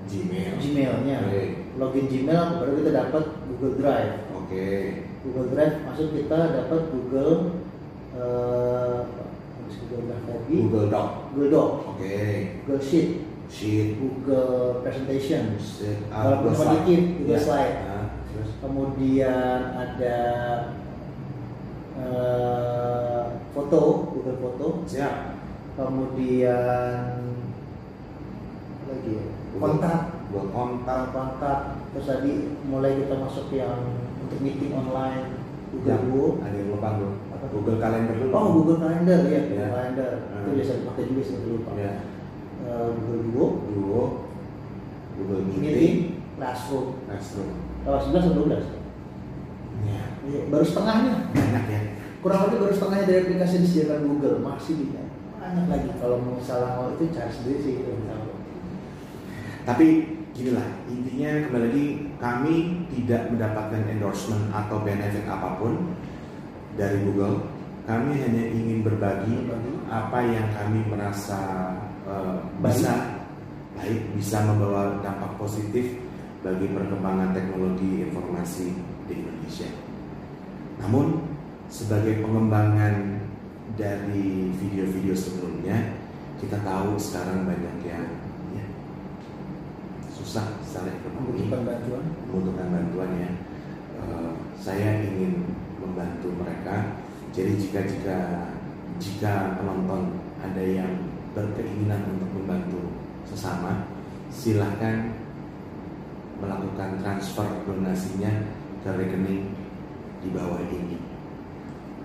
Gmail 0.05 0.53
Gmailnya. 0.57 1.17
Oke. 1.27 1.43
Login 1.73 2.07
Gmail 2.07 2.45
baru 2.59 2.73
kita 2.79 2.91
dapat 2.93 3.25
Google 3.49 3.75
Drive. 3.81 4.13
oke 4.33 4.67
Google 5.23 5.49
Drive 5.51 5.75
maksud 5.83 6.09
kita 6.13 6.39
dapat 6.53 6.81
Google? 6.91 7.35
Habis 8.13 9.75
Google 9.81 10.03
Drive 10.05 10.25
tadi. 10.27 10.55
Google 10.59 10.89
Doc 10.89 11.09
Google 11.33 11.51
Doc, 11.51 11.69
oke 11.97 12.17
Google 12.63 12.83
Sheet, 12.83 13.09
Sheet 13.49 13.97
Google 13.97 14.81
Presentation, 14.81 15.57
Sheet, 15.57 16.09
ah, 16.09 16.29
Walaupun 16.29 16.45
Google 16.45 16.53
cuma 16.53 16.65
Slide. 16.69 16.77
dikit, 16.85 17.03
Google 17.17 17.33
Ya. 17.33 17.41
Slide. 17.41 17.77
Ah, 17.89 18.05
terus 18.29 18.51
kemudian 18.61 19.61
ada 19.73 20.19
eh, 21.95 23.23
foto 23.53 23.81
Google 24.13 24.39
Foto 24.39 24.67
siap 24.85 25.15
kemudian 25.73 27.33
lagi 28.85 29.13
ya? 29.17 29.25
Kontak. 29.59 29.99
Google 30.29 30.49
kontak. 30.49 31.01
Kontak. 31.11 31.59
Terus 31.93 32.07
tadi 32.07 32.33
mulai 32.65 32.97
kita 32.97 33.15
masuk 33.17 33.53
yang 33.53 33.77
untuk 34.23 34.39
meeting 34.41 34.73
online. 34.73 35.41
Google 35.73 35.89
yang 35.89 36.03
Duo 36.07 36.27
ada 36.41 36.53
yang 36.53 36.69
lupa 36.69 36.89
Apa? 37.33 37.45
Google 37.49 37.79
Calendar 37.81 38.15
dulu. 38.15 38.33
Oh 38.33 38.47
Google 38.55 38.79
Calendar. 38.79 39.21
Ya 39.25 39.33
Ya. 39.33 39.41
Google 39.43 39.71
Calendar. 39.73 40.11
Itu 40.21 40.49
Hmm. 40.49 40.57
biasa 40.57 40.73
dipakai 40.79 41.05
juga 41.09 41.23
sih 41.23 41.35
lupa. 41.43 41.71
Ya 41.75 41.93
Eh, 42.63 42.89
Google 42.95 43.23
Duo. 43.27 43.47
Duo. 43.67 44.03
Google 45.19 45.43
meeting. 45.45 45.63
Meeting 45.63 45.95
Classroom. 46.39 46.87
Classroom. 47.05 47.51
Oh, 47.83 47.99
11 47.99 48.23
atau 48.23 48.37
12 48.39 48.65
ya 49.83 50.03
Iya, 50.23 50.41
baru 50.47 50.63
setengahnya. 50.63 51.15
Banyak 51.35 51.65
ya. 51.67 51.81
Kurang 52.23 52.41
lebih 52.47 52.59
baru 52.63 52.73
setengahnya 52.73 53.07
dari 53.11 53.19
aplikasi 53.27 53.57
disediakan 53.59 54.07
Google. 54.07 54.39
Masih 54.39 54.75
banyak 54.79 55.07
banyak 55.43 55.65
lagi. 55.67 55.89
Kalau 55.99 56.17
salah 56.39 56.71
mau 56.79 56.95
itu 56.95 57.11
cari 57.11 57.33
sendiri 57.35 57.59
sih 57.59 57.73
itu. 57.83 57.91
tahu 58.07 58.32
Tapi 59.63 59.87
gini 60.33 60.51
lah, 60.57 60.69
intinya 60.91 61.31
kembali 61.47 61.65
lagi 61.71 61.87
kami 62.19 62.57
tidak 62.97 63.31
mendapatkan 63.31 63.83
endorsement 63.87 64.51
atau 64.51 64.83
benefit 64.83 65.23
apa 65.29 65.61
pun 65.61 65.95
dari 66.75 66.99
Google. 67.05 67.47
Kami 67.83 68.15
hanya 68.15 68.45
ingin 68.55 68.87
berbagi 68.87 69.51
apa 69.91 70.19
yang 70.23 70.47
kami 70.55 70.87
merasa 70.87 71.39
Baik. 72.03 72.79
bisa 72.79 72.95
baik 73.79 74.01
bisa 74.19 74.37
membawa 74.43 74.99
dampak 75.03 75.39
positif 75.39 75.99
bagi 76.43 76.67
perkembangan 76.71 77.31
teknologi 77.31 78.07
informasi 78.07 78.75
di 79.07 79.13
Indonesia. 79.23 79.71
Namun 80.83 81.23
sebagai 81.71 82.23
pengembangan 82.27 83.23
dari 83.79 84.51
video-video 84.59 85.15
sebelumnya, 85.15 85.95
kita 86.43 86.59
tahu 86.67 86.99
sekarang 86.99 87.47
banyak 87.47 87.77
yang 87.87 88.05
ya, 88.59 88.67
susah 90.13 90.45
ekonomi 91.33 91.49
membutuhkan 91.49 91.65
bantuan 91.65 92.05
membutuhkan 92.29 92.69
bantuan 92.69 93.11
ya. 93.17 93.31
Eh, 94.03 94.33
saya 94.61 94.89
ingin 95.03 95.33
membantu 95.81 96.29
mereka. 96.37 97.01
Jadi 97.33 97.53
jika 97.57 97.81
jika 97.89 98.19
jika 99.01 99.57
penonton 99.59 100.21
ada 100.39 100.61
yang 100.63 100.93
berkeinginan 101.33 102.05
untuk 102.13 102.29
membantu 102.37 102.93
sesama, 103.25 103.89
silahkan 104.29 105.17
melakukan 106.37 107.01
transfer 107.01 107.47
donasinya 107.65 108.53
ke 108.85 108.91
rekening 108.93 109.55
di 110.21 110.29
bawah 110.35 110.61
ini. 110.69 110.99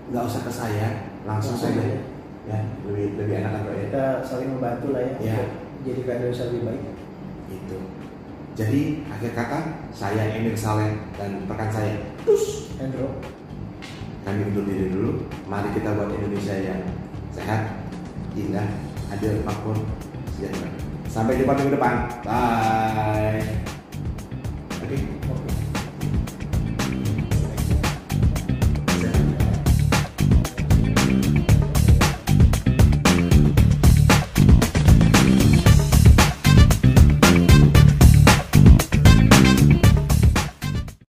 Nggak 0.08 0.24
usah 0.24 0.42
ke 0.48 0.52
saya, 0.52 0.88
langsung 1.28 1.58
saja. 1.58 1.76
aja. 1.76 2.00
Ya, 2.48 2.64
lebih 2.88 3.20
lebih 3.20 3.44
enak 3.44 3.60
Bro, 3.60 3.76
ya. 3.76 3.84
kita 3.92 4.04
saling 4.24 4.56
membantu 4.56 4.96
lah 4.96 5.04
ya 5.04 5.14
Ya. 5.20 5.36
jadi 5.84 6.00
Indonesia 6.00 6.48
lebih 6.48 6.62
baik 6.64 6.82
Itu. 7.52 7.78
Jadi 8.58 9.06
akhir 9.06 9.38
kata 9.38 9.58
saya 9.94 10.34
Emir 10.34 10.58
Saleh 10.58 10.98
dan 11.14 11.46
rekan 11.46 11.70
saya 11.70 11.94
Tus 12.26 12.74
Hendro 12.74 13.22
kami 14.28 14.44
undur 14.52 14.64
diri 14.68 14.92
dulu. 14.92 15.24
Mari 15.48 15.72
kita 15.72 15.96
buat 15.96 16.12
Indonesia 16.12 16.52
yang 16.52 16.84
sehat, 17.32 17.80
indah, 18.36 18.68
adil, 19.08 19.40
makmur, 19.40 19.78
sejahtera. 20.36 20.68
Sampai 21.08 21.40
jumpa 21.40 21.56
minggu 21.56 21.80
depan. 21.80 21.94
Bye. 22.28 23.40
Oke. 24.84 24.96
oke 25.32 25.47